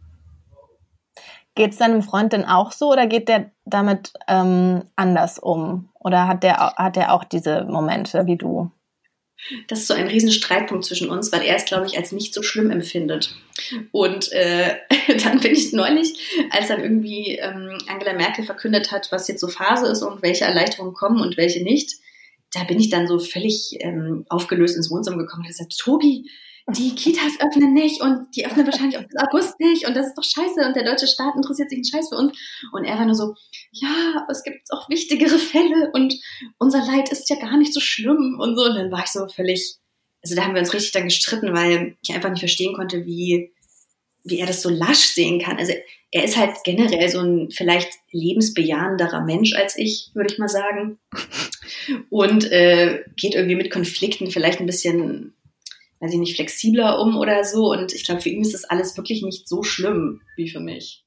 Geht 1.55 1.71
es 1.71 1.77
deinem 1.77 2.01
Freund 2.01 2.33
denn 2.33 2.45
auch 2.45 2.71
so 2.71 2.91
oder 2.91 3.07
geht 3.07 3.27
der 3.27 3.51
damit 3.65 4.13
ähm, 4.27 4.83
anders 4.95 5.37
um? 5.37 5.89
Oder 5.99 6.27
hat 6.27 6.43
der, 6.43 6.57
hat 6.77 6.95
der 6.95 7.13
auch 7.13 7.23
diese 7.23 7.65
Momente 7.65 8.25
wie 8.25 8.37
du? 8.37 8.71
Das 9.67 9.79
ist 9.79 9.87
so 9.87 9.93
ein 9.93 10.07
riesen 10.07 10.31
Streitpunkt 10.31 10.85
zwischen 10.85 11.09
uns, 11.09 11.31
weil 11.31 11.41
er 11.41 11.55
es, 11.55 11.65
glaube 11.65 11.87
ich, 11.87 11.97
als 11.97 12.11
nicht 12.11 12.33
so 12.33 12.43
schlimm 12.43 12.69
empfindet. 12.69 13.35
Und 13.91 14.31
äh, 14.31 14.75
dann 15.23 15.39
bin 15.39 15.53
ich 15.53 15.73
neulich, 15.73 16.47
als 16.51 16.67
dann 16.67 16.81
irgendwie 16.81 17.37
ähm, 17.37 17.77
Angela 17.87 18.13
Merkel 18.13 18.45
verkündet 18.45 18.91
hat, 18.91 19.11
was 19.11 19.27
jetzt 19.27 19.41
so 19.41 19.47
Phase 19.47 19.87
ist 19.87 20.03
und 20.03 20.21
welche 20.21 20.45
Erleichterungen 20.45 20.93
kommen 20.93 21.21
und 21.21 21.37
welche 21.37 21.63
nicht, 21.63 21.99
da 22.53 22.63
bin 22.65 22.79
ich 22.79 22.89
dann 22.89 23.07
so 23.07 23.19
völlig 23.19 23.77
ähm, 23.79 24.25
aufgelöst 24.29 24.75
ins 24.75 24.91
Wohnzimmer 24.91 25.17
gekommen 25.17 25.43
und 25.43 25.47
gesagt, 25.47 25.77
Tobi, 25.77 26.29
die 26.67 26.95
Kitas 26.95 27.33
öffnen 27.39 27.73
nicht 27.73 28.01
und 28.01 28.27
die 28.35 28.45
öffnen 28.45 28.65
wahrscheinlich 28.65 28.97
auch 28.97 29.03
bis 29.03 29.17
August 29.17 29.59
nicht 29.59 29.87
und 29.87 29.95
das 29.95 30.07
ist 30.07 30.15
doch 30.15 30.23
scheiße 30.23 30.65
und 30.65 30.75
der 30.75 30.83
deutsche 30.83 31.07
Staat 31.07 31.35
interessiert 31.35 31.69
sich 31.69 31.77
einen 31.77 31.85
Scheiß 31.85 32.09
für 32.09 32.15
uns. 32.15 32.37
Und 32.71 32.85
er 32.85 32.97
war 32.97 33.05
nur 33.05 33.15
so, 33.15 33.35
ja, 33.71 34.25
es 34.29 34.43
gibt 34.43 34.71
auch 34.71 34.89
wichtigere 34.89 35.37
Fälle 35.37 35.91
und 35.93 36.15
unser 36.59 36.85
Leid 36.85 37.11
ist 37.11 37.29
ja 37.29 37.37
gar 37.37 37.57
nicht 37.57 37.73
so 37.73 37.79
schlimm 37.79 38.37
und 38.39 38.55
so. 38.55 38.63
Und 38.63 38.75
dann 38.75 38.91
war 38.91 39.03
ich 39.03 39.11
so 39.11 39.27
völlig, 39.27 39.75
also 40.23 40.35
da 40.35 40.43
haben 40.43 40.53
wir 40.53 40.61
uns 40.61 40.73
richtig 40.73 40.91
dann 40.91 41.05
gestritten, 41.05 41.53
weil 41.53 41.97
ich 42.03 42.13
einfach 42.13 42.29
nicht 42.29 42.41
verstehen 42.41 42.75
konnte, 42.75 43.05
wie, 43.05 43.51
wie 44.23 44.39
er 44.39 44.47
das 44.47 44.61
so 44.61 44.69
lasch 44.69 45.13
sehen 45.13 45.41
kann. 45.41 45.57
Also 45.57 45.73
er 46.11 46.23
ist 46.23 46.37
halt 46.37 46.57
generell 46.63 47.09
so 47.09 47.19
ein 47.19 47.49
vielleicht 47.51 47.89
lebensbejahenderer 48.11 49.21
Mensch 49.21 49.53
als 49.55 49.77
ich, 49.77 50.11
würde 50.13 50.31
ich 50.33 50.39
mal 50.39 50.49
sagen. 50.49 50.99
Und 52.09 52.51
äh, 52.51 53.03
geht 53.15 53.33
irgendwie 53.33 53.55
mit 53.55 53.71
Konflikten 53.71 54.29
vielleicht 54.29 54.59
ein 54.59 54.65
bisschen 54.65 55.33
weiß 56.01 56.13
ich 56.13 56.19
nicht, 56.19 56.35
flexibler 56.35 56.99
um 56.99 57.17
oder 57.17 57.43
so. 57.43 57.71
Und 57.71 57.93
ich 57.93 58.03
glaube, 58.03 58.21
für 58.21 58.29
ihn 58.29 58.41
ist 58.41 58.53
das 58.53 58.65
alles 58.65 58.97
wirklich 58.97 59.21
nicht 59.21 59.47
so 59.47 59.63
schlimm 59.63 60.21
wie 60.35 60.49
für 60.49 60.59
mich. 60.59 61.05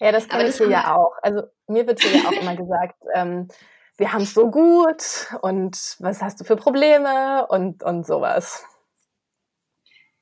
Ja, 0.00 0.12
das 0.12 0.28
kann 0.28 0.44
ich 0.44 0.56
dir 0.56 0.68
ja 0.68 0.96
auch. 0.96 1.12
Also 1.22 1.42
mir 1.68 1.86
wird 1.86 2.02
hier 2.02 2.20
ja 2.20 2.28
auch 2.28 2.32
immer 2.32 2.56
gesagt, 2.56 2.96
ähm, 3.14 3.48
wir 3.96 4.12
haben 4.12 4.22
es 4.22 4.34
so 4.34 4.50
gut 4.50 5.02
und 5.42 5.96
was 6.00 6.22
hast 6.22 6.40
du 6.40 6.44
für 6.44 6.56
Probleme 6.56 7.46
und, 7.48 7.82
und 7.82 8.06
sowas. 8.06 8.64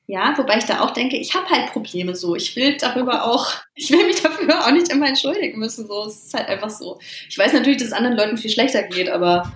Ja, 0.05 0.33
wobei 0.37 0.57
ich 0.57 0.65
da 0.65 0.81
auch 0.81 0.91
denke, 0.91 1.17
ich 1.17 1.33
habe 1.35 1.47
halt 1.49 1.71
Probleme 1.71 2.15
so. 2.15 2.35
Ich 2.35 2.55
will 2.55 2.77
darüber 2.77 3.25
auch, 3.25 3.53
ich 3.75 3.89
will 3.89 4.05
mich 4.05 4.21
dafür 4.21 4.65
auch 4.65 4.71
nicht 4.71 4.91
immer 4.91 5.07
entschuldigen 5.07 5.59
müssen. 5.59 5.87
So, 5.87 6.05
es 6.05 6.25
ist 6.25 6.33
halt 6.33 6.47
einfach 6.47 6.69
so. 6.69 6.99
Ich 7.27 7.37
weiß 7.37 7.53
natürlich, 7.53 7.77
dass 7.77 7.87
es 7.87 7.93
anderen 7.93 8.17
Leuten 8.17 8.37
viel 8.37 8.51
schlechter 8.51 8.83
geht, 8.83 9.09
aber 9.09 9.51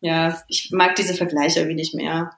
ja, 0.00 0.40
ich 0.48 0.70
mag 0.70 0.94
diese 0.94 1.14
Vergleiche 1.14 1.60
irgendwie 1.60 1.76
nicht 1.76 1.94
mehr. 1.94 2.30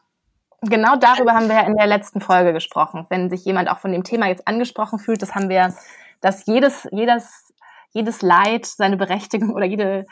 Genau 0.63 0.97
darüber 0.97 1.35
haben 1.35 1.49
wir 1.49 1.55
ja 1.55 1.67
in 1.67 1.77
der 1.77 1.87
letzten 1.87 2.21
Folge 2.21 2.53
gesprochen. 2.53 3.07
Wenn 3.11 3.31
sich 3.31 3.45
jemand 3.45 3.69
auch 3.69 3.79
von 3.79 3.93
dem 3.93 4.03
Thema 4.03 4.27
jetzt 4.27 4.49
angesprochen 4.49 4.99
fühlt, 4.99 5.23
das 5.23 5.35
haben 5.35 5.49
wir, 5.49 5.75
dass 6.21 6.47
jedes, 6.47 6.89
jedes, 6.91 7.53
jedes 7.93 8.23
Leid 8.23 8.67
seine 8.67 8.97
Berechtigung 8.97 9.55
oder 9.55 9.67
jede, 9.67 10.07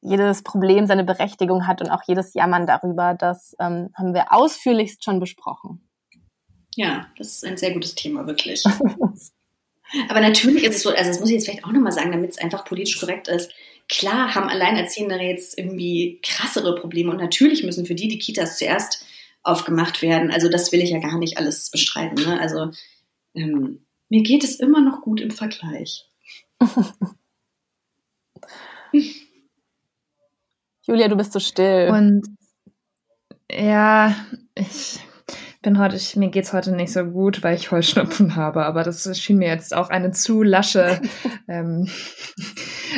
jedes 0.00 0.42
Problem 0.42 0.86
seine 0.86 1.02
Berechtigung 1.02 1.66
hat 1.66 1.80
und 1.80 1.90
auch 1.90 2.02
jedes 2.06 2.34
Jammern 2.34 2.66
darüber, 2.66 3.14
das 3.14 3.56
ähm, 3.58 3.90
haben 3.94 4.14
wir 4.14 4.32
ausführlichst 4.32 5.02
schon 5.02 5.18
besprochen. 5.18 5.88
Ja, 6.76 7.06
das 7.18 7.28
ist 7.28 7.44
ein 7.44 7.56
sehr 7.56 7.72
gutes 7.72 7.94
Thema, 7.96 8.26
wirklich. 8.26 8.64
Aber 10.08 10.20
natürlich 10.20 10.64
ist 10.64 10.76
es 10.76 10.82
so, 10.82 10.90
also 10.90 11.10
das 11.10 11.20
muss 11.20 11.28
ich 11.28 11.34
jetzt 11.34 11.44
vielleicht 11.46 11.64
auch 11.64 11.72
nochmal 11.72 11.92
sagen, 11.92 12.12
damit 12.12 12.30
es 12.30 12.38
einfach 12.38 12.64
politisch 12.64 12.98
korrekt 12.98 13.28
ist. 13.28 13.52
klar 13.88 14.34
haben 14.34 14.48
Alleinerziehende 14.48 15.16
jetzt 15.16 15.58
irgendwie 15.58 16.20
krassere 16.22 16.74
Probleme 16.76 17.10
und 17.10 17.18
natürlich 17.18 17.64
müssen 17.64 17.86
für 17.86 17.94
die 17.94 18.08
die 18.08 18.18
Kitas 18.18 18.58
zuerst 18.58 19.04
aufgemacht 19.44 20.02
werden. 20.02 20.30
Also 20.30 20.48
das 20.48 20.72
will 20.72 20.80
ich 20.80 20.90
ja 20.90 20.98
gar 20.98 21.18
nicht 21.18 21.38
alles 21.38 21.70
bestreiten. 21.70 22.24
Ne? 22.24 22.40
Also 22.40 22.70
ähm, 23.34 23.86
mir 24.08 24.22
geht 24.22 24.42
es 24.44 24.58
immer 24.58 24.80
noch 24.80 25.02
gut 25.02 25.20
im 25.20 25.30
Vergleich. 25.30 26.10
Julia, 30.86 31.08
du 31.08 31.16
bist 31.16 31.32
so 31.32 31.40
still. 31.40 31.90
Und 31.90 32.22
ja, 33.50 34.14
ich 34.54 35.00
bin 35.62 35.78
heute, 35.78 35.96
ich, 35.96 36.14
mir 36.16 36.28
geht's 36.28 36.52
heute 36.52 36.72
nicht 36.72 36.92
so 36.92 37.04
gut, 37.04 37.42
weil 37.42 37.56
ich 37.56 37.70
Heuschnupfen 37.70 38.36
habe, 38.36 38.64
aber 38.66 38.82
das 38.82 39.18
schien 39.18 39.38
mir 39.38 39.48
jetzt 39.48 39.74
auch 39.74 39.88
eine 39.88 40.12
zu 40.12 40.42
lasche, 40.42 41.00
ähm, 41.48 41.88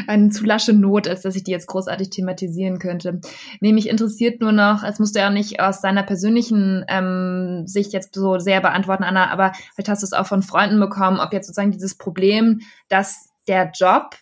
eine 0.07 0.31
zu 0.31 0.45
lasche 0.45 0.73
Not, 0.73 1.09
als 1.09 1.23
dass 1.23 1.37
ich 1.37 1.45
die 1.45 1.51
jetzt 1.51 1.67
großartig 1.67 2.11
thematisieren 2.11 2.79
könnte. 2.79 3.21
Nee, 3.61 3.73
mich 3.73 3.89
interessiert 3.89 4.41
nur 4.41 4.53
noch, 4.53 4.83
es 4.83 4.99
musst 4.99 5.15
du 5.15 5.21
ja 5.21 5.31
nicht 5.31 5.61
aus 5.61 5.81
deiner 5.81 6.03
persönlichen 6.03 6.85
ähm, 6.89 7.65
Sicht 7.67 7.93
jetzt 7.93 8.15
so 8.15 8.39
sehr 8.39 8.61
beantworten, 8.61 9.05
Anna, 9.05 9.31
aber 9.31 9.53
vielleicht 9.75 9.89
hast 9.89 10.03
du 10.03 10.07
es 10.07 10.13
auch 10.13 10.27
von 10.27 10.43
Freunden 10.43 10.81
bekommen, 10.81 11.21
ob 11.21 11.33
jetzt 11.33 11.47
sozusagen 11.47 11.73
dieses 11.73 11.97
Problem, 11.97 12.61
dass 12.89 13.29
der 13.49 13.71
Job 13.75 14.17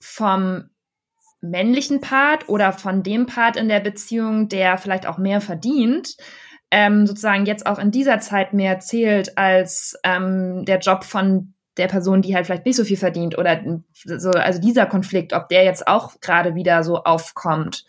vom 0.00 0.70
männlichen 1.40 2.00
Part 2.00 2.48
oder 2.48 2.72
von 2.72 3.02
dem 3.02 3.26
Part 3.26 3.56
in 3.56 3.68
der 3.68 3.80
Beziehung, 3.80 4.48
der 4.48 4.78
vielleicht 4.78 5.06
auch 5.06 5.18
mehr 5.18 5.40
verdient, 5.40 6.16
ähm, 6.70 7.06
sozusagen 7.06 7.46
jetzt 7.46 7.66
auch 7.66 7.78
in 7.78 7.90
dieser 7.90 8.20
Zeit 8.20 8.52
mehr 8.52 8.78
zählt 8.78 9.36
als 9.36 9.98
ähm, 10.04 10.64
der 10.64 10.78
Job 10.78 11.04
von 11.04 11.54
der 11.76 11.88
Person, 11.88 12.22
die 12.22 12.34
halt 12.34 12.46
vielleicht 12.46 12.66
nicht 12.66 12.76
so 12.76 12.84
viel 12.84 12.96
verdient 12.96 13.38
oder 13.38 13.62
so, 14.04 14.30
also 14.30 14.60
dieser 14.60 14.86
Konflikt, 14.86 15.32
ob 15.32 15.48
der 15.48 15.64
jetzt 15.64 15.86
auch 15.86 16.20
gerade 16.20 16.54
wieder 16.54 16.82
so 16.82 17.04
aufkommt. 17.04 17.84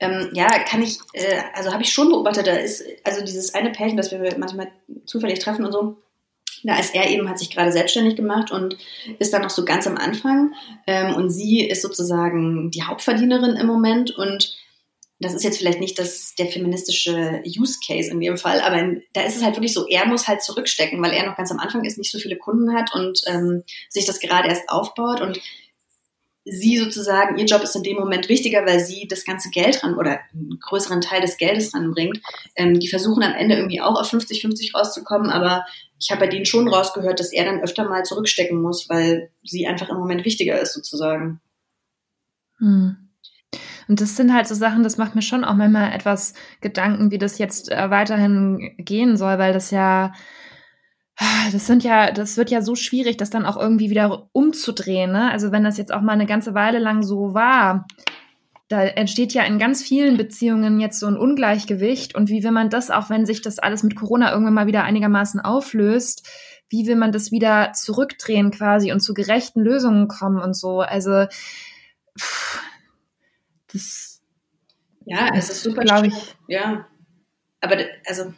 Ähm, 0.00 0.30
ja, 0.32 0.48
kann 0.64 0.82
ich, 0.82 0.98
äh, 1.12 1.40
also 1.54 1.72
habe 1.72 1.82
ich 1.82 1.92
schon 1.92 2.08
beobachtet, 2.08 2.46
da 2.46 2.52
ist 2.52 2.84
also 3.04 3.24
dieses 3.24 3.54
eine 3.54 3.70
Pärchen, 3.70 3.96
das 3.96 4.10
wir 4.10 4.38
manchmal 4.38 4.68
zufällig 5.06 5.38
treffen 5.38 5.64
und 5.64 5.72
so, 5.72 5.96
da 6.64 6.78
ist 6.78 6.94
er 6.94 7.10
eben, 7.10 7.28
hat 7.28 7.38
sich 7.38 7.50
gerade 7.50 7.70
selbstständig 7.70 8.16
gemacht 8.16 8.50
und 8.50 8.76
ist 9.18 9.32
dann 9.32 9.42
noch 9.42 9.50
so 9.50 9.64
ganz 9.64 9.86
am 9.86 9.98
Anfang. 9.98 10.54
Ähm, 10.86 11.14
und 11.14 11.30
sie 11.30 11.60
ist 11.60 11.82
sozusagen 11.82 12.70
die 12.70 12.82
Hauptverdienerin 12.82 13.56
im 13.56 13.66
Moment 13.66 14.10
und 14.12 14.56
das 15.24 15.34
ist 15.34 15.42
jetzt 15.42 15.58
vielleicht 15.58 15.80
nicht 15.80 15.98
das, 15.98 16.34
der 16.38 16.46
feministische 16.46 17.42
Use 17.46 17.78
Case 17.86 18.10
in 18.10 18.20
dem 18.20 18.36
Fall, 18.36 18.60
aber 18.60 18.78
in, 18.78 19.02
da 19.12 19.22
ist 19.22 19.36
es 19.36 19.42
halt 19.42 19.56
wirklich 19.56 19.72
so, 19.72 19.86
er 19.88 20.06
muss 20.06 20.28
halt 20.28 20.42
zurückstecken, 20.42 21.02
weil 21.02 21.12
er 21.12 21.26
noch 21.26 21.36
ganz 21.36 21.50
am 21.50 21.58
Anfang 21.58 21.84
ist, 21.84 21.98
nicht 21.98 22.12
so 22.12 22.18
viele 22.18 22.36
Kunden 22.36 22.74
hat 22.74 22.94
und 22.94 23.22
ähm, 23.26 23.64
sich 23.88 24.04
das 24.04 24.20
gerade 24.20 24.48
erst 24.48 24.68
aufbaut 24.68 25.20
und 25.20 25.40
sie 26.44 26.76
sozusagen, 26.76 27.38
ihr 27.38 27.46
Job 27.46 27.62
ist 27.62 27.74
in 27.74 27.82
dem 27.82 27.96
Moment 27.96 28.28
wichtiger, 28.28 28.66
weil 28.66 28.78
sie 28.80 29.06
das 29.08 29.24
ganze 29.24 29.48
Geld 29.48 29.82
ran 29.82 29.96
oder 29.96 30.20
einen 30.32 30.58
größeren 30.60 31.00
Teil 31.00 31.22
des 31.22 31.38
Geldes 31.38 31.74
ranbringt. 31.74 32.20
Ähm, 32.54 32.78
die 32.78 32.88
versuchen 32.88 33.22
am 33.22 33.32
Ende 33.32 33.56
irgendwie 33.56 33.80
auch 33.80 33.98
auf 33.98 34.12
50-50 34.12 34.76
rauszukommen, 34.76 35.30
aber 35.30 35.64
ich 35.98 36.10
habe 36.10 36.20
bei 36.20 36.26
denen 36.26 36.44
schon 36.44 36.68
rausgehört, 36.68 37.18
dass 37.18 37.32
er 37.32 37.46
dann 37.46 37.62
öfter 37.62 37.88
mal 37.88 38.04
zurückstecken 38.04 38.60
muss, 38.60 38.90
weil 38.90 39.30
sie 39.42 39.66
einfach 39.66 39.88
im 39.88 39.96
Moment 39.96 40.24
wichtiger 40.26 40.60
ist 40.60 40.74
sozusagen. 40.74 41.40
Hm. 42.58 43.03
Und 43.88 44.00
das 44.00 44.16
sind 44.16 44.32
halt 44.32 44.46
so 44.46 44.54
Sachen, 44.54 44.82
das 44.82 44.98
macht 44.98 45.14
mir 45.14 45.22
schon 45.22 45.44
auch 45.44 45.54
manchmal 45.54 45.92
etwas 45.92 46.34
Gedanken, 46.60 47.10
wie 47.10 47.18
das 47.18 47.38
jetzt 47.38 47.70
äh, 47.70 47.90
weiterhin 47.90 48.74
gehen 48.78 49.16
soll, 49.16 49.38
weil 49.38 49.52
das 49.52 49.70
ja, 49.70 50.12
das 51.52 51.66
sind 51.66 51.84
ja, 51.84 52.10
das 52.10 52.36
wird 52.36 52.50
ja 52.50 52.62
so 52.62 52.74
schwierig, 52.74 53.16
das 53.16 53.30
dann 53.30 53.46
auch 53.46 53.56
irgendwie 53.56 53.90
wieder 53.90 54.28
umzudrehen. 54.32 55.12
Ne? 55.12 55.30
Also 55.30 55.52
wenn 55.52 55.64
das 55.64 55.78
jetzt 55.78 55.92
auch 55.92 56.00
mal 56.00 56.12
eine 56.12 56.26
ganze 56.26 56.54
Weile 56.54 56.78
lang 56.78 57.02
so 57.02 57.34
war, 57.34 57.86
da 58.68 58.82
entsteht 58.82 59.34
ja 59.34 59.44
in 59.44 59.58
ganz 59.58 59.82
vielen 59.82 60.16
Beziehungen 60.16 60.80
jetzt 60.80 60.98
so 60.98 61.06
ein 61.06 61.16
Ungleichgewicht. 61.16 62.14
Und 62.14 62.28
wie 62.28 62.42
will 62.42 62.50
man 62.50 62.70
das, 62.70 62.90
auch 62.90 63.10
wenn 63.10 63.26
sich 63.26 63.42
das 63.42 63.58
alles 63.58 63.82
mit 63.82 63.94
Corona 63.94 64.32
irgendwann 64.32 64.54
mal 64.54 64.66
wieder 64.66 64.84
einigermaßen 64.84 65.40
auflöst, 65.40 66.26
wie 66.70 66.86
will 66.86 66.96
man 66.96 67.12
das 67.12 67.30
wieder 67.30 67.72
zurückdrehen 67.72 68.50
quasi 68.50 68.90
und 68.90 69.00
zu 69.00 69.12
gerechten 69.14 69.60
Lösungen 69.60 70.08
kommen 70.08 70.40
und 70.40 70.56
so? 70.56 70.80
Also 70.80 71.26
pff, 72.18 72.60
das 73.74 74.22
ja, 75.04 75.28
es 75.34 75.50
ist 75.50 75.62
super 75.62 75.82
glaube 75.82 76.06
ich. 76.06 76.14
Ja, 76.48 76.88
aber 77.60 77.84
also 78.06 78.32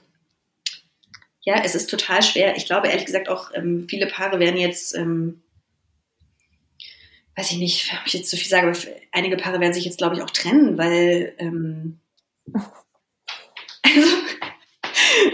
ja, 1.46 1.62
es 1.64 1.76
ist 1.76 1.88
total 1.88 2.22
schwer. 2.22 2.56
Ich 2.56 2.66
glaube 2.66 2.88
ehrlich 2.88 3.06
gesagt 3.06 3.28
auch, 3.28 3.52
ähm, 3.54 3.86
viele 3.88 4.08
Paare 4.08 4.40
werden 4.40 4.58
jetzt, 4.58 4.96
ähm, 4.96 5.42
weiß 7.36 7.52
ich 7.52 7.58
nicht, 7.58 7.92
ob 8.00 8.06
ich 8.06 8.14
jetzt 8.14 8.28
zu 8.28 8.36
viel 8.36 8.48
sage, 8.48 8.66
aber 8.66 8.76
einige 9.12 9.36
Paare 9.36 9.60
werden 9.60 9.72
sich 9.72 9.84
jetzt, 9.84 9.98
glaube 9.98 10.16
ich, 10.16 10.22
auch 10.22 10.30
trennen, 10.30 10.76
weil 10.76 11.34
ähm, 11.38 12.00
also, 13.82 14.08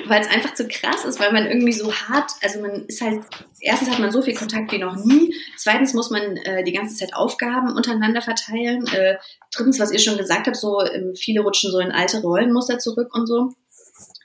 weil 0.04 0.20
es 0.20 0.28
einfach 0.28 0.52
zu 0.52 0.68
krass 0.68 1.06
ist, 1.06 1.18
weil 1.18 1.32
man 1.32 1.46
irgendwie 1.46 1.72
so 1.72 1.92
hart, 1.94 2.32
also 2.42 2.60
man 2.60 2.84
ist 2.86 3.00
halt, 3.00 3.24
erstens 3.62 3.90
hat 3.90 4.00
man 4.00 4.10
so 4.10 4.20
viel 4.22 4.34
Kontakt 4.34 4.72
wie 4.72 4.78
noch 4.78 4.96
nie, 5.04 5.34
zweitens 5.56 5.94
muss 5.94 6.10
man 6.10 6.36
äh, 6.38 6.64
die 6.64 6.72
ganze 6.72 6.96
Zeit 6.96 7.14
Aufgaben 7.14 7.74
untereinander 7.74 8.20
verteilen, 8.20 8.86
äh, 8.88 9.16
drittens, 9.54 9.80
was 9.80 9.92
ihr 9.92 10.00
schon 10.00 10.18
gesagt 10.18 10.46
habt, 10.46 10.56
so 10.56 10.82
ähm, 10.82 11.14
viele 11.14 11.40
rutschen 11.40 11.70
so 11.70 11.78
in 11.78 11.92
alte 11.92 12.20
Rollenmuster 12.20 12.78
zurück 12.78 13.14
und 13.14 13.26
so. 13.26 13.50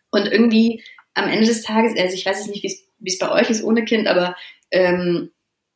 Und 0.10 0.28
irgendwie 0.28 0.84
am 1.14 1.30
Ende 1.30 1.46
des 1.46 1.64
Tages, 1.64 1.98
also 1.98 2.16
ich 2.16 2.26
weiß 2.26 2.40
jetzt 2.40 2.50
nicht, 2.50 2.64
wie 3.00 3.10
es 3.10 3.20
bei 3.20 3.32
euch 3.32 3.50
ist 3.50 3.64
ohne 3.64 3.86
Kind, 3.86 4.08
aber 4.08 4.36
ähm, 4.72 5.32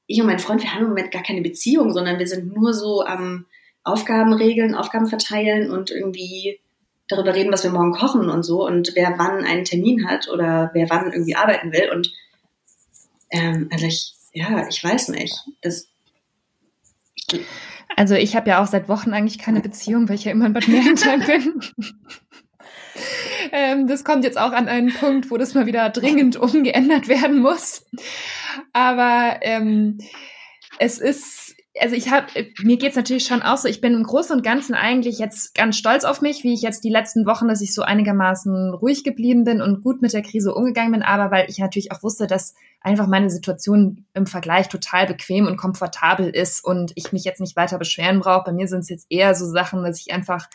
ich 0.08 0.20
und 0.20 0.28
mein 0.28 0.40
Freund, 0.40 0.62
wir 0.62 0.74
haben 0.74 0.84
im 0.84 0.90
Moment 0.90 1.12
gar 1.12 1.24
keine 1.24 1.42
Beziehung, 1.42 1.94
sondern 1.94 2.20
wir 2.20 2.28
sind 2.28 2.54
nur 2.54 2.74
so 2.74 3.04
am 3.04 3.46
Aufgaben 3.84 4.34
regeln, 4.34 4.76
Aufgaben 4.76 5.08
verteilen 5.08 5.72
und 5.72 5.92
irgendwie 5.92 6.60
darüber 7.08 7.36
reden, 7.36 7.52
was 7.52 7.64
wir 7.64 7.72
morgen 7.72 7.94
kochen 7.94 8.30
und 8.30 8.44
so 8.44 8.66
und 8.66 8.92
wer 8.96 9.16
wann 9.18 9.44
einen 9.46 9.66
Termin 9.66 10.08
hat 10.08 10.30
oder 10.30 10.72
wer 10.74 10.90
wann 10.90 11.12
irgendwie 11.12 11.36
arbeiten 11.36 11.72
will. 11.72 11.90
Und 11.92 12.12
ähm, 13.32 13.70
also 13.72 13.86
ich, 13.86 14.14
ja, 14.34 14.68
ich 14.68 14.84
weiß 14.84 15.10
nicht. 15.10 15.36
Das, 15.62 15.88
also 17.96 18.16
ich 18.16 18.36
habe 18.36 18.50
ja 18.50 18.62
auch 18.62 18.68
seit 18.68 18.90
Wochen 18.90 19.14
eigentlich 19.14 19.40
keine 19.40 19.62
Beziehung, 19.62 20.08
weil 20.08 20.16
ich 20.16 20.26
ja 20.26 20.32
immer 20.32 20.46
in 20.46 20.54
Bad 20.54 20.68
Mergentheim 20.68 21.20
bin. 21.26 21.62
ähm, 23.52 23.88
das 23.88 24.04
kommt 24.04 24.24
jetzt 24.24 24.38
auch 24.38 24.52
an 24.52 24.68
einen 24.68 24.94
Punkt, 24.94 25.32
wo 25.32 25.38
das 25.38 25.54
mal 25.54 25.66
wieder 25.66 25.90
dringend 25.90 26.38
umgeändert 26.38 27.08
werden 27.08 27.40
muss. 27.40 27.86
Aber 28.74 29.40
ähm, 29.42 29.98
es 30.80 31.00
ist 31.00 31.51
also 31.80 31.96
ich 31.96 32.12
habe, 32.12 32.28
mir 32.62 32.78
geht's 32.78 32.96
natürlich 32.96 33.26
schon 33.26 33.42
auch 33.42 33.58
so, 33.58 33.68
ich 33.68 33.80
bin 33.80 33.94
im 33.94 34.04
Großen 34.04 34.36
und 34.36 34.44
Ganzen 34.44 34.74
eigentlich 34.74 35.20
jetzt 35.20 35.56
ganz 35.56 35.78
stolz 35.78 36.04
auf 36.04 36.22
mich, 36.22 36.44
wie 36.44 36.54
ich 36.54 36.62
jetzt 36.62 36.84
die 36.84 36.90
letzten 36.90 37.26
Wochen, 37.26 37.48
dass 37.48 37.62
ich 37.62 37.74
so 37.74 37.82
einigermaßen 37.82 38.74
ruhig 38.74 39.04
geblieben 39.04 39.46
bin 39.46 39.62
und 39.62 39.82
gut 39.82 40.02
mit 40.02 40.12
der 40.12 40.22
Krise 40.22 40.54
umgegangen 40.54 40.92
bin, 40.92 41.02
aber 41.02 41.32
weil 41.32 41.50
ich 41.50 41.60
natürlich 41.60 41.92
auch 41.92 42.04
wusste, 42.04 42.28
dass 42.28 42.56
einfach 42.82 43.08
meine 43.08 43.30
Situation 43.30 44.06
im 44.14 44.26
Vergleich 44.26 44.68
total 44.68 45.08
bequem 45.08 45.48
und 45.48 45.58
komfortabel 45.58 46.30
ist 46.30 46.64
und 46.64 46.92
ich 46.96 47.14
mich 47.14 47.24
jetzt 47.24 47.40
nicht 47.40 47.56
weiter 47.56 47.78
beschweren 47.78 48.20
brauche. 48.20 48.46
Bei 48.46 48.54
mir 48.54 48.68
sind 48.68 48.80
es 48.80 48.90
jetzt 48.90 49.08
eher 49.10 49.34
so 49.36 49.46
Sachen, 49.46 49.84
dass 49.84 50.00
ich 50.00 50.14
einfach 50.14 50.50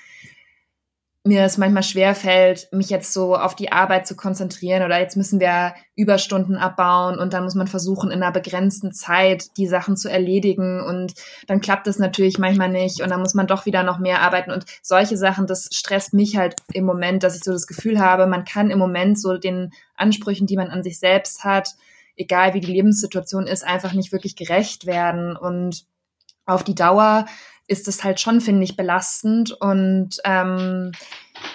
mir 1.26 1.44
es 1.44 1.58
manchmal 1.58 1.82
schwer 1.82 2.14
fällt, 2.14 2.68
mich 2.72 2.88
jetzt 2.88 3.12
so 3.12 3.36
auf 3.36 3.54
die 3.54 3.72
Arbeit 3.72 4.06
zu 4.06 4.16
konzentrieren 4.16 4.82
oder 4.82 4.98
jetzt 4.98 5.16
müssen 5.16 5.40
wir 5.40 5.74
Überstunden 5.94 6.56
abbauen 6.56 7.18
und 7.18 7.32
dann 7.32 7.44
muss 7.44 7.54
man 7.54 7.66
versuchen, 7.66 8.10
in 8.10 8.22
einer 8.22 8.32
begrenzten 8.32 8.92
Zeit 8.92 9.56
die 9.56 9.66
Sachen 9.66 9.96
zu 9.96 10.08
erledigen 10.08 10.80
und 10.80 11.14
dann 11.46 11.60
klappt 11.60 11.86
das 11.86 11.98
natürlich 11.98 12.38
manchmal 12.38 12.68
nicht 12.68 13.02
und 13.02 13.10
dann 13.10 13.20
muss 13.20 13.34
man 13.34 13.46
doch 13.46 13.66
wieder 13.66 13.82
noch 13.82 13.98
mehr 13.98 14.22
arbeiten 14.22 14.52
und 14.52 14.64
solche 14.82 15.16
Sachen, 15.16 15.46
das 15.46 15.68
stresst 15.72 16.14
mich 16.14 16.36
halt 16.36 16.54
im 16.72 16.84
Moment, 16.84 17.22
dass 17.22 17.36
ich 17.36 17.44
so 17.44 17.52
das 17.52 17.66
Gefühl 17.66 18.00
habe, 18.00 18.26
man 18.26 18.44
kann 18.44 18.70
im 18.70 18.78
Moment 18.78 19.20
so 19.20 19.36
den 19.36 19.72
Ansprüchen, 19.96 20.46
die 20.46 20.56
man 20.56 20.70
an 20.70 20.82
sich 20.82 20.98
selbst 20.98 21.44
hat, 21.44 21.70
egal 22.16 22.54
wie 22.54 22.60
die 22.60 22.72
Lebenssituation 22.72 23.46
ist, 23.46 23.64
einfach 23.64 23.92
nicht 23.92 24.12
wirklich 24.12 24.36
gerecht 24.36 24.86
werden 24.86 25.36
und 25.36 25.84
auf 26.46 26.62
die 26.62 26.74
Dauer 26.74 27.26
ist 27.66 27.88
es 27.88 28.04
halt 28.04 28.20
schon, 28.20 28.40
finde 28.40 28.64
ich, 28.64 28.76
belastend. 28.76 29.52
Und 29.52 30.18
ähm, 30.24 30.92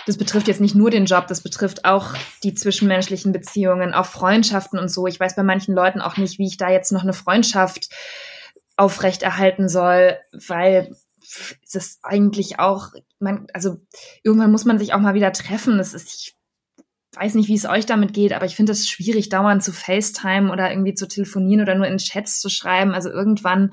das 0.06 0.18
betrifft 0.18 0.48
jetzt 0.48 0.62
nicht 0.62 0.76
nur 0.76 0.90
den 0.90 1.06
Job, 1.06 1.28
das 1.28 1.42
betrifft 1.42 1.86
auch 1.86 2.14
die 2.44 2.54
zwischenmenschlichen 2.54 3.32
Beziehungen, 3.32 3.94
auch 3.94 4.06
Freundschaften 4.06 4.78
und 4.78 4.90
so. 4.90 5.08
Ich 5.08 5.20
weiß 5.20 5.36
bei 5.36 5.44
manchen 5.44 5.74
Leuten 5.74 6.02
auch 6.02 6.18
nicht, 6.18 6.40
wie 6.40 6.48
ich 6.48 6.58
da 6.58 6.70
jetzt 6.70 6.92
noch 6.92 7.04
eine 7.04 7.14
Freundschaft 7.14 7.90
aufrechterhalten 8.76 9.70
soll, 9.70 10.18
weil 10.32 10.96
ist 11.74 12.00
eigentlich 12.04 12.60
auch, 12.60 12.90
man, 13.20 13.48
also 13.54 13.78
irgendwann 14.24 14.52
muss 14.52 14.66
man 14.66 14.80
sich 14.80 14.94
auch 14.94 15.00
mal 15.00 15.14
wieder 15.14 15.32
treffen. 15.32 15.78
Das 15.78 15.94
ist, 15.94 16.14
ich 16.14 16.36
weiß 17.16 17.36
nicht, 17.36 17.48
wie 17.48 17.56
es 17.56 17.66
euch 17.66 17.86
damit 17.86 18.14
geht, 18.14 18.34
aber 18.34 18.46
ich 18.46 18.56
finde 18.56 18.72
es 18.72 18.90
schwierig, 18.90 19.30
dauernd 19.30 19.64
zu 19.64 19.72
FaceTime 19.72 20.52
oder 20.52 20.70
irgendwie 20.70 20.94
zu 20.94 21.08
telefonieren 21.08 21.62
oder 21.62 21.76
nur 21.76 21.88
in 21.88 21.98
Chats 21.98 22.40
zu 22.40 22.50
schreiben. 22.50 22.94
Also 22.94 23.10
irgendwann 23.10 23.72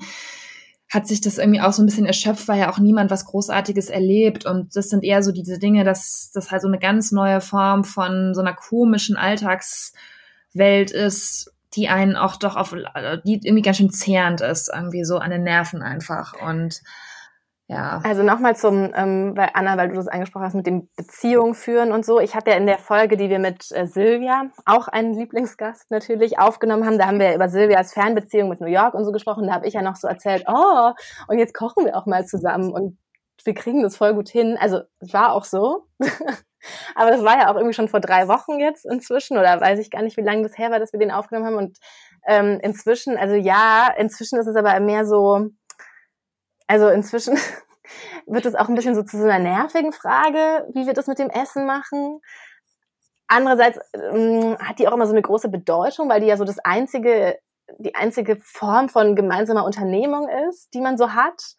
hat 0.89 1.07
sich 1.07 1.21
das 1.21 1.37
irgendwie 1.37 1.61
auch 1.61 1.71
so 1.71 1.83
ein 1.83 1.85
bisschen 1.85 2.07
erschöpft, 2.07 2.47
weil 2.47 2.59
ja 2.59 2.71
auch 2.71 2.79
niemand 2.79 3.11
was 3.11 3.25
Großartiges 3.25 3.89
erlebt. 3.89 4.45
Und 4.45 4.75
das 4.75 4.89
sind 4.89 5.03
eher 5.03 5.21
so 5.21 5.31
diese 5.31 5.59
Dinge, 5.59 5.83
dass 5.83 6.31
das 6.33 6.49
halt 6.49 6.63
so 6.63 6.67
eine 6.67 6.79
ganz 6.79 7.11
neue 7.11 7.41
Form 7.41 7.83
von 7.83 8.33
so 8.33 8.41
einer 8.41 8.55
komischen 8.55 9.15
Alltagswelt 9.15 10.89
ist, 10.89 11.53
die 11.75 11.89
einen 11.89 12.15
auch 12.15 12.37
doch 12.37 12.55
auf, 12.55 12.75
die 13.23 13.39
irgendwie 13.43 13.61
ganz 13.61 13.77
schön 13.77 13.91
zehrend 13.91 14.41
ist, 14.41 14.71
irgendwie 14.73 15.03
so 15.03 15.19
an 15.19 15.29
den 15.29 15.43
Nerven 15.43 15.83
einfach. 15.83 16.33
Und 16.41 16.81
ja. 17.69 18.01
Also 18.03 18.23
nochmal 18.23 18.55
zum, 18.55 18.91
ähm, 18.95 19.33
weil 19.35 19.51
Anna, 19.53 19.77
weil 19.77 19.89
du 19.89 19.95
das 19.95 20.07
angesprochen 20.07 20.43
hast 20.43 20.55
mit 20.55 20.65
dem 20.65 20.89
Beziehung 20.97 21.53
führen 21.53 21.91
und 21.91 22.03
so. 22.03 22.19
Ich 22.19 22.35
habe 22.35 22.49
ja 22.49 22.57
in 22.57 22.65
der 22.65 22.79
Folge, 22.79 23.15
die 23.15 23.29
wir 23.29 23.37
mit 23.37 23.71
äh, 23.71 23.85
Silvia, 23.85 24.49
auch 24.65 24.87
einen 24.87 25.13
Lieblingsgast 25.13 25.91
natürlich, 25.91 26.39
aufgenommen 26.39 26.83
haben, 26.83 26.97
da 26.97 27.05
haben 27.05 27.19
wir 27.19 27.35
über 27.35 27.47
Silvias 27.47 27.93
Fernbeziehung 27.93 28.49
mit 28.49 28.59
New 28.59 28.67
York 28.67 28.95
und 28.95 29.05
so 29.05 29.11
gesprochen. 29.11 29.45
Da 29.45 29.53
habe 29.53 29.67
ich 29.67 29.75
ja 29.75 29.83
noch 29.83 29.97
so 29.97 30.07
erzählt, 30.07 30.45
oh, 30.47 30.93
und 31.27 31.37
jetzt 31.37 31.53
kochen 31.53 31.85
wir 31.85 31.95
auch 31.95 32.07
mal 32.07 32.25
zusammen 32.25 32.73
und 32.73 32.97
wir 33.45 33.53
kriegen 33.53 33.83
das 33.83 33.95
voll 33.95 34.15
gut 34.15 34.29
hin. 34.29 34.57
Also 34.59 34.81
es 34.99 35.13
war 35.13 35.33
auch 35.33 35.45
so. 35.45 35.85
aber 36.95 37.11
das 37.11 37.23
war 37.23 37.37
ja 37.37 37.51
auch 37.51 37.55
irgendwie 37.55 37.75
schon 37.75 37.87
vor 37.87 37.99
drei 37.99 38.27
Wochen 38.27 38.59
jetzt 38.59 38.83
inzwischen 38.83 39.37
oder 39.37 39.61
weiß 39.61 39.77
ich 39.77 39.91
gar 39.91 40.01
nicht, 40.01 40.17
wie 40.17 40.21
lange 40.21 40.41
das 40.41 40.57
her 40.57 40.71
war, 40.71 40.79
dass 40.79 40.91
wir 40.91 40.99
den 40.99 41.11
aufgenommen 41.11 41.45
haben. 41.45 41.57
Und 41.57 41.77
ähm, 42.27 42.59
inzwischen, 42.63 43.15
also 43.15 43.35
ja, 43.35 43.93
inzwischen 43.95 44.39
ist 44.39 44.47
es 44.47 44.55
aber 44.55 44.79
mehr 44.79 45.05
so, 45.05 45.51
also 46.69 46.87
inzwischen 46.87 47.35
wird 48.27 48.45
es 48.45 48.55
auch 48.55 48.69
ein 48.69 48.75
bisschen 48.75 48.93
so 48.93 49.01
zu 49.01 49.17
so 49.17 49.23
einer 49.23 49.39
nervigen 49.39 49.91
Frage, 49.91 50.67
wie 50.73 50.85
wir 50.85 50.93
das 50.93 51.07
mit 51.07 51.17
dem 51.17 51.31
Essen 51.31 51.65
machen. 51.65 52.21
Andererseits 53.27 53.79
ähm, 53.95 54.55
hat 54.59 54.77
die 54.77 54.87
auch 54.87 54.93
immer 54.93 55.07
so 55.07 55.13
eine 55.13 55.23
große 55.23 55.49
Bedeutung, 55.49 56.09
weil 56.09 56.21
die 56.21 56.27
ja 56.27 56.37
so 56.37 56.45
das 56.45 56.59
einzige, 56.59 57.39
die 57.79 57.95
einzige 57.95 58.37
Form 58.41 58.87
von 58.87 59.15
gemeinsamer 59.15 59.65
Unternehmung 59.65 60.29
ist, 60.47 60.71
die 60.75 60.81
man 60.81 60.97
so 60.97 61.13
hat. 61.13 61.55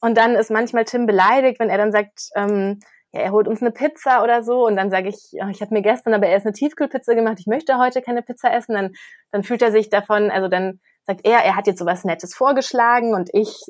Und 0.00 0.16
dann 0.16 0.36
ist 0.36 0.52
manchmal 0.52 0.84
Tim 0.84 1.06
beleidigt, 1.06 1.58
wenn 1.58 1.70
er 1.70 1.78
dann 1.78 1.90
sagt, 1.90 2.30
ähm, 2.36 2.78
ja, 3.10 3.22
er 3.22 3.32
holt 3.32 3.48
uns 3.48 3.60
eine 3.60 3.72
Pizza 3.72 4.22
oder 4.22 4.44
so. 4.44 4.66
Und 4.66 4.76
dann 4.76 4.90
sage 4.90 5.08
ich, 5.08 5.32
ich 5.32 5.60
habe 5.60 5.74
mir 5.74 5.82
gestern 5.82 6.14
aber 6.14 6.28
erst 6.28 6.46
eine 6.46 6.52
Tiefkühlpizza 6.52 7.14
gemacht, 7.14 7.38
ich 7.40 7.46
möchte 7.46 7.76
heute 7.78 8.02
keine 8.02 8.22
Pizza 8.22 8.52
essen. 8.52 8.74
Dann, 8.74 8.92
dann 9.32 9.42
fühlt 9.42 9.62
er 9.62 9.72
sich 9.72 9.90
davon, 9.90 10.30
also 10.30 10.46
dann 10.46 10.80
sagt 11.06 11.22
er, 11.24 11.44
er 11.44 11.56
hat 11.56 11.66
jetzt 11.66 11.80
sowas 11.80 12.04
Nettes 12.04 12.34
vorgeschlagen 12.34 13.14
und 13.14 13.30
ich 13.32 13.64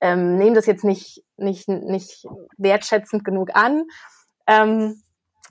ähm, 0.00 0.36
nehme 0.36 0.54
das 0.54 0.66
jetzt 0.66 0.84
nicht, 0.84 1.24
nicht, 1.36 1.68
nicht 1.68 2.26
wertschätzend 2.56 3.24
genug 3.24 3.50
an. 3.54 3.84
Ähm, 4.46 5.02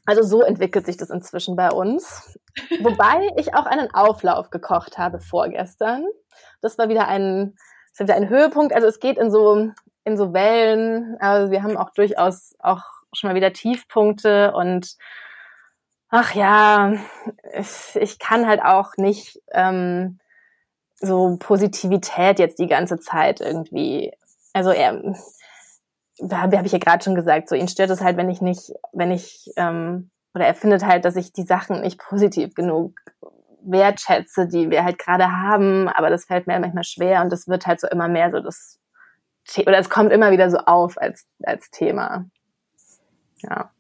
also 0.06 0.24
so 0.24 0.42
entwickelt 0.42 0.86
sich 0.86 0.98
das 0.98 1.10
inzwischen 1.10 1.56
bei 1.56 1.72
uns. 1.72 2.38
Wobei 2.82 3.30
ich 3.38 3.54
auch 3.54 3.66
einen 3.66 3.94
Auflauf 3.94 4.50
gekocht 4.50 4.98
habe 4.98 5.20
vorgestern. 5.20 6.06
Das 6.62 6.78
war 6.78 6.90
wieder 6.90 7.08
ein, 7.08 7.56
das 7.92 8.00
war 8.00 8.08
wieder 8.08 8.16
ein 8.16 8.30
Höhepunkt. 8.30 8.74
Also 8.74 8.88
es 8.88 9.00
geht 9.00 9.18
in 9.18 9.30
so, 9.30 9.72
in 10.04 10.18
so 10.18 10.34
Wellen. 10.34 11.16
Also 11.20 11.52
wir 11.52 11.64
haben 11.64 11.78
auch 11.78 11.92
durchaus 11.92 12.56
auch 12.60 12.84
schon 13.14 13.30
mal 13.30 13.36
wieder 13.36 13.54
Tiefpunkte 13.54 14.54
und 14.54 14.96
ach 16.10 16.34
ja, 16.34 16.94
ich, 17.54 17.96
ich 17.96 18.20
kann 18.20 18.48
halt 18.48 18.62
auch 18.62 18.98
nicht 18.98 19.40
ähm, 19.52 20.20
so 20.96 21.38
Positivität 21.40 22.40
jetzt 22.40 22.60
die 22.60 22.68
ganze 22.68 23.00
Zeit 23.00 23.42
irgendwie 23.42 24.12
also 24.54 24.72
er, 24.72 25.02
habe 26.32 26.58
hab 26.58 26.66
ich 26.66 26.72
ja 26.72 26.80
gerade 26.80 27.04
schon 27.04 27.16
gesagt, 27.16 27.50
so 27.50 27.56
ihn 27.56 27.68
stört 27.68 27.90
es 27.90 28.02
halt, 28.02 28.18
wenn 28.18 28.30
ich 28.30 28.42
nicht, 28.42 28.72
wenn 28.94 29.12
ich, 29.12 29.52
ähm, 29.56 30.10
oder 30.34 30.46
er 30.46 30.56
findet 30.56 30.86
halt, 30.86 31.06
dass 31.06 31.16
ich 31.16 31.34
die 31.34 31.44
Sachen 31.44 31.82
nicht 31.82 32.00
positiv 32.00 32.54
genug 32.54 33.00
wertschätze, 33.62 34.48
die 34.48 34.70
wir 34.70 34.84
halt 34.84 35.00
gerade 35.00 35.32
haben, 35.32 35.88
aber 35.88 36.10
das 36.10 36.26
fällt 36.26 36.48
mir 36.48 36.60
manchmal 36.60 36.84
schwer 36.84 37.22
und 37.22 37.32
das 37.32 37.48
wird 37.48 37.68
halt 37.68 37.80
so 37.80 37.88
immer 37.88 38.08
mehr 38.08 38.32
so 38.32 38.40
das, 38.40 38.80
oder 39.58 39.78
es 39.78 39.90
kommt 39.90 40.12
immer 40.12 40.32
wieder 40.32 40.50
so 40.50 40.58
auf 40.58 40.98
als, 40.98 41.26
als 41.44 41.70
Thema. 41.72 42.26
Ja. 43.42 43.72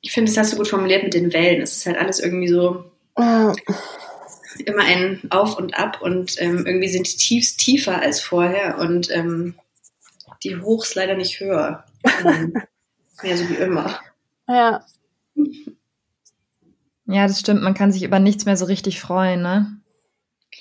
Ich 0.00 0.12
finde, 0.12 0.30
das 0.30 0.38
hast 0.38 0.52
du 0.52 0.56
gut 0.56 0.68
formuliert 0.68 1.04
mit 1.04 1.14
den 1.14 1.32
Wellen. 1.32 1.62
Es 1.62 1.76
ist 1.76 1.86
halt 1.86 1.98
alles 1.98 2.20
irgendwie 2.20 2.48
so, 2.48 2.84
immer 4.60 4.84
ein 4.84 5.22
Auf 5.30 5.56
und 5.56 5.78
Ab 5.78 6.00
und 6.00 6.40
ähm, 6.40 6.66
irgendwie 6.66 6.88
sind 6.88 7.10
die 7.12 7.16
Tiefs 7.16 7.56
tiefer 7.56 8.00
als 8.00 8.20
vorher 8.20 8.78
und 8.78 9.10
ähm, 9.10 9.54
die 10.44 10.56
Hochs 10.56 10.94
leider 10.94 11.14
nicht 11.14 11.40
höher. 11.40 11.84
Ähm, 12.24 12.54
mehr 13.22 13.36
so 13.36 13.48
wie 13.48 13.54
immer. 13.54 14.00
Ja. 14.48 14.84
Ja, 17.06 17.26
das 17.26 17.40
stimmt. 17.40 17.62
Man 17.62 17.74
kann 17.74 17.92
sich 17.92 18.02
über 18.02 18.18
nichts 18.18 18.44
mehr 18.44 18.56
so 18.56 18.64
richtig 18.64 19.00
freuen, 19.00 19.42
ne? 19.42 19.78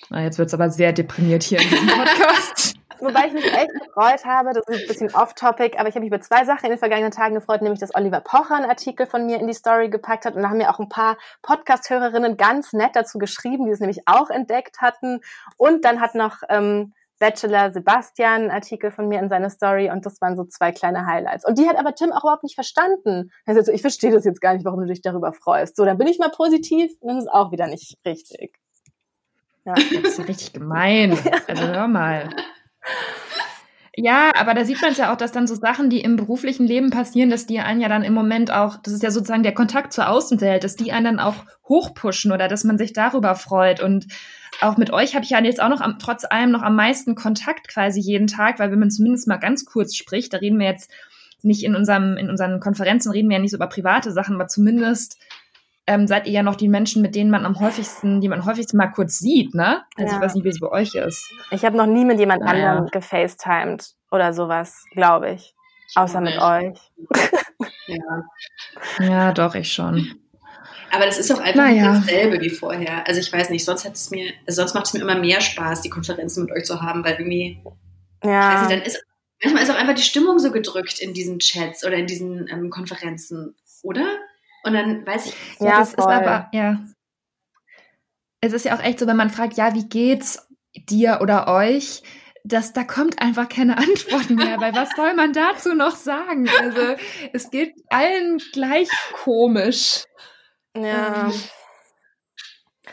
Na, 0.09 0.23
jetzt 0.23 0.37
wird 0.37 0.47
es 0.47 0.53
aber 0.53 0.69
sehr 0.69 0.93
deprimiert 0.93 1.43
hier 1.43 1.59
in 1.59 1.69
diesem 1.69 1.87
Podcast. 1.87 2.70
Wobei 3.01 3.27
ich 3.27 3.33
mich 3.33 3.45
echt 3.45 3.71
gefreut 3.73 4.23
habe, 4.25 4.53
das 4.53 4.67
ist 4.67 4.81
ein 4.81 4.87
bisschen 4.87 5.15
off-topic, 5.15 5.77
aber 5.77 5.89
ich 5.89 5.95
habe 5.95 6.01
mich 6.01 6.11
über 6.11 6.21
zwei 6.21 6.45
Sachen 6.45 6.65
in 6.65 6.71
den 6.71 6.79
vergangenen 6.79 7.11
Tagen 7.11 7.33
gefreut, 7.33 7.61
nämlich 7.61 7.79
dass 7.79 7.95
Oliver 7.95 8.21
Pocher 8.21 8.55
einen 8.55 8.69
Artikel 8.69 9.07
von 9.07 9.25
mir 9.25 9.39
in 9.39 9.47
die 9.47 9.53
Story 9.53 9.89
gepackt 9.89 10.25
hat 10.25 10.35
und 10.35 10.43
da 10.43 10.49
haben 10.49 10.57
mir 10.57 10.69
auch 10.69 10.79
ein 10.79 10.89
paar 10.89 11.17
Podcast-Hörerinnen 11.41 12.37
ganz 12.37 12.73
nett 12.73 12.91
dazu 12.95 13.17
geschrieben, 13.17 13.65
die 13.65 13.71
es 13.71 13.79
nämlich 13.79 14.07
auch 14.07 14.29
entdeckt 14.29 14.81
hatten. 14.81 15.21
Und 15.57 15.83
dann 15.83 15.99
hat 15.99 16.15
noch 16.15 16.37
ähm, 16.49 16.93
Bachelor 17.21 17.71
Sebastian 17.71 18.41
einen 18.41 18.51
Artikel 18.51 18.91
von 18.91 19.07
mir 19.07 19.19
in 19.19 19.29
seine 19.29 19.49
Story 19.49 19.89
und 19.91 20.05
das 20.05 20.19
waren 20.21 20.35
so 20.35 20.43
zwei 20.43 20.71
kleine 20.71 21.05
Highlights. 21.05 21.45
Und 21.45 21.59
die 21.59 21.69
hat 21.69 21.77
aber 21.77 21.93
Tim 21.93 22.11
auch 22.11 22.23
überhaupt 22.23 22.43
nicht 22.43 22.55
verstanden. 22.55 23.31
Er 23.45 23.53
sagt 23.53 23.67
so, 23.67 23.71
ich 23.71 23.81
verstehe 23.81 24.11
das 24.11 24.25
jetzt 24.25 24.41
gar 24.41 24.53
nicht, 24.53 24.65
warum 24.65 24.81
du 24.81 24.87
dich 24.87 25.01
darüber 25.01 25.31
freust. 25.31 25.75
So, 25.75 25.85
dann 25.85 25.99
bin 25.99 26.07
ich 26.07 26.17
mal 26.17 26.31
positiv 26.31 26.91
und 26.99 27.09
dann 27.09 27.17
ist 27.19 27.31
auch 27.31 27.51
wieder 27.51 27.67
nicht 27.67 27.97
richtig. 28.05 28.57
Ja. 29.65 29.75
Das 30.03 30.13
ist 30.13 30.17
ja 30.17 30.25
richtig 30.25 30.53
gemein. 30.53 31.17
Also 31.47 31.67
hör 31.67 31.87
mal. 31.87 32.29
Ja, 33.95 34.31
aber 34.35 34.53
da 34.53 34.63
sieht 34.63 34.81
man 34.81 34.91
es 34.91 34.97
ja 34.97 35.11
auch, 35.11 35.17
dass 35.17 35.33
dann 35.33 35.47
so 35.47 35.55
Sachen, 35.55 35.89
die 35.89 35.99
im 35.99 36.15
beruflichen 36.15 36.65
Leben 36.65 36.91
passieren, 36.91 37.29
dass 37.29 37.45
die 37.45 37.59
einen 37.59 37.81
ja 37.81 37.89
dann 37.89 38.03
im 38.03 38.13
Moment 38.13 38.49
auch, 38.49 38.77
das 38.77 38.93
ist 38.93 39.03
ja 39.03 39.11
sozusagen 39.11 39.43
der 39.43 39.53
Kontakt 39.53 39.91
zur 39.91 40.07
Außenwelt, 40.07 40.63
dass 40.63 40.77
die 40.77 40.93
einen 40.93 41.17
dann 41.17 41.19
auch 41.19 41.35
hochpushen 41.67 42.31
oder 42.31 42.47
dass 42.47 42.63
man 42.63 42.77
sich 42.77 42.93
darüber 42.93 43.35
freut. 43.35 43.81
Und 43.81 44.07
auch 44.61 44.77
mit 44.77 44.93
euch 44.93 45.13
habe 45.13 45.25
ich 45.25 45.31
ja 45.31 45.43
jetzt 45.43 45.61
auch 45.61 45.67
noch 45.67 45.81
am, 45.81 45.99
trotz 45.99 46.23
allem 46.23 46.51
noch 46.51 46.61
am 46.61 46.77
meisten 46.77 47.15
Kontakt 47.15 47.67
quasi 47.67 47.99
jeden 47.99 48.27
Tag, 48.27 48.59
weil 48.59 48.71
wenn 48.71 48.79
man 48.79 48.91
zumindest 48.91 49.27
mal 49.27 49.37
ganz 49.37 49.65
kurz 49.65 49.95
spricht, 49.95 50.31
da 50.31 50.37
reden 50.37 50.59
wir 50.59 50.67
jetzt 50.67 50.89
nicht 51.43 51.63
in 51.63 51.75
unserem, 51.75 52.15
in 52.15 52.29
unseren 52.29 52.61
Konferenzen 52.61 53.11
reden 53.11 53.27
wir 53.27 53.37
ja 53.37 53.41
nicht 53.41 53.51
so 53.51 53.57
über 53.57 53.67
private 53.67 54.13
Sachen, 54.13 54.35
aber 54.35 54.47
zumindest 54.47 55.17
ähm, 55.91 56.07
seid 56.07 56.25
ihr 56.25 56.33
ja 56.33 56.43
noch 56.43 56.55
die 56.55 56.69
Menschen, 56.69 57.01
mit 57.01 57.15
denen 57.15 57.29
man 57.29 57.45
am 57.45 57.59
häufigsten, 57.59 58.21
die 58.21 58.29
man 58.29 58.39
am 58.39 58.45
häufigsten 58.45 58.77
mal 58.77 58.87
kurz 58.87 59.19
sieht, 59.19 59.53
ne? 59.53 59.83
Also 59.97 60.11
ja. 60.11 60.17
ich 60.17 60.23
weiß 60.23 60.35
nicht, 60.35 60.45
wie 60.45 60.49
es 60.49 60.59
bei 60.59 60.69
euch 60.69 60.95
ist. 60.95 61.31
Ich 61.51 61.65
habe 61.65 61.75
noch 61.75 61.85
nie 61.85 62.05
mit 62.05 62.19
jemand 62.19 62.41
naja. 62.41 62.71
anderem 62.71 62.87
gefacetimed 62.91 63.93
oder 64.09 64.33
sowas, 64.33 64.85
glaube 64.93 65.31
ich. 65.31 65.53
Außer 65.95 66.21
mit 66.21 66.41
euch. 66.41 66.79
Ja. 67.87 68.23
ja, 68.99 69.33
doch, 69.33 69.55
ich 69.55 69.73
schon. 69.73 70.15
Aber 70.91 71.05
das 71.05 71.17
ist 71.17 71.31
auch 71.31 71.39
einfach 71.39 71.65
naja. 71.65 71.93
dasselbe 71.93 72.39
wie 72.39 72.49
vorher. 72.49 73.05
Also 73.07 73.19
ich 73.19 73.31
weiß 73.31 73.49
nicht, 73.49 73.65
sonst 73.65 73.85
hat 73.85 73.95
es 73.95 74.11
mir, 74.11 74.31
also 74.47 74.61
sonst 74.61 74.73
macht 74.73 74.85
es 74.85 74.93
mir 74.93 75.01
immer 75.01 75.17
mehr 75.17 75.41
Spaß, 75.41 75.81
die 75.81 75.89
Konferenzen 75.89 76.45
mit 76.45 76.53
euch 76.53 76.65
zu 76.65 76.81
haben, 76.81 77.03
weil 77.03 77.13
irgendwie, 77.13 77.61
ja. 78.23 78.61
Nicht, 78.61 78.71
dann 78.71 78.81
ist, 78.81 79.03
manchmal 79.43 79.63
ist 79.63 79.71
auch 79.71 79.75
einfach 79.75 79.95
die 79.95 80.03
Stimmung 80.03 80.39
so 80.39 80.51
gedrückt 80.51 80.99
in 80.99 81.13
diesen 81.13 81.39
Chats 81.39 81.85
oder 81.85 81.95
in 81.95 82.07
diesen 82.07 82.47
ähm, 82.47 82.69
Konferenzen, 82.69 83.55
oder? 83.83 84.05
Und 84.64 84.74
dann 84.74 85.05
weiß 85.05 85.28
ich. 85.28 85.59
Ja, 85.59 85.68
ja 85.68 85.80
das 85.80 85.93
voll. 85.93 86.12
ist 86.12 86.20
aber, 86.20 86.49
ja. 86.53 86.80
Es 88.41 88.53
ist 88.53 88.66
ja 88.66 88.76
auch 88.76 88.82
echt 88.82 88.99
so, 88.99 89.07
wenn 89.07 89.18
man 89.18 89.30
fragt, 89.30 89.53
ja, 89.53 89.74
wie 89.74 89.88
geht's 89.88 90.47
dir 90.89 91.20
oder 91.22 91.47
euch? 91.47 92.03
dass 92.43 92.74
da 92.74 92.84
kommt 92.84 93.22
einfach 93.22 93.49
keine 93.49 93.78
Antwort 93.78 94.30
mehr, 94.30 94.59
weil 94.59 94.76
was 94.76 94.89
soll 94.95 95.14
man 95.14 95.34
dazu 95.34 95.74
noch 95.74 95.95
sagen? 95.95 96.49
Also 96.59 96.95
es 97.34 97.49
geht 97.49 97.76
allen 97.89 98.39
gleich 98.51 98.89
komisch. 99.24 100.05
Ja. 100.76 101.28
Ähm, 101.28 101.34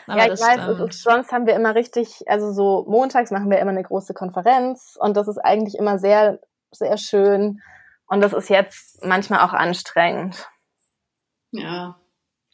ja, 0.07 0.25
ich 0.25 0.39
weiß, 0.39 0.89
ist, 0.89 1.03
sonst 1.03 1.31
haben 1.31 1.45
wir 1.45 1.55
immer 1.55 1.75
richtig, 1.75 2.23
also 2.27 2.51
so 2.51 2.85
montags 2.89 3.29
machen 3.29 3.49
wir 3.51 3.59
immer 3.59 3.71
eine 3.71 3.83
große 3.83 4.13
Konferenz 4.13 4.97
und 4.99 5.15
das 5.15 5.27
ist 5.27 5.37
eigentlich 5.37 5.75
immer 5.77 5.99
sehr, 5.99 6.39
sehr 6.71 6.97
schön 6.97 7.61
und 8.07 8.21
das 8.21 8.33
ist 8.33 8.49
jetzt 8.49 9.05
manchmal 9.05 9.41
auch 9.41 9.53
anstrengend. 9.53 10.49
Ja, 11.51 11.99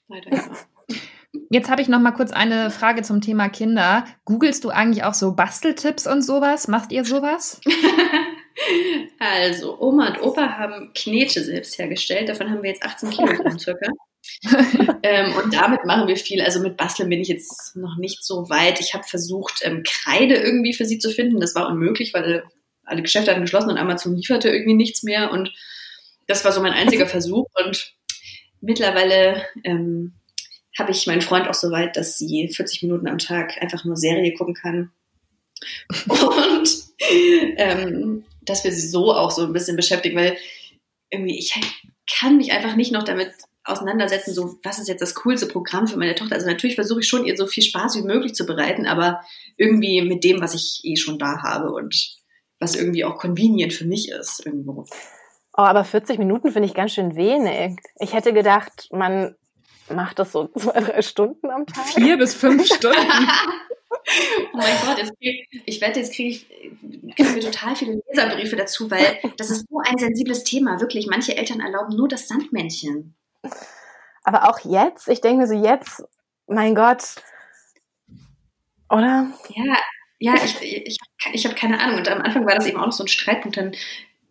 leider 0.07 0.31
ja. 0.31 0.51
Jetzt 1.49 1.69
habe 1.69 1.81
ich 1.81 1.87
noch 1.87 1.99
mal 1.99 2.11
kurz 2.11 2.31
eine 2.31 2.71
Frage 2.71 3.01
zum 3.01 3.21
Thema 3.21 3.49
Kinder. 3.49 4.05
Googlest 4.23 4.63
du 4.63 4.69
eigentlich 4.69 5.03
auch 5.03 5.13
so 5.13 5.35
Basteltipps 5.35 6.07
und 6.07 6.21
sowas? 6.21 6.67
Macht 6.67 6.91
ihr 6.91 7.05
sowas? 7.05 7.59
also, 9.19 9.79
Oma 9.79 10.09
und 10.09 10.21
Opa 10.21 10.57
haben 10.57 10.91
Knete 10.93 11.43
selbst 11.43 11.77
hergestellt. 11.77 12.29
Davon 12.29 12.49
haben 12.49 12.63
wir 12.63 12.69
jetzt 12.69 12.83
18 12.83 13.09
Kilogramm 13.09 13.59
circa. 13.59 13.91
ähm, 15.03 15.33
und 15.35 15.53
damit 15.53 15.85
machen 15.85 16.07
wir 16.07 16.17
viel. 16.17 16.41
Also 16.41 16.61
mit 16.61 16.77
Basteln 16.77 17.09
bin 17.09 17.19
ich 17.19 17.27
jetzt 17.27 17.75
noch 17.75 17.97
nicht 17.97 18.23
so 18.23 18.49
weit. 18.49 18.79
Ich 18.79 18.93
habe 18.93 19.03
versucht, 19.03 19.59
ähm, 19.63 19.83
Kreide 19.83 20.35
irgendwie 20.35 20.73
für 20.73 20.85
sie 20.85 20.99
zu 20.99 21.11
finden. 21.11 21.39
Das 21.39 21.53
war 21.53 21.67
unmöglich, 21.67 22.13
weil 22.13 22.43
alle 22.85 23.01
Geschäfte 23.01 23.31
hatten 23.31 23.41
geschlossen 23.41 23.69
und 23.69 23.77
Amazon 23.77 24.15
lieferte 24.15 24.49
irgendwie 24.49 24.75
nichts 24.75 25.03
mehr. 25.03 25.31
Und 25.31 25.51
das 26.27 26.45
war 26.45 26.51
so 26.51 26.61
mein 26.61 26.73
einziger 26.73 27.07
Versuch. 27.07 27.47
Und 27.63 27.93
mittlerweile 28.61 29.45
ähm, 29.63 30.13
habe 30.77 30.91
ich 30.91 31.07
meinen 31.07 31.21
Freund 31.21 31.47
auch 31.47 31.53
so 31.53 31.71
weit, 31.71 31.95
dass 31.95 32.17
sie 32.17 32.49
40 32.49 32.83
Minuten 32.83 33.07
am 33.07 33.17
Tag 33.17 33.61
einfach 33.61 33.85
nur 33.85 33.95
Serie 33.95 34.33
gucken 34.33 34.55
kann. 34.55 34.91
Und 36.07 36.69
ähm, 37.57 38.25
dass 38.41 38.63
wir 38.63 38.71
sie 38.71 38.87
so 38.87 39.13
auch 39.13 39.31
so 39.31 39.43
ein 39.43 39.53
bisschen 39.53 39.75
beschäftigen, 39.75 40.17
weil 40.17 40.37
irgendwie 41.09 41.37
ich 41.37 41.53
kann 42.19 42.37
mich 42.37 42.51
einfach 42.51 42.75
nicht 42.75 42.91
noch 42.91 43.03
damit 43.03 43.31
auseinandersetzen, 43.63 44.33
so 44.33 44.59
was 44.63 44.79
ist 44.79 44.87
jetzt 44.87 45.01
das 45.01 45.15
coolste 45.15 45.47
Programm 45.47 45.87
für 45.87 45.97
meine 45.97 46.15
Tochter. 46.15 46.35
Also 46.35 46.47
natürlich 46.47 46.75
versuche 46.75 46.99
ich 46.99 47.07
schon, 47.07 47.25
ihr 47.25 47.35
so 47.35 47.47
viel 47.47 47.63
Spaß 47.63 47.95
wie 47.97 48.03
möglich 48.03 48.35
zu 48.35 48.45
bereiten, 48.45 48.85
aber 48.85 49.21
irgendwie 49.57 50.01
mit 50.01 50.23
dem, 50.23 50.41
was 50.41 50.53
ich 50.53 50.81
eh 50.83 50.97
schon 50.97 51.17
da 51.17 51.41
habe. 51.41 51.71
Und 51.71 52.15
was 52.59 52.75
irgendwie 52.75 53.03
auch 53.03 53.17
convenient 53.17 53.73
für 53.73 53.85
mich 53.85 54.09
ist 54.09 54.45
irgendwo. 54.45 54.85
Oh, 55.57 55.61
aber 55.61 55.85
40 55.85 56.19
Minuten 56.19 56.51
finde 56.51 56.67
ich 56.67 56.73
ganz 56.73 56.93
schön 56.93 57.15
wenig. 57.15 57.77
Ich 57.99 58.13
hätte 58.13 58.33
gedacht, 58.33 58.89
man 58.91 59.35
macht 59.89 60.19
das 60.19 60.31
so 60.31 60.47
zwei, 60.55 60.79
drei 60.81 61.01
Stunden 61.01 61.49
am 61.49 61.65
Tag. 61.65 61.85
Vier 61.85 62.17
bis 62.17 62.35
fünf 62.35 62.65
Stunden. 62.73 62.97
oh 62.99 64.57
mein 64.57 64.75
Gott, 64.85 64.97
jetzt 64.97 65.13
krieg, 65.19 65.47
ich 65.65 65.79
wette, 65.79 65.99
jetzt 65.99 66.13
kriege 66.13 66.29
ich 66.29 67.15
krieg 67.15 67.33
mir 67.33 67.39
total 67.39 67.75
viele 67.75 68.01
Leserbriefe 68.09 68.55
dazu, 68.55 68.91
weil 68.91 69.19
das 69.37 69.49
ist 69.49 69.65
so 69.69 69.79
ein 69.79 69.97
sensibles 69.97 70.43
Thema. 70.43 70.81
Wirklich, 70.81 71.07
manche 71.07 71.37
Eltern 71.37 71.61
erlauben 71.61 71.95
nur 71.95 72.09
das 72.09 72.27
Sandmännchen. 72.27 73.15
Aber 74.23 74.49
auch 74.49 74.59
jetzt, 74.59 75.07
ich 75.07 75.21
denke 75.21 75.41
mir 75.41 75.47
so 75.47 75.53
jetzt, 75.53 76.03
mein 76.47 76.75
Gott, 76.75 77.15
oder? 78.89 79.31
Ja, 79.49 79.77
ja, 80.19 80.33
ich, 80.35 80.61
ich, 80.61 80.97
ich 81.33 81.45
habe 81.45 81.55
keine 81.55 81.79
Ahnung. 81.79 81.97
Und 81.97 82.07
am 82.07 82.21
Anfang 82.21 82.45
war 82.45 82.55
das 82.55 82.65
eben 82.65 82.79
auch 82.79 82.85
noch 82.85 82.93
so 82.93 83.03
ein 83.03 83.07
Streitpunkt. 83.07 83.57
Dann, 83.57 83.75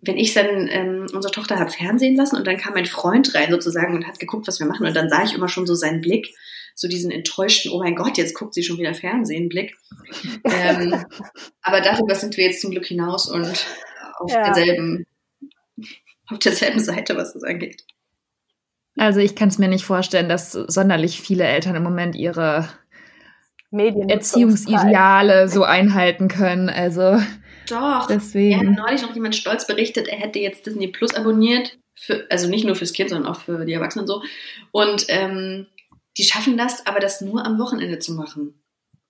wenn 0.06 0.16
ich 0.16 0.34
dann, 0.34 0.68
ähm, 0.70 1.06
unsere 1.12 1.32
Tochter 1.32 1.58
hat 1.58 1.72
Fernsehen 1.72 2.16
lassen 2.16 2.36
und 2.36 2.46
dann 2.46 2.56
kam 2.56 2.74
mein 2.74 2.86
Freund 2.86 3.34
rein 3.34 3.50
sozusagen 3.50 3.94
und 3.94 4.06
hat 4.06 4.18
geguckt, 4.18 4.46
was 4.46 4.60
wir 4.60 4.66
machen. 4.66 4.86
Und 4.86 4.94
dann 4.94 5.08
sah 5.08 5.22
ich 5.24 5.34
immer 5.34 5.48
schon 5.48 5.66
so 5.66 5.74
seinen 5.74 6.00
Blick, 6.00 6.34
so 6.74 6.88
diesen 6.88 7.10
enttäuschten, 7.10 7.70
oh 7.72 7.78
mein 7.78 7.94
Gott, 7.94 8.18
jetzt 8.18 8.34
guckt 8.34 8.54
sie 8.54 8.62
schon 8.62 8.78
wieder 8.78 8.94
Fernsehen, 8.94 9.48
Blick. 9.48 9.76
ähm, 10.44 11.04
aber 11.62 11.80
darüber 11.80 12.14
sind 12.14 12.36
wir 12.36 12.44
jetzt 12.44 12.60
zum 12.60 12.72
Glück 12.72 12.86
hinaus 12.86 13.30
und 13.30 13.66
auf 14.18 14.30
ja. 14.30 14.44
derselben, 14.44 15.06
auf 16.26 16.38
derselben 16.38 16.80
Seite, 16.80 17.16
was 17.16 17.32
das 17.34 17.42
angeht. 17.44 17.84
Also 18.96 19.20
ich 19.20 19.34
kann 19.34 19.48
es 19.48 19.58
mir 19.58 19.68
nicht 19.68 19.84
vorstellen, 19.84 20.28
dass 20.28 20.52
sonderlich 20.52 21.20
viele 21.20 21.44
Eltern 21.44 21.74
im 21.74 21.82
Moment 21.82 22.14
ihre 22.14 22.68
Erziehungsideale 23.72 25.48
so 25.48 25.64
einhalten 25.64 26.28
können. 26.28 26.68
Also 26.68 27.20
doch. 27.68 28.06
Deswegen. 28.06 28.52
Er 28.52 28.58
hat 28.58 28.76
neulich 28.76 29.02
noch 29.02 29.14
jemand 29.14 29.36
stolz 29.36 29.66
berichtet, 29.66 30.08
er 30.08 30.18
hätte 30.18 30.38
jetzt 30.38 30.66
Disney 30.66 30.88
Plus 30.88 31.14
abonniert, 31.14 31.78
für, 31.94 32.26
also 32.30 32.48
nicht 32.48 32.64
nur 32.64 32.74
fürs 32.74 32.92
Kind, 32.92 33.10
sondern 33.10 33.30
auch 33.30 33.40
für 33.40 33.64
die 33.64 33.72
Erwachsenen 33.72 34.06
so. 34.06 34.22
Und 34.72 35.06
ähm, 35.08 35.66
die 36.16 36.24
schaffen 36.24 36.56
das, 36.56 36.86
aber 36.86 37.00
das 37.00 37.20
nur 37.20 37.44
am 37.44 37.58
Wochenende 37.58 37.98
zu 37.98 38.14
machen. 38.14 38.60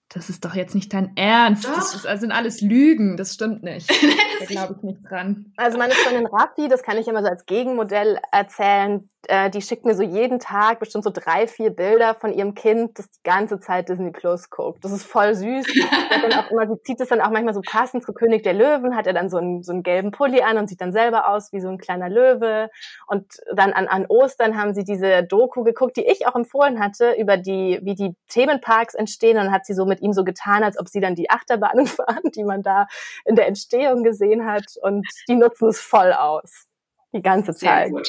Das 0.08 0.30
ist 0.30 0.44
doch 0.44 0.54
jetzt 0.54 0.74
nicht 0.74 0.92
dein 0.92 1.16
Ernst. 1.16 1.64
Doch. 1.64 1.74
Das, 1.74 1.94
ist, 1.94 2.04
das 2.04 2.20
sind 2.20 2.30
alles 2.30 2.60
Lügen. 2.60 3.16
Das 3.16 3.34
stimmt 3.34 3.62
nicht. 3.62 3.90
da 4.40 4.46
glaube 4.46 4.74
ich 4.76 4.82
nicht 4.82 5.10
dran. 5.10 5.52
Also 5.56 5.76
meine 5.76 5.92
Freundin 5.92 6.26
Raffi, 6.26 6.68
das 6.68 6.82
kann 6.82 6.98
ich 6.98 7.08
immer 7.08 7.22
so 7.22 7.28
als 7.28 7.46
Gegenmodell 7.46 8.18
erzählen, 8.30 9.08
äh, 9.28 9.50
die 9.50 9.62
schickt 9.62 9.84
mir 9.84 9.94
so 9.94 10.02
jeden 10.02 10.38
Tag 10.38 10.78
bestimmt 10.78 11.04
so 11.04 11.10
drei, 11.10 11.46
vier 11.46 11.70
Bilder 11.70 12.14
von 12.14 12.32
ihrem 12.32 12.54
Kind, 12.54 12.98
das 12.98 13.10
die 13.10 13.22
ganze 13.22 13.60
Zeit 13.60 13.88
Disney 13.88 14.10
Plus 14.10 14.50
guckt. 14.50 14.84
Das 14.84 14.92
ist 14.92 15.04
voll 15.04 15.34
süß. 15.34 15.66
immer, 16.50 16.66
sie 16.66 16.82
zieht 16.82 17.00
es 17.00 17.08
dann 17.08 17.20
auch 17.20 17.30
manchmal 17.30 17.54
so 17.54 17.60
passend 17.64 18.04
zu 18.04 18.12
König 18.12 18.42
der 18.42 18.54
Löwen, 18.54 18.96
hat 18.96 19.06
er 19.06 19.12
dann 19.12 19.28
so 19.28 19.36
einen, 19.36 19.62
so 19.62 19.72
einen 19.72 19.82
gelben 19.82 20.10
Pulli 20.10 20.42
an 20.42 20.58
und 20.58 20.68
sieht 20.68 20.80
dann 20.80 20.92
selber 20.92 21.28
aus 21.28 21.52
wie 21.52 21.60
so 21.60 21.68
ein 21.68 21.78
kleiner 21.78 22.08
Löwe. 22.08 22.70
Und 23.06 23.26
dann 23.54 23.72
an, 23.72 23.88
an 23.88 24.06
Ostern 24.06 24.56
haben 24.56 24.74
sie 24.74 24.84
diese 24.84 25.24
Doku 25.24 25.64
geguckt, 25.64 25.96
die 25.96 26.06
ich 26.06 26.26
auch 26.26 26.34
empfohlen 26.34 26.80
hatte, 26.80 27.12
über 27.18 27.36
die, 27.36 27.80
wie 27.82 27.94
die 27.94 28.14
Themenparks 28.28 28.94
entstehen. 28.94 29.36
Und 29.36 29.44
dann 29.44 29.52
hat 29.52 29.66
sie 29.66 29.74
so 29.74 29.86
mit 29.86 30.00
ihm 30.00 30.12
so 30.12 30.24
getan, 30.24 30.62
als 30.62 30.78
ob 30.78 30.88
sie 30.88 31.00
dann 31.00 31.14
die 31.14 31.30
Achterbahnen 31.30 31.86
fahren, 31.86 32.30
die 32.34 32.44
man 32.44 32.62
da 32.62 32.86
in 33.24 33.36
der 33.36 33.46
Entstehung 33.46 34.02
gesehen 34.02 34.46
hat. 34.46 34.64
Und 34.82 35.06
die 35.28 35.36
nutzen 35.36 35.68
es 35.68 35.80
voll 35.80 36.12
aus. 36.12 36.66
Die 37.14 37.22
ganze 37.22 37.54
Zeit. 37.54 37.88
Sehr 37.88 37.90
gut. 37.90 38.06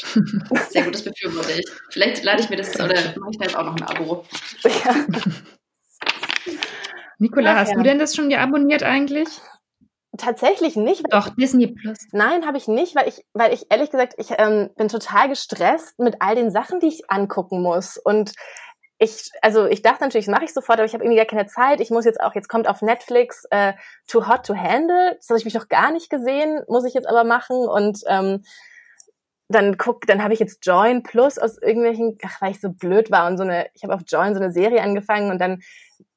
Sehr 0.70 0.84
gut, 0.84 0.96
das 0.96 1.04
befürworte 1.04 1.52
ich. 1.60 1.66
Vielleicht 1.90 2.24
lade 2.24 2.42
ich 2.42 2.50
mir 2.50 2.58
das 2.58 2.76
oder 2.76 2.96
mache 3.18 3.32
ich 3.32 3.38
da 3.38 3.46
jetzt 3.46 3.56
auch 3.56 3.66
noch 3.66 3.76
ein 3.76 3.84
Abo. 3.84 4.26
Ja. 4.64 4.96
Nicola, 7.20 7.56
hast 7.56 7.72
ja. 7.72 7.78
du 7.78 7.84
denn 7.84 8.00
das 8.00 8.16
schon 8.16 8.34
abonniert 8.34 8.84
eigentlich? 8.84 9.30
Tatsächlich 10.18 10.76
nicht. 10.76 11.04
Doch, 11.12 11.30
Disney 11.36 11.68
Plus. 11.68 11.98
Nein, 12.12 12.46
habe 12.46 12.58
ich 12.58 12.68
nicht, 12.68 12.96
weil 12.96 13.08
ich, 13.08 13.24
weil 13.34 13.54
ich 13.54 13.66
ehrlich 13.70 13.92
gesagt, 13.92 14.16
ich 14.18 14.32
ähm, 14.38 14.70
bin 14.76 14.88
total 14.88 15.30
gestresst 15.30 16.00
mit 16.00 16.16
all 16.20 16.36
den 16.36 16.52
Sachen, 16.52 16.80
die 16.80 16.88
ich 16.88 17.10
angucken 17.10 17.62
muss. 17.62 17.98
Und 17.98 18.34
ich, 18.98 19.30
also 19.42 19.66
ich 19.66 19.82
dachte 19.82 20.04
natürlich, 20.04 20.26
das 20.26 20.34
mache 20.34 20.46
ich 20.46 20.54
sofort, 20.54 20.80
aber 20.80 20.86
ich 20.86 20.94
habe 20.94 21.04
irgendwie 21.04 21.18
gar 21.18 21.26
keine 21.26 21.48
Zeit. 21.48 21.82
Ich 21.82 21.90
muss 21.90 22.06
jetzt 22.06 22.22
auch, 22.22 22.34
jetzt 22.34 22.48
kommt 22.48 22.68
auf 22.68 22.82
Netflix 22.82 23.44
äh, 23.52 23.74
Too 24.08 24.28
Hot 24.28 24.46
to 24.46 24.56
Handle. 24.56 25.16
Das 25.18 25.30
habe 25.30 25.38
ich 25.38 25.46
mich 25.46 25.54
noch 25.54 25.68
gar 25.68 25.92
nicht 25.92 26.10
gesehen, 26.10 26.64
muss 26.68 26.86
ich 26.86 26.94
jetzt 26.94 27.08
aber 27.08 27.24
machen. 27.24 27.68
Und 27.68 28.00
ähm, 28.08 28.44
dann 29.48 29.78
guck, 29.78 30.08
dann 30.08 30.24
habe 30.24 30.34
ich 30.34 30.40
jetzt 30.40 30.66
Join 30.66 31.04
Plus 31.04 31.38
aus 31.38 31.58
irgendwelchen, 31.62 32.18
ach, 32.24 32.42
weil 32.42 32.52
ich 32.52 32.62
so 32.62 32.70
blöd 32.70 33.12
war 33.12 33.28
und 33.28 33.38
so 33.38 33.44
eine, 33.44 33.68
ich 33.74 33.84
habe 33.84 33.94
auf 33.94 34.02
Join 34.08 34.34
so 34.34 34.40
eine 34.40 34.52
Serie 34.52 34.82
angefangen 34.82 35.30
und 35.30 35.40
dann, 35.40 35.62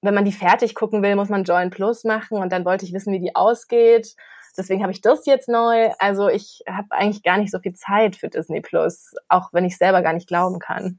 wenn 0.01 0.15
man 0.15 0.25
die 0.25 0.33
fertig 0.33 0.75
gucken 0.75 1.03
will, 1.03 1.15
muss 1.15 1.29
man 1.29 1.45
Join 1.45 1.71
Plus 1.71 2.05
machen 2.05 2.39
und 2.39 2.51
dann 2.53 2.65
wollte 2.65 2.87
ich 2.87 2.95
wissen, 2.95 3.13
wie 3.13 3.21
die 3.21 3.35
ausgeht. 3.35 4.15
Deswegen 4.57 4.83
habe 4.83 4.93
ich 4.93 5.01
das 5.01 5.27
jetzt 5.27 5.49
neu. 5.49 5.91
Also 5.99 6.29
ich 6.29 6.63
habe 6.69 6.89
eigentlich 6.91 7.23
gar 7.23 7.39
nicht 7.39 7.53
so 7.53 7.61
viel 7.61 7.75
Zeit 7.75 8.17
für 8.17 8.29
Disney 8.29 8.61
Plus, 8.61 9.15
auch 9.29 9.53
wenn 9.53 9.65
ich 9.65 9.77
selber 9.77 10.03
gar 10.03 10.15
nicht 10.15 10.27
glauben 10.27 10.59
kann. 10.59 10.99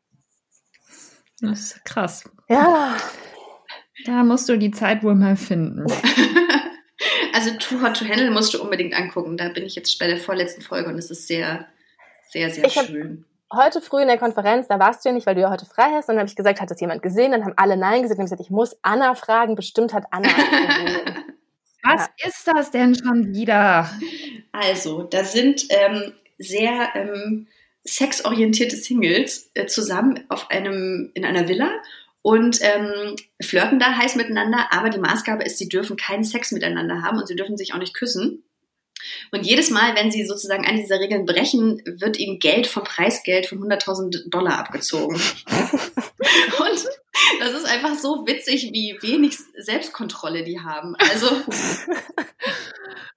Das 1.41 1.59
ist 1.59 1.86
krass. 1.86 2.23
Ja. 2.47 2.95
Da 4.05 4.23
musst 4.23 4.47
du 4.47 4.57
die 4.57 4.71
Zeit 4.71 5.03
wohl 5.03 5.15
mal 5.15 5.36
finden. 5.36 5.86
also 7.34 7.51
Too 7.57 7.82
Hot 7.82 7.97
to 7.97 8.05
Handle 8.05 8.32
musst 8.32 8.53
du 8.53 8.61
unbedingt 8.61 8.93
angucken. 8.93 9.36
Da 9.36 9.49
bin 9.49 9.65
ich 9.65 9.75
jetzt 9.75 9.97
bei 9.99 10.07
der 10.07 10.17
vorletzten 10.17 10.61
Folge 10.61 10.89
und 10.89 10.97
es 10.97 11.11
ist 11.11 11.27
sehr 11.27 11.67
sehr, 12.30 12.49
sehr 12.49 12.65
ich 12.65 12.73
schön. 12.73 13.25
Heute 13.51 13.82
früh 13.82 14.01
in 14.01 14.07
der 14.07 14.19
Konferenz, 14.19 14.67
da 14.67 14.77
warst 14.77 15.03
du 15.03 15.09
ja 15.09 15.15
nicht, 15.15 15.25
weil 15.25 15.34
du 15.34 15.41
ja 15.41 15.49
heute 15.49 15.65
frei 15.65 15.89
hast, 15.93 16.07
und 16.07 16.15
dann 16.15 16.19
habe 16.19 16.30
ich 16.30 16.36
gesagt, 16.36 16.61
hat 16.61 16.69
das 16.69 16.80
jemand 16.80 17.01
gesehen? 17.01 17.32
Dann 17.32 17.43
haben 17.43 17.55
alle 17.57 17.77
Nein 17.77 18.03
gesagt 18.03 18.19
und 18.19 18.25
ich 18.25 18.32
gesagt, 18.32 18.41
ich 18.41 18.51
muss 18.51 18.77
Anna 18.84 19.15
fragen, 19.15 19.55
bestimmt 19.55 19.93
hat 19.93 20.05
Anna 20.11 20.30
gesehen. 20.30 21.15
Was 21.84 22.09
ja. 22.19 22.27
ist 22.27 22.47
das 22.47 22.71
denn 22.71 22.93
schon 22.93 23.34
wieder? 23.34 23.89
Also, 24.51 25.03
da 25.03 25.23
sind 25.23 25.65
ähm, 25.69 26.13
sehr 26.38 26.89
ähm, 26.93 27.47
sexorientierte 27.84 28.75
Singles 28.75 29.49
äh, 29.55 29.65
zusammen 29.65 30.25
auf 30.30 30.51
einem, 30.51 31.09
in 31.15 31.25
einer 31.25 31.47
Villa 31.47 31.71
und 32.21 32.59
ähm, 32.61 33.15
flirten 33.41 33.80
da 33.80 33.97
heiß 33.97 34.15
miteinander, 34.15 34.67
aber 34.71 34.89
die 34.89 34.99
Maßgabe 34.99 35.43
ist, 35.43 35.57
sie 35.57 35.69
dürfen 35.69 35.97
keinen 35.97 36.23
Sex 36.23 36.51
miteinander 36.51 37.01
haben 37.01 37.17
und 37.17 37.27
sie 37.27 37.36
dürfen 37.36 37.57
sich 37.57 37.73
auch 37.73 37.80
nicht 37.80 37.95
küssen. 37.95 38.43
Und 39.32 39.45
jedes 39.45 39.70
Mal, 39.70 39.95
wenn 39.95 40.12
sie 40.12 40.26
sozusagen 40.26 40.66
eine 40.66 40.82
dieser 40.82 41.00
Regeln 41.00 41.26
brechen, 41.26 41.82
wird 41.86 42.18
ihnen 42.18 42.39
Geld 42.39 42.68
vom 42.68 42.84
Preisgeld 42.84 43.47
von 43.47 43.60
100.000 43.60 44.30
Dollar 44.30 44.60
abgezogen. 44.60 45.16
Und 45.50 46.86
das 47.39 47.54
ist 47.54 47.66
einfach 47.66 47.95
so 47.95 48.26
witzig, 48.28 48.72
wie 48.74 48.97
wenig 49.02 49.38
Selbstkontrolle 49.58 50.43
die 50.43 50.60
haben. 50.60 50.95
Also. 50.97 51.28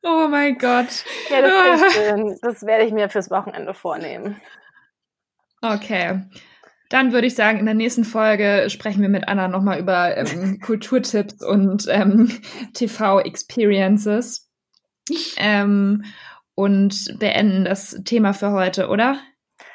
Oh 0.04 0.26
mein 0.28 0.58
Gott. 0.58 1.04
Ja, 1.30 1.40
das, 1.40 1.94
schön. 1.94 2.38
das 2.42 2.62
werde 2.66 2.84
ich 2.84 2.92
mir 2.92 3.08
fürs 3.08 3.30
Wochenende 3.30 3.72
vornehmen. 3.72 4.40
Okay. 5.60 6.22
Dann 6.90 7.12
würde 7.12 7.26
ich 7.26 7.34
sagen, 7.34 7.58
in 7.58 7.64
der 7.64 7.74
nächsten 7.74 8.04
Folge 8.04 8.68
sprechen 8.68 9.00
wir 9.00 9.08
mit 9.08 9.28
Anna 9.28 9.48
nochmal 9.48 9.78
über 9.78 10.16
ähm, 10.16 10.60
Kulturtipps 10.60 11.42
und 11.42 11.86
ähm, 11.88 12.40
TV-Experiences 12.74 14.50
ähm, 15.36 16.04
und 16.54 17.18
beenden 17.18 17.64
das 17.64 18.00
Thema 18.04 18.32
für 18.34 18.52
heute, 18.52 18.88
oder? 18.88 19.18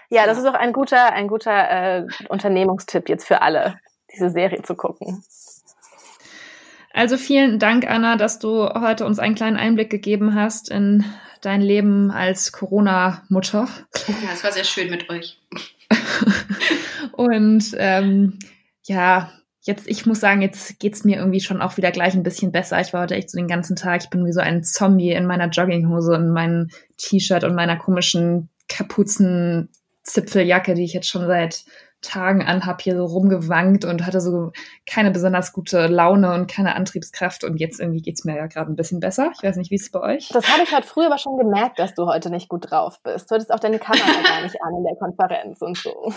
Ja, 0.10 0.26
das 0.26 0.38
ist 0.38 0.46
auch 0.46 0.54
ein 0.54 0.74
guter, 0.74 1.14
ein 1.14 1.28
guter 1.28 1.70
äh, 1.70 2.08
Unternehmungstipp 2.30 3.10
jetzt 3.10 3.28
für 3.28 3.42
alle, 3.42 3.80
diese 4.14 4.30
Serie 4.30 4.62
zu 4.62 4.76
gucken. 4.76 5.24
Also 6.94 7.18
vielen 7.18 7.60
Dank, 7.60 7.88
Anna, 7.88 8.16
dass 8.16 8.40
du 8.40 8.68
heute 8.70 9.06
uns 9.06 9.20
einen 9.20 9.36
kleinen 9.36 9.58
Einblick 9.58 9.90
gegeben 9.90 10.34
hast 10.34 10.70
in 10.70 11.06
dein 11.42 11.62
Leben 11.62 12.10
als 12.10 12.52
Corona-Mutter. 12.52 13.68
Ja, 14.08 14.30
es 14.34 14.44
war 14.44 14.52
sehr 14.52 14.64
schön 14.64 14.90
mit 14.90 15.10
euch. 15.10 15.40
Und 17.12 17.76
ähm, 17.78 18.40
ja, 18.84 19.32
jetzt, 19.68 19.88
ich 19.88 20.06
muss 20.06 20.20
sagen, 20.20 20.42
jetzt 20.42 20.80
geht's 20.80 21.04
mir 21.04 21.18
irgendwie 21.18 21.42
schon 21.42 21.62
auch 21.62 21.78
wieder 21.78 21.92
gleich 21.92 22.16
ein 22.16 22.24
bisschen 22.24 22.52
besser. 22.52 22.82
Ich 22.82 22.94
war 22.94 23.04
heute 23.04 23.16
echt 23.16 23.30
so 23.30 23.38
den 23.38 23.48
ganzen 23.48 23.76
Tag, 23.76 24.04
ich 24.04 24.10
bin 24.10 24.26
wie 24.26 24.32
so 24.32 24.40
ein 24.40 24.64
Zombie 24.64 25.12
in 25.12 25.28
meiner 25.28 25.50
Jogginghose 25.50 26.14
und 26.14 26.32
meinem 26.32 26.70
T-Shirt 26.98 27.44
und 27.44 27.54
meiner 27.54 27.78
komischen 27.78 28.50
Kapuzenzipfeljacke, 28.70 30.74
die 30.74 30.84
ich 30.84 30.94
jetzt 30.94 31.10
schon 31.10 31.28
seit 31.28 31.66
Tagen 32.02 32.44
anhab, 32.44 32.82
hier 32.82 32.96
so 32.96 33.06
rumgewankt 33.06 33.84
und 33.84 34.06
hatte 34.06 34.22
so 34.22 34.52
keine 34.86 35.12
besonders 35.12 35.52
gute 35.52 35.88
Laune 35.88 36.34
und 36.34 36.50
keine 36.50 36.76
Antriebskraft. 36.76 37.44
Und 37.44 37.58
jetzt 37.58 37.80
irgendwie 37.80 38.02
geht's 38.02 38.24
mir 38.24 38.38
ja 38.38 38.46
gerade 38.46 38.72
ein 38.72 38.76
bisschen 38.76 39.00
besser. 39.00 39.32
Ich 39.36 39.44
weiß 39.44 39.58
nicht, 39.58 39.72
wie 39.72 39.76
es 39.76 39.92
bei 39.92 40.02
euch? 40.02 40.30
Das 40.30 40.48
habe 40.48 40.64
ich 40.64 40.72
halt 40.72 40.86
früher 40.86 41.08
aber 41.08 41.18
schon 41.18 41.38
gemerkt, 41.38 41.80
dass 41.80 41.96
du 41.96 42.06
heute 42.06 42.30
nicht 42.30 42.50
gut 42.50 42.70
drauf 42.70 43.00
bist. 43.04 43.30
Du 43.30 43.36
hattest 43.36 43.52
auch 43.52 43.60
deine 43.60 43.80
Kamera 43.80 44.06
gar 44.24 44.44
nicht 44.44 44.62
an 44.62 44.76
in 44.78 44.84
der 44.84 44.96
Konferenz 44.96 45.62
und 45.62 45.78
so. 45.78 46.14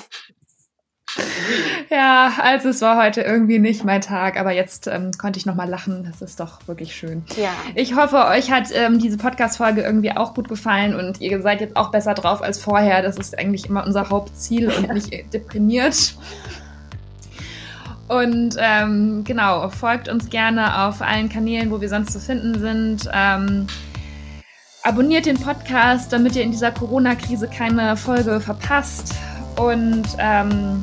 Ja, 1.90 2.32
also 2.40 2.68
es 2.68 2.80
war 2.82 3.02
heute 3.02 3.22
irgendwie 3.22 3.58
nicht 3.58 3.84
mein 3.84 4.00
Tag, 4.00 4.38
aber 4.38 4.52
jetzt 4.52 4.86
ähm, 4.86 5.10
konnte 5.18 5.38
ich 5.38 5.46
nochmal 5.46 5.68
lachen. 5.68 6.04
Das 6.04 6.22
ist 6.22 6.38
doch 6.40 6.66
wirklich 6.66 6.94
schön. 6.94 7.24
Ja. 7.36 7.50
Ich 7.74 7.96
hoffe, 7.96 8.26
euch 8.26 8.50
hat 8.50 8.68
ähm, 8.72 8.98
diese 8.98 9.16
Podcast-Folge 9.16 9.82
irgendwie 9.82 10.12
auch 10.12 10.34
gut 10.34 10.48
gefallen 10.48 10.94
und 10.94 11.20
ihr 11.20 11.42
seid 11.42 11.60
jetzt 11.60 11.76
auch 11.76 11.90
besser 11.90 12.14
drauf 12.14 12.42
als 12.42 12.60
vorher. 12.60 13.02
Das 13.02 13.16
ist 13.16 13.38
eigentlich 13.38 13.66
immer 13.66 13.84
unser 13.84 14.08
Hauptziel 14.10 14.70
und 14.70 14.88
nicht 14.94 15.32
deprimiert. 15.32 16.14
Und 18.08 18.56
ähm, 18.58 19.22
genau, 19.24 19.68
folgt 19.68 20.08
uns 20.08 20.30
gerne 20.30 20.84
auf 20.86 21.00
allen 21.00 21.28
Kanälen, 21.28 21.70
wo 21.70 21.80
wir 21.80 21.88
sonst 21.88 22.12
zu 22.12 22.20
finden 22.20 22.58
sind. 22.58 23.08
Ähm, 23.12 23.66
Abonniert 24.82 25.26
den 25.26 25.38
Podcast, 25.38 26.10
damit 26.10 26.34
ihr 26.36 26.42
in 26.42 26.52
dieser 26.52 26.72
Corona-Krise 26.72 27.48
keine 27.48 27.98
Folge 27.98 28.40
verpasst. 28.40 29.14
Und 29.56 30.04
ähm, 30.18 30.82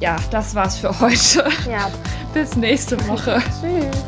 ja, 0.00 0.16
das 0.30 0.54
war's 0.54 0.78
für 0.78 0.98
heute. 1.00 1.48
Ja. 1.70 1.90
Bis 2.34 2.56
nächste 2.56 2.98
Woche. 3.08 3.42
Tschüss. 3.60 4.04